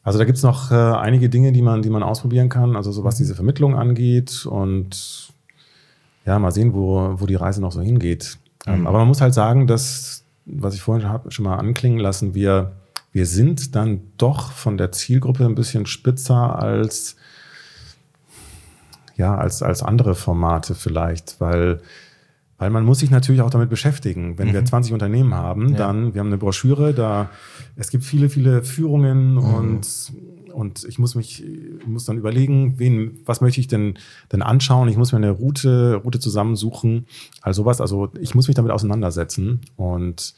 Also 0.03 0.17
da 0.17 0.25
gibt's 0.25 0.43
noch 0.43 0.71
äh, 0.71 0.75
einige 0.75 1.29
Dinge, 1.29 1.51
die 1.51 1.61
man, 1.61 1.81
die 1.81 1.89
man 1.89 2.03
ausprobieren 2.03 2.49
kann, 2.49 2.75
also 2.75 2.91
so 2.91 3.03
was 3.03 3.15
mhm. 3.15 3.23
diese 3.23 3.35
Vermittlung 3.35 3.75
angeht 3.75 4.45
und 4.45 5.28
ja, 6.29 6.37
mal 6.37 6.51
sehen, 6.51 6.75
wo, 6.75 7.15
wo 7.19 7.25
die 7.25 7.33
Reise 7.33 7.59
noch 7.59 7.71
so 7.71 7.81
hingeht. 7.81 8.37
Ähm, 8.67 8.81
mhm. 8.81 8.87
aber 8.87 8.99
man 8.99 9.07
muss 9.07 9.19
halt 9.19 9.33
sagen, 9.33 9.65
dass, 9.65 10.23
was 10.45 10.75
ich 10.75 10.81
vorhin 10.81 11.07
schon 11.29 11.45
mal 11.45 11.55
anklingen 11.55 11.97
lassen, 11.97 12.35
wir, 12.35 12.73
wir 13.11 13.25
sind 13.25 13.75
dann 13.75 14.01
doch 14.17 14.51
von 14.51 14.77
der 14.77 14.91
Zielgruppe 14.91 15.43
ein 15.43 15.55
bisschen 15.55 15.87
spitzer 15.87 16.59
als, 16.59 17.15
ja, 19.15 19.35
als, 19.35 19.63
als 19.63 19.81
andere 19.81 20.13
Formate 20.13 20.75
vielleicht, 20.75 21.41
weil, 21.41 21.81
weil 22.59 22.69
man 22.69 22.85
muss 22.85 22.99
sich 22.99 23.09
natürlich 23.09 23.41
auch 23.41 23.49
damit 23.49 23.71
beschäftigen. 23.71 24.37
Wenn 24.37 24.49
mhm. 24.49 24.53
wir 24.53 24.65
20 24.65 24.93
Unternehmen 24.93 25.33
haben, 25.33 25.69
ja. 25.69 25.77
dann, 25.77 26.13
wir 26.13 26.19
haben 26.19 26.27
eine 26.27 26.37
Broschüre, 26.37 26.93
da, 26.93 27.31
es 27.75 27.89
gibt 27.89 28.03
viele, 28.03 28.29
viele 28.29 28.61
Führungen 28.61 29.33
mhm. 29.33 29.39
und 29.39 30.11
und 30.59 30.83
ich 30.83 30.99
muss 30.99 31.15
mich, 31.15 31.43
muss 31.85 32.05
dann 32.05 32.17
überlegen, 32.17 32.77
wen, 32.77 33.19
was 33.25 33.41
möchte 33.41 33.59
ich 33.59 33.67
denn, 33.67 33.97
denn 34.31 34.41
anschauen? 34.41 34.89
Ich 34.89 34.97
muss 34.97 35.11
mir 35.11 35.17
eine 35.17 35.31
Route, 35.31 35.95
Route 36.03 36.19
zusammensuchen, 36.19 37.07
also 37.41 37.63
sowas. 37.63 37.81
Also 37.81 38.09
ich 38.19 38.35
muss 38.35 38.47
mich 38.47 38.55
damit 38.55 38.71
auseinandersetzen 38.71 39.61
und 39.77 40.33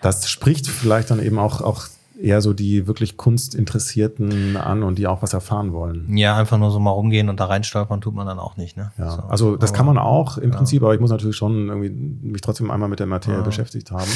das 0.00 0.28
spricht 0.28 0.66
vielleicht 0.66 1.10
dann 1.10 1.22
eben 1.22 1.38
auch, 1.38 1.60
auch 1.60 1.86
eher 2.20 2.40
so 2.40 2.52
die 2.52 2.86
wirklich 2.86 3.16
Kunstinteressierten 3.16 4.56
an 4.56 4.82
und 4.82 4.98
die 4.98 5.06
auch 5.06 5.22
was 5.22 5.32
erfahren 5.32 5.72
wollen. 5.72 6.16
Ja, 6.16 6.36
einfach 6.36 6.58
nur 6.58 6.70
so 6.70 6.78
mal 6.78 6.90
rumgehen 6.90 7.28
und 7.28 7.40
da 7.40 7.46
reinstolpern 7.46 8.00
tut 8.00 8.14
man 8.14 8.26
dann 8.26 8.38
auch 8.38 8.56
nicht. 8.56 8.76
Ne? 8.76 8.92
Ja, 8.98 9.10
so, 9.10 9.22
also 9.22 9.56
das 9.56 9.72
kann 9.72 9.86
man 9.86 9.98
auch 9.98 10.38
im 10.38 10.50
ja. 10.50 10.56
Prinzip, 10.56 10.82
aber 10.82 10.94
ich 10.94 11.00
muss 11.00 11.10
natürlich 11.10 11.36
schon 11.36 11.68
irgendwie 11.68 11.90
mich 11.90 12.40
trotzdem 12.40 12.70
einmal 12.70 12.88
mit 12.88 13.00
der 13.00 13.06
Materie 13.06 13.38
ja. 13.38 13.44
beschäftigt 13.44 13.90
haben. 13.90 14.10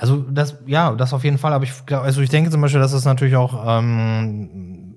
Also 0.00 0.24
das, 0.30 0.56
ja, 0.64 0.92
das 0.94 1.12
auf 1.12 1.24
jeden 1.24 1.36
Fall. 1.36 1.52
Aber 1.52 1.64
ich 1.64 1.72
also 1.92 2.22
ich 2.22 2.30
denke 2.30 2.50
zum 2.50 2.62
Beispiel, 2.62 2.80
dass 2.80 2.94
es 2.94 3.04
natürlich 3.04 3.36
auch, 3.36 3.78
ähm, 3.78 4.89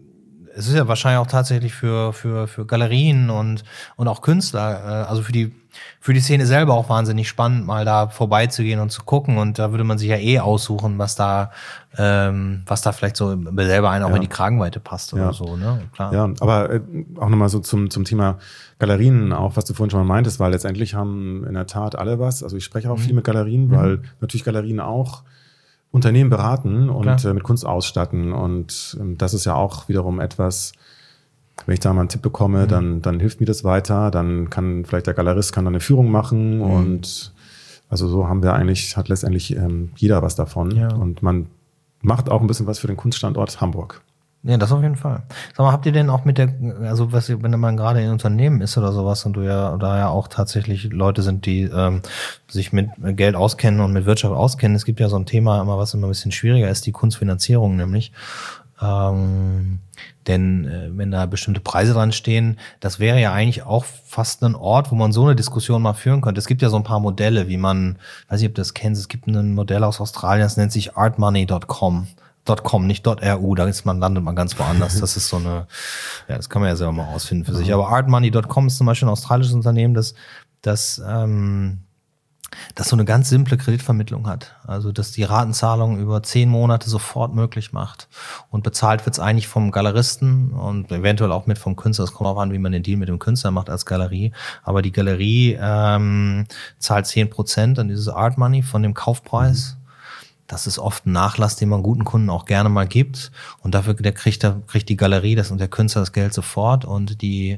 es 0.56 0.68
ist 0.68 0.76
ja 0.76 0.88
wahrscheinlich 0.88 1.20
auch 1.20 1.28
tatsächlich 1.28 1.74
für, 1.74 2.14
für, 2.14 2.47
für 2.47 2.66
Galerien 2.66 3.30
und, 3.30 3.64
und 3.95 4.08
auch 4.08 4.22
Künstler, 4.22 5.04
äh, 5.06 5.10
also 5.10 5.24
für 5.24 5.32
die 5.32 5.54
für 5.99 6.14
die 6.14 6.20
Szene 6.20 6.45
selber 6.45 6.74
auch 6.74 6.89
wahnsinnig 6.89 7.28
spannend, 7.28 7.66
mal 7.66 7.86
da 7.86 8.08
vorbeizugehen 8.08 8.80
und 8.80 8.91
zu 8.91 9.04
gucken. 9.04 9.38
Und 9.38 9.58
da 9.58 9.72
würde 9.72 9.84
man 9.84 9.97
sich 9.97 10.10
ja 10.10 10.18
eh 10.18 10.39
aussuchen, 10.39 10.99
was 10.99 11.16
da, 11.16 11.51
ähm, 11.97 12.62
was 12.68 12.82
da 12.82 12.91
vielleicht 12.91 13.18
so 13.18 13.36
selber 13.56 13.89
einen 13.89 14.04
auch 14.04 14.10
ja. 14.10 14.16
in 14.16 14.22
die 14.22 14.28
Kragenweite 14.28 14.80
passt 14.80 15.14
oder 15.14 15.24
ja. 15.24 15.34
so. 15.34 15.56
Ne? 15.56 15.82
Klar. 15.93 16.14
Ja, 16.14 16.30
aber 16.39 16.74
äh, 16.74 16.82
auch 17.18 17.30
nochmal 17.30 17.49
so 17.49 17.60
zum, 17.60 17.89
zum 17.89 18.06
Thema 18.06 18.38
Galerien, 18.80 19.34
auch 19.34 19.56
was 19.56 19.66
du 19.66 19.74
vorhin 19.74 19.89
schon 19.89 20.06
mal 20.06 20.14
meintest, 20.14 20.39
weil 20.39 20.51
letztendlich 20.51 20.93
haben 20.93 21.45
in 21.47 21.54
der 21.54 21.68
Tat 21.68 21.95
alle 21.95 22.20
was. 22.20 22.43
Also 22.43 22.58
ich 22.58 22.64
spreche 22.64 22.91
auch 22.91 22.97
mhm. 22.97 23.01
viel 23.01 23.14
mit 23.16 23.24
Galerien, 23.24 23.72
weil 23.72 23.97
mhm. 23.97 24.04
natürlich 24.22 24.43
Galerien 24.43 24.80
auch 24.80 25.24
Unternehmen 25.94 26.32
beraten 26.32 26.89
und 26.89 27.24
äh, 27.24 27.34
mit 27.36 27.44
Kunst 27.44 27.68
ausstatten. 27.68 28.34
Und 28.34 28.98
ähm, 29.00 29.16
das 29.20 29.36
ist 29.36 29.46
ja 29.46 29.54
auch 29.54 29.88
wiederum 29.88 30.20
etwas, 30.20 30.74
wenn 31.68 31.74
ich 31.76 31.82
da 31.82 31.94
mal 31.94 32.02
einen 32.02 32.10
Tipp 32.10 32.24
bekomme, 32.24 32.64
mhm. 32.64 32.68
dann, 32.68 33.02
dann 33.04 33.20
hilft 33.20 33.39
mir 33.39 33.46
das 33.46 33.64
weiter. 33.64 34.10
Dann 34.10 34.50
kann 34.50 34.86
vielleicht 34.86 35.06
der 35.06 35.14
Galerist 35.14 35.54
kann 35.54 35.66
dann 35.66 35.76
eine 35.76 35.82
Führung 35.82 36.10
machen 36.10 36.58
mhm. 36.58 36.62
und 36.64 37.34
also 37.89 38.08
so 38.08 38.28
haben 38.28 38.41
wir 38.41 38.54
eigentlich, 38.54 38.98
hat 38.98 39.08
letztendlich 39.08 39.56
ähm, 39.56 39.91
jeder 39.96 40.24
was 40.24 40.34
davon. 40.34 40.76
Ja. 40.76 40.91
Und 40.91 41.22
man 41.22 41.46
macht 42.02 42.28
auch 42.28 42.41
ein 42.41 42.48
bisschen 42.48 42.66
was 42.66 42.80
für 42.80 42.88
den 42.88 42.98
Kunststandort 42.98 43.62
Hamburg. 43.62 44.02
Ja, 44.46 44.58
das 44.58 44.74
auf 44.74 44.82
jeden 44.82 44.98
Fall. 44.98 45.24
Sag 45.56 45.60
mal, 45.60 45.72
habt 45.72 45.86
ihr 45.86 45.94
denn 45.94 46.10
auch 46.10 46.26
mit 46.26 46.38
der, 46.38 46.54
also 46.82 47.14
was, 47.14 47.30
wenn 47.30 47.60
man 47.60 47.78
gerade 47.78 48.02
in 48.02 48.12
Unternehmen 48.12 48.60
ist 48.60 48.78
oder 48.78 48.91
sowas 48.91 49.26
und 49.26 49.34
du 49.34 49.41
ja 49.41 49.78
da 49.78 49.98
ja 49.98 50.10
auch 50.10 50.28
tatsächlich 50.28 50.91
Leute 50.91 51.22
sind, 51.22 51.46
die 51.46 51.62
ähm, 51.62 52.02
sich 52.50 52.74
mit 52.74 52.89
Geld 53.16 53.36
auskennen 53.36 53.80
und 53.80 53.94
mit 53.94 54.06
Wirtschaft 54.06 54.36
auskennen, 54.36 54.76
es 54.76 54.84
gibt 54.84 55.00
ja 55.00 55.08
so 55.08 55.16
ein 55.16 55.26
Thema 55.26 55.62
immer, 55.62 55.78
was 55.78 55.94
immer 55.94 56.08
ein 56.08 56.10
bisschen 56.10 56.34
schwieriger 56.34 56.70
ist, 56.70 56.86
die 56.86 56.91
Kunstfinanzierung 56.91 57.78
nämlich. 57.78 58.12
Ähm, 58.82 59.80
denn 60.28 60.66
äh, 60.66 60.89
wenn 60.98 61.12
da 61.12 61.26
bestimmte 61.26 61.62
Preise 61.62 61.94
dran 61.94 62.12
stehen, 62.12 62.60
das 62.82 63.00
wäre 63.00 63.22
ja 63.22 63.32
eigentlich 63.32 63.64
auch 63.64 63.86
fast 63.86 64.44
ein 64.44 64.56
Ort, 64.56 64.91
wo 64.91 64.96
man 64.96 65.14
so 65.14 65.24
eine 65.24 65.38
Diskussion 65.38 65.82
mal 65.82 65.94
führen 65.94 66.20
könnte. 66.20 66.39
Es 66.39 66.48
gibt 66.48 66.62
ja 66.62 66.70
so 66.70 66.76
ein 66.76 66.84
paar 66.84 67.00
Modelle, 67.00 67.48
wie 67.48 67.58
man, 67.58 67.98
weiß 68.28 68.41
nicht, 68.41 68.50
ob 68.50 68.56
du 68.56 68.62
das 68.62 68.74
kennst, 68.74 69.00
es 69.00 69.08
gibt 69.08 69.26
ein 69.28 69.54
Modell 69.54 69.86
aus 69.86 70.02
Australien, 70.02 70.44
das 70.44 70.58
nennt 70.58 70.74
sich 70.74 70.98
artmoney.com. 70.98 72.08
.com, 72.46 72.88
nicht 72.88 73.06
.ru, 73.08 73.56
da 73.56 73.66
ist 73.66 73.86
man, 73.86 74.00
landet 74.00 74.24
man 74.24 74.36
ganz 74.36 74.58
woanders. 74.58 75.00
Das 75.04 75.18
ist 75.18 75.28
so 75.28 75.38
eine, 75.38 75.68
ja, 76.28 76.38
das 76.38 76.50
kann 76.50 76.62
man 76.62 76.70
ja 76.70 76.76
selber 76.76 76.94
mal 76.94 77.14
ausfinden 77.14 77.46
für 77.46 77.56
sich. 77.56 77.74
Aber 77.74 77.89
artmoney.com 77.89 78.68
ist 78.68 78.78
zum 78.78 78.88
Beispiel 78.88 79.08
ein 79.08 79.12
australisches 79.12 79.54
Unternehmen, 79.54 79.94
das, 79.94 80.14
das 80.62 81.02
ähm, 81.06 81.80
das 82.76 82.89
so 82.89 82.96
eine 82.96 83.06
ganz 83.06 83.30
simple 83.30 83.58
Kreditvermittlung 83.58 84.28
hat. 84.28 84.56
Also, 84.66 84.91
dass 84.91 85.12
die 85.12 85.24
Ratenzahlung 85.24 86.00
über 86.00 86.24
zehn 86.24 86.50
Monate 86.50 86.89
sofort 86.89 87.34
möglich 87.34 87.74
macht. 87.74 88.08
Und 88.50 88.64
bezahlt 88.64 89.06
wird 89.06 89.16
es 89.16 89.20
eigentlich 89.20 89.48
vom 89.48 89.72
Galeristen 89.72 90.52
und 90.52 90.91
eventuell 90.91 91.32
auch 91.32 91.46
mit 91.46 91.58
vom 91.58 91.76
Künstler. 91.76 92.06
Es 92.06 92.14
kommt 92.14 92.30
auch 92.30 92.39
an, 92.39 92.52
wie 92.52 92.60
man 92.60 92.72
den 92.72 92.84
Deal 92.84 92.98
mit 92.98 93.10
dem 93.10 93.20
Künstler 93.20 93.52
macht 93.52 93.70
als 93.70 93.86
Galerie. 93.86 94.32
Aber 94.64 94.82
die 94.82 94.91
Galerie 94.91 95.58
ähm, 95.60 96.46
zahlt 96.80 97.08
zehn 97.08 97.30
Prozent 97.30 97.80
an 97.80 97.88
dieses 97.88 98.08
Art 98.08 98.38
Money 98.38 98.64
von 98.64 98.84
dem 98.84 98.94
Kaufpreis. 98.94 99.78
Das 100.54 100.68
ist 100.68 100.78
oft 100.78 101.08
ein 101.08 101.14
Nachlass, 101.14 101.56
den 101.56 101.70
man 101.70 101.82
guten 101.82 102.06
Kunden 102.06 102.30
auch 102.30 102.45
gerne 102.45 102.70
mal 102.70 102.86
gibt. 102.88 103.32
Und 103.62 103.74
dafür 103.74 103.95
der 103.95 104.12
kriegt, 104.12 104.43
der, 104.43 104.62
kriegt 104.68 104.88
die 104.88 104.95
Galerie 104.95 105.34
das 105.34 105.49
und 105.49 105.60
der 105.60 105.68
Künstler 105.68 106.01
das 106.01 106.12
Geld 106.12 106.32
sofort 106.32 106.86
und 106.86 107.24
die 107.24 107.58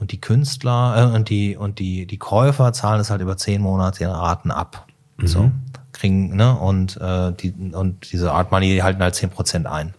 und 0.00 0.10
die 0.10 0.20
Künstler 0.20 1.12
äh, 1.12 1.14
und 1.16 1.30
die 1.30 1.56
und 1.56 1.78
die 1.78 2.04
die 2.04 2.18
Käufer 2.18 2.72
zahlen 2.72 3.00
es 3.00 3.10
halt 3.10 3.22
über 3.22 3.36
zehn 3.36 3.62
Monate 3.62 4.02
in 4.02 4.10
Raten 4.10 4.50
ab. 4.50 4.88
Mhm. 5.18 5.26
So 5.28 5.50
kriegen 5.98 6.36
ne 6.36 6.56
und 6.58 6.96
äh, 7.00 7.32
die 7.32 7.52
und 7.72 8.12
diese 8.12 8.32
Art 8.32 8.50
Money 8.50 8.74
die 8.74 8.82
halten 8.82 9.02
halt 9.02 9.14
zehn 9.14 9.30
Prozent 9.30 9.66
ein. 9.66 9.94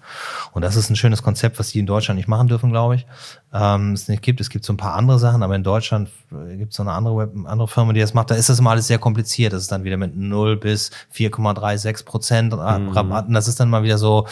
Und 0.54 0.62
das 0.62 0.76
ist 0.76 0.90
ein 0.90 0.96
schönes 0.96 1.24
Konzept, 1.24 1.60
was 1.60 1.70
die 1.70 1.80
in 1.80 1.86
Deutschland 1.86 2.18
nicht 2.18 2.28
machen 2.28 2.48
dürfen, 2.48 2.72
glaube 2.72 2.96
ich. 2.96 3.06
Ähm, 3.54 3.94
es 3.94 4.10
nicht 4.10 4.22
gibt. 4.22 4.42
Es 4.42 4.50
gibt 4.50 4.66
so 4.66 4.74
ein 4.74 4.78
paar 4.78 4.96
andere 4.96 5.20
Sachen, 5.20 5.42
aber 5.42 5.56
in 5.56 5.64
Deutschland 5.64 6.10
äh, 6.32 6.58
gibt 6.58 6.72
es 6.72 6.78
so 6.78 6.84
eine 6.84 6.92
andere, 6.92 7.18
Web, 7.18 7.32
andere 7.46 7.68
Firma, 7.70 7.94
die 7.94 8.02
das 8.02 8.14
macht. 8.14 8.30
Da 8.30 8.36
ist 8.36 8.50
das 8.50 8.60
mal 8.60 8.72
alles 8.72 8.88
sehr 8.88 9.00
kompliziert. 9.00 9.54
Das 9.54 9.62
ist 9.62 9.72
dann 9.72 9.86
wieder 9.86 9.96
mit 9.96 10.18
0 10.18 10.58
bis 10.58 10.92
4,36 11.16 12.04
Prozent 12.04 12.54
mhm. 12.54 12.60
Rabatten. 12.60 13.34
Das 13.34 13.48
ist 13.48 13.60
dann 13.62 13.70
mal 13.70 13.84
wieder 13.84 13.98
so 13.98 14.28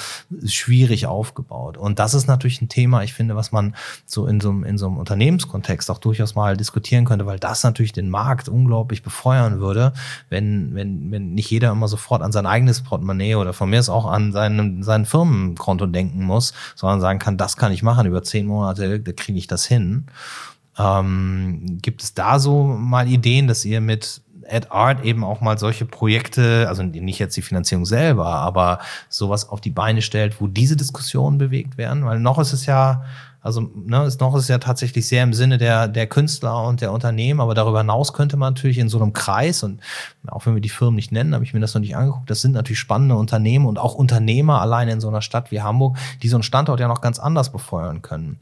schwierig 0.45 1.07
aufgebaut. 1.07 1.77
Und 1.77 1.97
das 1.97 2.13
ist 2.13 2.27
natürlich 2.27 2.61
ein 2.61 2.67
Thema, 2.67 3.03
ich 3.03 3.13
finde, 3.13 3.37
was 3.37 3.53
man 3.53 3.73
so 4.05 4.27
in 4.27 4.41
so, 4.41 4.49
einem, 4.49 4.65
in 4.65 4.77
so 4.77 4.87
einem 4.87 4.97
Unternehmenskontext 4.97 5.89
auch 5.89 5.99
durchaus 5.99 6.35
mal 6.35 6.57
diskutieren 6.57 7.05
könnte, 7.05 7.25
weil 7.25 7.39
das 7.39 7.63
natürlich 7.63 7.93
den 7.93 8.09
Markt 8.09 8.49
unglaublich 8.49 9.01
befeuern 9.01 9.61
würde, 9.61 9.93
wenn, 10.29 10.75
wenn, 10.75 11.09
wenn 11.11 11.33
nicht 11.33 11.49
jeder 11.49 11.54
immer 11.63 11.87
sofort 11.87 12.21
an 12.21 12.31
sein 12.31 12.45
eigenes 12.45 12.81
Portemonnaie 12.81 13.35
oder 13.35 13.53
von 13.53 13.69
mir 13.69 13.79
ist 13.79 13.89
auch 13.89 14.05
an 14.05 14.31
seinen, 14.31 14.83
sein 14.83 15.05
Firmenkonto 15.05 15.85
denken 15.85 16.23
muss, 16.23 16.53
sondern 16.75 17.01
sagen 17.01 17.19
kann, 17.19 17.37
das 17.37 17.57
kann 17.57 17.71
ich 17.71 17.83
machen 17.83 18.07
über 18.07 18.23
zehn 18.23 18.45
Monate, 18.45 18.99
da 18.99 19.11
kriege 19.11 19.37
ich 19.37 19.47
das 19.47 19.65
hin. 19.65 20.05
Ähm, 20.77 21.79
gibt 21.81 22.03
es 22.03 22.13
da 22.13 22.39
so 22.39 22.63
mal 22.63 23.07
Ideen, 23.07 23.47
dass 23.47 23.63
ihr 23.65 23.81
mit 23.81 24.21
Ad 24.49 24.67
Art 24.69 25.03
eben 25.03 25.23
auch 25.23 25.41
mal 25.41 25.57
solche 25.57 25.85
Projekte, 25.85 26.67
also 26.67 26.83
nicht 26.83 27.19
jetzt 27.19 27.35
die 27.35 27.41
Finanzierung 27.41 27.85
selber, 27.85 28.27
aber 28.27 28.79
sowas 29.09 29.49
auf 29.49 29.61
die 29.61 29.71
Beine 29.71 30.01
stellt, 30.01 30.39
wo 30.39 30.47
diese 30.47 30.75
Diskussionen 30.75 31.37
bewegt 31.37 31.77
werden? 31.77 32.05
Weil 32.05 32.19
noch 32.19 32.39
ist 32.39 32.53
es 32.53 32.65
ja 32.65 33.03
also 33.45 33.69
ne, 33.75 34.05
ist 34.05 34.19
noch 34.21 34.35
ist 34.35 34.49
ja 34.49 34.57
tatsächlich 34.57 35.07
sehr 35.07 35.21
im 35.21 35.31
Sinne 35.33 35.59
der, 35.59 35.87
der 35.87 36.07
Künstler 36.07 36.63
und 36.63 36.81
der 36.81 36.91
Unternehmen, 36.91 37.39
aber 37.39 37.53
darüber 37.53 37.77
hinaus 37.77 38.11
könnte 38.11 38.37
man 38.37 38.55
natürlich 38.55 38.79
in 38.79 38.89
so 38.89 38.99
einem 38.99 39.13
Kreis 39.13 39.61
und 39.61 39.81
auch 40.25 40.47
wenn 40.47 40.55
wir 40.55 40.61
die 40.61 40.69
Firmen 40.69 40.95
nicht 40.95 41.11
nennen, 41.11 41.35
habe 41.35 41.43
ich 41.43 41.53
mir 41.53 41.59
das 41.59 41.75
noch 41.75 41.81
nicht 41.81 41.95
angeguckt, 41.95 42.27
das 42.27 42.41
sind 42.41 42.53
natürlich 42.53 42.79
spannende 42.79 43.15
Unternehmen 43.15 43.67
und 43.67 43.77
auch 43.77 43.93
Unternehmer 43.93 44.61
alleine 44.61 44.93
in 44.93 44.99
so 44.99 45.09
einer 45.09 45.21
Stadt 45.21 45.51
wie 45.51 45.61
Hamburg, 45.61 45.95
die 46.23 46.27
so 46.27 46.37
einen 46.37 46.43
Standort 46.43 46.79
ja 46.79 46.87
noch 46.87 47.01
ganz 47.01 47.19
anders 47.19 47.51
befeuern 47.51 48.01
können. 48.01 48.39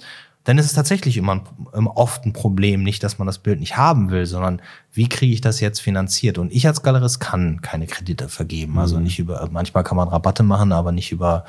Denn 0.48 0.58
es 0.58 0.68
ist 0.68 0.74
tatsächlich 0.74 1.18
immer, 1.18 1.42
ein, 1.74 1.88
oft 1.88 2.26
ein 2.26 2.32
Problem, 2.32 2.84
nicht, 2.84 3.04
dass 3.04 3.18
man 3.18 3.28
das 3.28 3.40
Bild 3.40 3.60
nicht 3.60 3.76
haben 3.78 4.10
will, 4.10 4.26
sondern 4.26 4.62
wie 4.94 5.08
kriege 5.08 5.34
ich 5.34 5.42
das 5.42 5.60
jetzt 5.60 5.80
finanziert? 5.80 6.38
Und 6.38 6.52
ich 6.52 6.68
als 6.68 6.82
Galerist 6.82 7.20
kann 7.20 7.62
keine 7.62 7.88
Kredite 7.88 8.28
vergeben. 8.28 8.78
Also 8.78 8.98
mhm. 8.98 9.04
nicht 9.04 9.20
über, 9.20 9.48
manchmal 9.52 9.84
kann 9.84 9.98
man 9.98 10.10
Rabatte 10.10 10.44
machen, 10.44 10.74
aber 10.74 10.92
nicht 10.92 11.14
über 11.14 11.46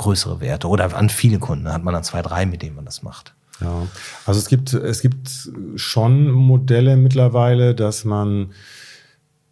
größere 0.00 0.40
Werte 0.40 0.66
oder 0.68 0.96
an 0.96 1.10
viele 1.10 1.38
Kunden 1.38 1.70
hat 1.70 1.84
man 1.84 1.94
dann 1.94 2.04
zwei, 2.04 2.22
drei, 2.22 2.46
mit 2.46 2.62
denen 2.62 2.76
man 2.76 2.86
das 2.86 3.02
macht. 3.02 3.34
Ja, 3.60 3.86
also 4.24 4.40
es 4.40 4.48
gibt, 4.48 4.72
es 4.72 5.02
gibt 5.02 5.50
schon 5.76 6.30
Modelle 6.30 6.96
mittlerweile, 6.96 7.74
dass 7.74 8.06
man, 8.06 8.52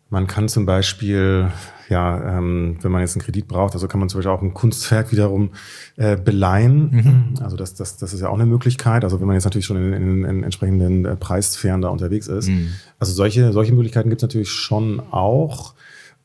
man 0.09 0.27
kann 0.27 0.49
zum 0.49 0.65
Beispiel, 0.65 1.51
ja, 1.91 2.39
ähm, 2.39 2.79
wenn 2.81 2.91
man 2.91 3.03
jetzt 3.03 3.17
einen 3.17 3.23
Kredit 3.23 3.47
braucht, 3.47 3.75
also 3.75 3.87
kann 3.87 4.01
man 4.01 4.09
zum 4.09 4.19
Beispiel 4.21 4.33
auch 4.33 4.41
ein 4.41 4.55
Kunstwerk 4.55 5.13
wiederum 5.13 5.51
äh, 5.97 6.17
beleihen. 6.17 6.91
Mhm. 6.91 7.43
Also 7.43 7.59
das, 7.59 7.75
das, 7.75 7.99
das 7.99 8.15
ist 8.15 8.23
ja 8.23 8.31
auch 8.31 8.35
eine 8.35 8.47
Möglichkeit. 8.47 9.05
Also 9.05 9.21
wenn 9.21 9.27
man 9.27 9.37
jetzt 9.37 9.45
natürlich 9.45 9.67
schon 9.67 9.77
in, 9.77 9.93
in, 9.93 10.25
in 10.25 10.45
entsprechenden 10.45 11.05
äh, 11.05 11.15
Preissphären 11.15 11.83
da 11.83 11.91
unterwegs 11.91 12.29
ist. 12.29 12.49
Mhm. 12.49 12.71
Also 12.99 13.13
solche, 13.13 13.53
solche 13.53 13.75
Möglichkeiten 13.75 14.09
gibt 14.09 14.23
es 14.23 14.25
natürlich 14.25 14.51
schon 14.51 15.01
auch. 15.11 15.75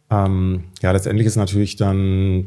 Ähm, 0.10 0.64
ja, 0.82 0.94
letztendlich 0.94 1.28
ist 1.28 1.36
natürlich 1.36 1.76
dann 1.76 2.46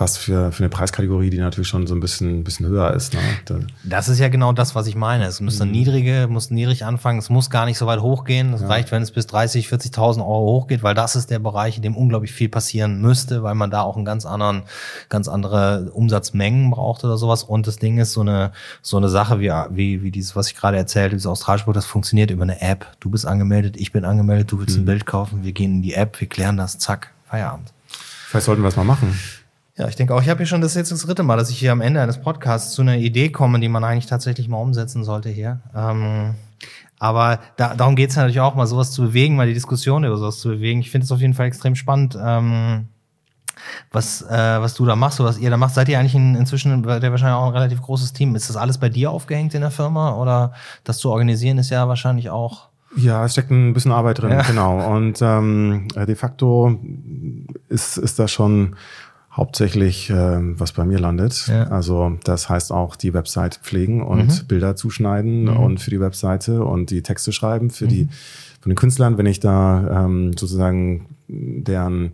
was 0.00 0.16
für, 0.16 0.52
für 0.52 0.62
eine 0.62 0.70
Preiskategorie, 0.70 1.30
die 1.30 1.38
natürlich 1.38 1.68
schon 1.68 1.86
so 1.86 1.94
ein 1.94 2.00
bisschen, 2.00 2.42
bisschen 2.44 2.66
höher 2.66 2.94
ist. 2.94 3.14
Ne? 3.14 3.20
Das 3.84 4.08
ist 4.08 4.18
ja 4.18 4.28
genau 4.28 4.52
das, 4.52 4.74
was 4.74 4.86
ich 4.86 4.96
meine. 4.96 5.26
Es 5.26 5.40
müsste 5.40 5.64
mhm. 5.64 5.72
niedrige, 5.72 6.26
muss 6.28 6.50
niedrig 6.50 6.84
anfangen. 6.84 7.18
Es 7.18 7.30
muss 7.30 7.50
gar 7.50 7.66
nicht 7.66 7.78
so 7.78 7.86
weit 7.86 8.00
hochgehen. 8.00 8.54
Es 8.54 8.62
ja. 8.62 8.68
reicht, 8.68 8.90
wenn 8.92 9.02
es 9.02 9.10
bis 9.10 9.26
30, 9.26 9.68
40.000 9.68 10.20
Euro 10.20 10.60
hochgeht, 10.60 10.82
weil 10.82 10.94
das 10.94 11.16
ist 11.16 11.30
der 11.30 11.38
Bereich, 11.38 11.76
in 11.76 11.82
dem 11.82 11.96
unglaublich 11.96 12.32
viel 12.32 12.48
passieren 12.48 13.00
müsste, 13.00 13.42
weil 13.42 13.54
man 13.54 13.70
da 13.70 13.82
auch 13.82 13.96
einen 13.96 14.04
ganz 14.04 14.26
anderen, 14.26 14.62
ganz 15.08 15.28
andere 15.28 15.90
Umsatzmengen 15.92 16.70
braucht 16.70 17.04
oder 17.04 17.16
sowas. 17.16 17.44
Und 17.44 17.66
das 17.66 17.76
Ding 17.76 17.98
ist 17.98 18.12
so 18.12 18.22
eine, 18.22 18.52
so 18.82 18.96
eine 18.96 19.08
Sache 19.08 19.40
wie, 19.40 19.52
wie, 19.70 20.02
wie 20.02 20.10
dieses, 20.10 20.36
was 20.36 20.48
ich 20.48 20.56
gerade 20.56 20.76
erzählt, 20.76 21.12
dieses 21.12 21.26
Produkt, 21.40 21.76
das 21.76 21.86
funktioniert 21.86 22.30
über 22.30 22.42
eine 22.42 22.60
App. 22.60 22.86
Du 23.00 23.10
bist 23.10 23.26
angemeldet, 23.26 23.76
ich 23.76 23.92
bin 23.92 24.04
angemeldet, 24.04 24.50
du 24.52 24.58
willst 24.58 24.76
mhm. 24.76 24.82
ein 24.82 24.86
Bild 24.86 25.06
kaufen, 25.06 25.44
wir 25.44 25.52
gehen 25.52 25.76
in 25.76 25.82
die 25.82 25.94
App, 25.94 26.20
wir 26.20 26.28
klären 26.28 26.56
das, 26.56 26.78
zack, 26.78 27.12
Feierabend. 27.28 27.72
Vielleicht 28.28 28.46
sollten 28.46 28.62
wir 28.62 28.68
es 28.68 28.76
mal 28.76 28.84
machen. 28.84 29.18
Ja, 29.80 29.88
ich 29.88 29.96
denke 29.96 30.14
auch, 30.14 30.20
ich 30.20 30.28
habe 30.28 30.36
hier 30.36 30.46
schon 30.46 30.60
das 30.60 30.74
jetzt 30.74 30.92
das 30.92 31.06
dritte 31.06 31.22
Mal, 31.22 31.38
dass 31.38 31.48
ich 31.48 31.58
hier 31.58 31.72
am 31.72 31.80
Ende 31.80 32.02
eines 32.02 32.20
Podcasts 32.20 32.74
zu 32.74 32.82
einer 32.82 32.98
Idee 32.98 33.30
komme, 33.30 33.60
die 33.60 33.68
man 33.70 33.82
eigentlich 33.82 34.04
tatsächlich 34.04 34.46
mal 34.46 34.58
umsetzen 34.58 35.04
sollte 35.04 35.30
hier. 35.30 35.62
Ähm, 35.74 36.34
aber 36.98 37.38
da, 37.56 37.74
darum 37.74 37.96
geht 37.96 38.10
es 38.10 38.16
natürlich 38.16 38.40
auch 38.40 38.54
mal, 38.54 38.66
sowas 38.66 38.92
zu 38.92 39.00
bewegen, 39.00 39.36
mal 39.36 39.46
die 39.46 39.54
Diskussion 39.54 40.04
über 40.04 40.18
sowas 40.18 40.38
zu 40.38 40.50
bewegen. 40.50 40.80
Ich 40.80 40.90
finde 40.90 41.06
es 41.06 41.12
auf 41.12 41.22
jeden 41.22 41.32
Fall 41.32 41.46
extrem 41.46 41.76
spannend, 41.76 42.14
ähm, 42.22 42.88
was, 43.90 44.20
äh, 44.20 44.60
was 44.60 44.74
du 44.74 44.84
da 44.84 44.96
machst 44.96 45.18
oder 45.18 45.30
was 45.30 45.38
ihr 45.38 45.48
da 45.48 45.56
macht. 45.56 45.72
Seid 45.72 45.88
ihr 45.88 45.98
eigentlich 45.98 46.14
in, 46.14 46.34
inzwischen 46.34 46.82
der 46.82 47.10
wahrscheinlich 47.10 47.38
auch 47.38 47.46
ein 47.46 47.54
relativ 47.54 47.80
großes 47.80 48.12
Team? 48.12 48.34
Ist 48.34 48.50
das 48.50 48.58
alles 48.58 48.76
bei 48.76 48.90
dir 48.90 49.10
aufgehängt 49.10 49.54
in 49.54 49.62
der 49.62 49.70
Firma 49.70 50.14
oder 50.14 50.52
das 50.84 50.98
zu 50.98 51.10
organisieren 51.10 51.56
ist 51.56 51.70
ja 51.70 51.88
wahrscheinlich 51.88 52.28
auch 52.28 52.68
ja, 52.96 53.24
es 53.24 53.32
steckt 53.32 53.52
ein 53.52 53.72
bisschen 53.72 53.92
Arbeit 53.92 54.20
drin, 54.20 54.32
ja. 54.32 54.42
genau. 54.42 54.94
Und 54.96 55.22
ähm, 55.22 55.86
de 55.94 56.14
facto 56.16 56.76
ist, 57.68 57.96
ist 57.96 58.18
da 58.18 58.26
schon 58.26 58.74
hauptsächlich, 59.32 60.10
äh, 60.10 60.14
was 60.14 60.72
bei 60.72 60.84
mir 60.84 60.98
landet. 60.98 61.46
Ja. 61.46 61.64
Also 61.68 62.18
das 62.24 62.48
heißt 62.48 62.72
auch 62.72 62.96
die 62.96 63.14
Website 63.14 63.60
pflegen 63.62 64.02
und 64.02 64.26
mhm. 64.26 64.46
Bilder 64.48 64.76
zuschneiden 64.76 65.44
mhm. 65.44 65.56
und 65.56 65.80
für 65.80 65.90
die 65.90 66.00
Webseite 66.00 66.64
und 66.64 66.90
die 66.90 67.02
Texte 67.02 67.32
schreiben 67.32 67.70
für 67.70 67.84
mhm. 67.84 67.88
die 67.88 68.08
von 68.60 68.70
den 68.70 68.76
Künstlern, 68.76 69.16
wenn 69.16 69.26
ich 69.26 69.40
da 69.40 70.04
ähm, 70.04 70.32
sozusagen 70.36 71.06
deren 71.28 72.12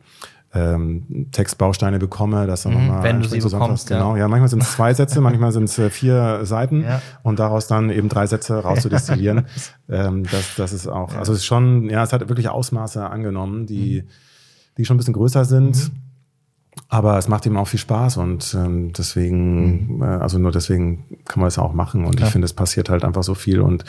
ähm, 0.55 1.27
Textbausteine 1.33 1.99
bekomme, 1.99 2.47
dass 2.47 2.63
dann 2.63 2.75
mhm, 2.75 2.87
nochmal 2.87 3.03
wenn 3.03 3.21
du 3.21 3.29
sie 3.29 3.41
bekommst, 3.41 3.89
genau. 3.89 4.17
Ja, 4.17 4.29
manchmal 4.29 4.49
sind 4.49 4.63
es 4.63 4.73
zwei 4.73 4.95
Sätze, 4.95 5.21
manchmal 5.23 5.53
sind 5.53 5.65
es 5.65 5.79
äh, 5.79 5.91
vier 5.91 6.41
Seiten 6.45 6.83
ja. 6.83 7.03
und 7.23 7.39
daraus 7.39 7.67
dann 7.67 7.91
eben 7.91 8.09
drei 8.09 8.27
Sätze 8.27 8.55
rauszudestillieren. 8.59 9.47
ähm, 9.89 10.25
das, 10.31 10.55
das 10.57 10.73
ist 10.73 10.87
auch, 10.87 11.15
also 11.15 11.33
es 11.33 11.39
ist 11.39 11.45
schon, 11.47 11.91
ja, 11.91 12.03
es 12.05 12.13
hat 12.13 12.29
wirklich 12.29 12.49
Ausmaße 12.49 13.05
angenommen, 13.05 13.67
die, 13.67 14.03
mhm. 14.03 14.09
die 14.79 14.85
schon 14.85 14.97
ein 14.97 14.99
bisschen 14.99 15.15
größer 15.15 15.45
sind. 15.45 15.77
Mhm. 15.77 16.06
Aber 16.89 17.19
es 17.19 17.27
macht 17.27 17.47
ihm 17.47 17.57
auch 17.57 17.67
viel 17.67 17.81
Spaß 17.81 18.17
und 18.19 18.55
ähm, 18.55 18.93
deswegen, 18.93 19.97
mhm. 19.97 20.03
äh, 20.03 20.07
also 20.07 20.39
nur 20.39 20.53
deswegen 20.53 21.05
kann 21.25 21.41
man 21.41 21.49
es 21.49 21.59
auch 21.59 21.73
machen. 21.73 22.05
Und 22.05 22.17
Klar. 22.17 22.29
ich 22.29 22.33
finde, 22.33 22.45
es 22.45 22.53
passiert 22.53 22.89
halt 22.89 23.05
einfach 23.05 23.25
so 23.25 23.35
viel 23.35 23.61
und 23.61 23.85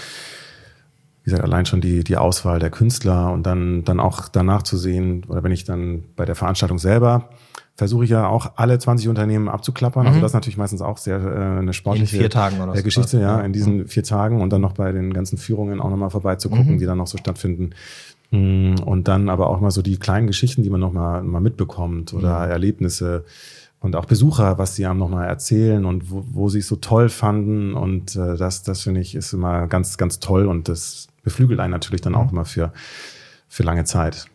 wie 1.24 1.32
gesagt, 1.32 1.44
allein 1.44 1.66
schon 1.66 1.82
die, 1.82 2.04
die 2.04 2.16
Auswahl 2.18 2.58
der 2.60 2.70
Künstler 2.70 3.32
und 3.34 3.44
dann, 3.44 3.84
dann 3.84 4.00
auch 4.00 4.30
danach 4.30 4.64
zu 4.64 4.78
sehen, 4.78 5.26
oder 5.28 5.44
wenn 5.44 5.52
ich 5.52 5.66
dann 5.66 6.06
bei 6.16 6.26
der 6.26 6.36
Veranstaltung 6.36 6.80
selber 6.80 7.30
versuche 7.78 8.06
ich 8.06 8.10
ja 8.10 8.28
auch 8.28 8.54
alle 8.56 8.80
20 8.80 9.08
Unternehmen 9.08 9.50
abzuklappern. 9.50 10.08
Also 10.08 10.10
mhm. 10.10 10.16
Also 10.16 10.22
das 10.24 10.32
ist 10.32 10.34
natürlich 10.34 10.58
meistens 10.58 10.82
auch 10.82 10.98
sehr 10.98 11.18
äh, 11.18 11.60
eine 11.60 11.74
sportliche 11.74 12.16
in 12.16 12.22
vier 12.24 12.30
Tagen 12.32 12.60
oder 12.60 12.76
äh, 12.76 12.82
Geschichte, 12.82 13.20
ja, 13.20 13.40
in 13.42 13.54
diesen 13.54 13.78
mhm. 13.78 13.88
vier 13.88 14.04
Tagen 14.04 14.42
und 14.42 14.52
dann 14.52 14.62
noch 14.62 14.74
bei 14.74 14.92
den 14.92 15.14
ganzen 15.14 15.38
Führungen 15.38 15.80
auch 15.80 15.90
nochmal 15.90 16.10
vorbeizugucken, 16.10 16.74
mhm. 16.74 16.78
die 16.80 16.86
dann 16.86 16.98
noch 16.98 17.08
so 17.08 17.20
stattfinden. 17.20 17.72
Mm, 18.32 18.76
und 18.86 19.08
dann 19.08 19.30
aber 19.30 19.48
auch 19.48 19.60
mal 19.62 19.72
so 19.72 19.82
die 19.82 19.98
kleinen 19.98 20.28
Geschichten, 20.28 20.64
die 20.64 20.70
man 20.70 20.82
noch 20.82 20.92
mal, 20.92 21.22
mitbekommt 21.22 22.14
oder 22.14 22.46
mhm. 22.46 22.52
Erlebnisse 22.52 23.24
und 23.80 23.96
auch 23.96 24.06
Besucher, 24.06 24.58
was 24.58 24.76
sie 24.76 24.86
einem 24.86 25.00
noch 25.00 25.10
mal 25.10 25.26
erzählen 25.26 25.86
und 25.86 26.12
wo, 26.12 26.26
wo 26.32 26.50
sie 26.50 26.60
es 26.60 26.68
so 26.68 26.76
toll 26.76 27.10
fanden. 27.10 27.74
Und 27.74 28.16
äh, 28.16 28.36
das, 28.36 28.64
das 28.64 28.82
finde 28.82 29.02
ich 29.02 29.16
ist 29.16 29.34
immer 29.34 29.68
ganz, 29.68 29.98
ganz 29.98 30.20
toll 30.20 30.48
und 30.48 30.68
das 30.68 31.08
beflügelt 31.24 31.60
einen 31.60 31.72
natürlich 31.72 32.02
dann 32.02 32.14
mhm. 32.14 32.20
auch 32.20 32.32
immer 32.32 32.46
für, 32.46 32.74
für 33.48 33.64
lange 33.64 33.86
Zeit. 33.86 34.28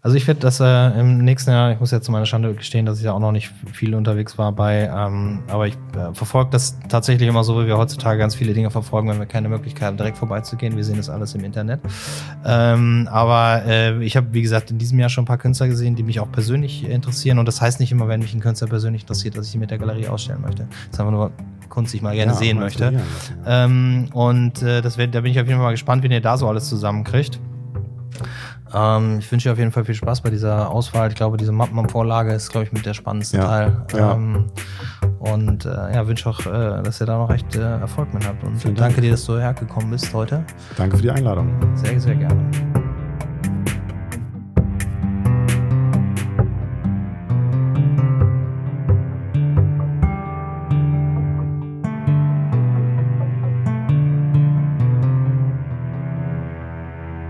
Also 0.00 0.16
ich 0.16 0.26
werde 0.28 0.40
das 0.40 0.60
äh, 0.60 1.00
im 1.00 1.24
nächsten 1.24 1.50
Jahr, 1.50 1.72
ich 1.72 1.80
muss 1.80 1.90
jetzt 1.90 2.04
zu 2.04 2.12
meiner 2.12 2.24
Schande 2.24 2.54
gestehen, 2.54 2.86
dass 2.86 2.98
ich 2.98 3.04
ja 3.04 3.12
auch 3.12 3.18
noch 3.18 3.32
nicht 3.32 3.52
viel 3.72 3.96
unterwegs 3.96 4.38
war 4.38 4.52
bei, 4.52 4.88
ähm, 4.94 5.40
aber 5.48 5.66
ich 5.66 5.74
äh, 5.94 6.14
verfolge 6.14 6.50
das 6.52 6.78
tatsächlich 6.88 7.28
immer 7.28 7.42
so, 7.42 7.60
wie 7.60 7.66
wir 7.66 7.76
heutzutage 7.76 8.18
ganz 8.18 8.36
viele 8.36 8.54
Dinge 8.54 8.70
verfolgen, 8.70 9.08
wenn 9.08 9.18
wir 9.18 9.26
keine 9.26 9.48
Möglichkeit 9.48 9.88
haben, 9.88 9.96
direkt 9.96 10.16
vorbeizugehen. 10.16 10.76
Wir 10.76 10.84
sehen 10.84 10.98
das 10.98 11.10
alles 11.10 11.34
im 11.34 11.42
Internet. 11.42 11.80
Ähm, 12.44 13.08
aber 13.10 13.64
äh, 13.66 14.04
ich 14.04 14.16
habe, 14.16 14.28
wie 14.32 14.42
gesagt, 14.42 14.70
in 14.70 14.78
diesem 14.78 15.00
Jahr 15.00 15.08
schon 15.08 15.24
ein 15.24 15.26
paar 15.26 15.38
Künstler 15.38 15.66
gesehen, 15.66 15.96
die 15.96 16.04
mich 16.04 16.20
auch 16.20 16.30
persönlich 16.30 16.88
interessieren. 16.88 17.40
Und 17.40 17.46
das 17.46 17.60
heißt 17.60 17.80
nicht 17.80 17.90
immer, 17.90 18.06
wenn 18.06 18.20
mich 18.20 18.32
ein 18.34 18.40
Künstler 18.40 18.68
persönlich 18.68 19.02
interessiert, 19.02 19.36
dass 19.36 19.48
ich 19.48 19.54
ihn 19.54 19.60
mit 19.60 19.72
der 19.72 19.78
Galerie 19.78 20.06
ausstellen 20.06 20.42
möchte. 20.42 20.68
Das 20.70 20.92
ist 20.92 21.00
einfach 21.00 21.12
nur 21.12 21.32
Kunst, 21.68 21.92
die 21.92 21.96
ich 21.96 22.02
mal 22.02 22.14
gerne 22.14 22.32
ja, 22.32 22.38
sehen 22.38 22.60
möchte. 22.60 22.92
Ja. 23.44 23.64
Ähm, 23.64 24.10
und 24.12 24.62
äh, 24.62 24.80
das 24.80 24.96
wär, 24.96 25.08
da 25.08 25.22
bin 25.22 25.32
ich 25.32 25.40
auf 25.40 25.46
jeden 25.46 25.58
Fall 25.58 25.66
mal 25.66 25.72
gespannt, 25.72 26.04
wie 26.04 26.08
ihr 26.08 26.20
da 26.20 26.36
so 26.36 26.46
alles 26.48 26.68
zusammenkriegt. 26.68 27.40
Ähm, 28.74 29.18
ich 29.18 29.30
wünsche 29.30 29.48
dir 29.48 29.52
auf 29.52 29.58
jeden 29.58 29.72
Fall 29.72 29.84
viel 29.84 29.94
Spaß 29.94 30.20
bei 30.20 30.30
dieser 30.30 30.70
Auswahl. 30.70 31.08
Ich 31.08 31.14
glaube, 31.14 31.36
diese 31.36 31.52
Mappenvorlage 31.52 32.32
ist, 32.32 32.50
glaube 32.50 32.66
ich, 32.66 32.72
mit 32.72 32.84
der 32.86 32.94
spannendste 32.94 33.38
ja, 33.38 33.44
Teil. 33.44 33.86
Ja. 33.94 34.12
Ähm, 34.12 34.46
und 35.18 35.64
äh, 35.64 35.94
ja, 35.94 36.06
wünsche 36.06 36.28
auch, 36.28 36.40
äh, 36.46 36.82
dass 36.82 37.00
ihr 37.00 37.06
da 37.06 37.18
noch 37.18 37.30
echt 37.30 37.56
äh, 37.56 37.60
Erfolg 37.60 38.12
mit 38.14 38.26
habt. 38.26 38.44
Und 38.44 38.56
Vielen 38.56 38.74
danke 38.74 38.94
Dank. 38.94 39.04
dir, 39.04 39.10
dass 39.12 39.24
du 39.24 39.38
hergekommen 39.38 39.90
bist 39.90 40.12
heute. 40.12 40.44
Danke 40.76 40.96
für 40.96 41.02
die 41.02 41.10
Einladung. 41.10 41.50
Sehr, 41.74 41.98
sehr 42.00 42.14
gerne. 42.14 42.40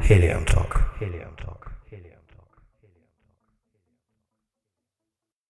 Helium 0.09 0.47
Talk. 0.47 0.88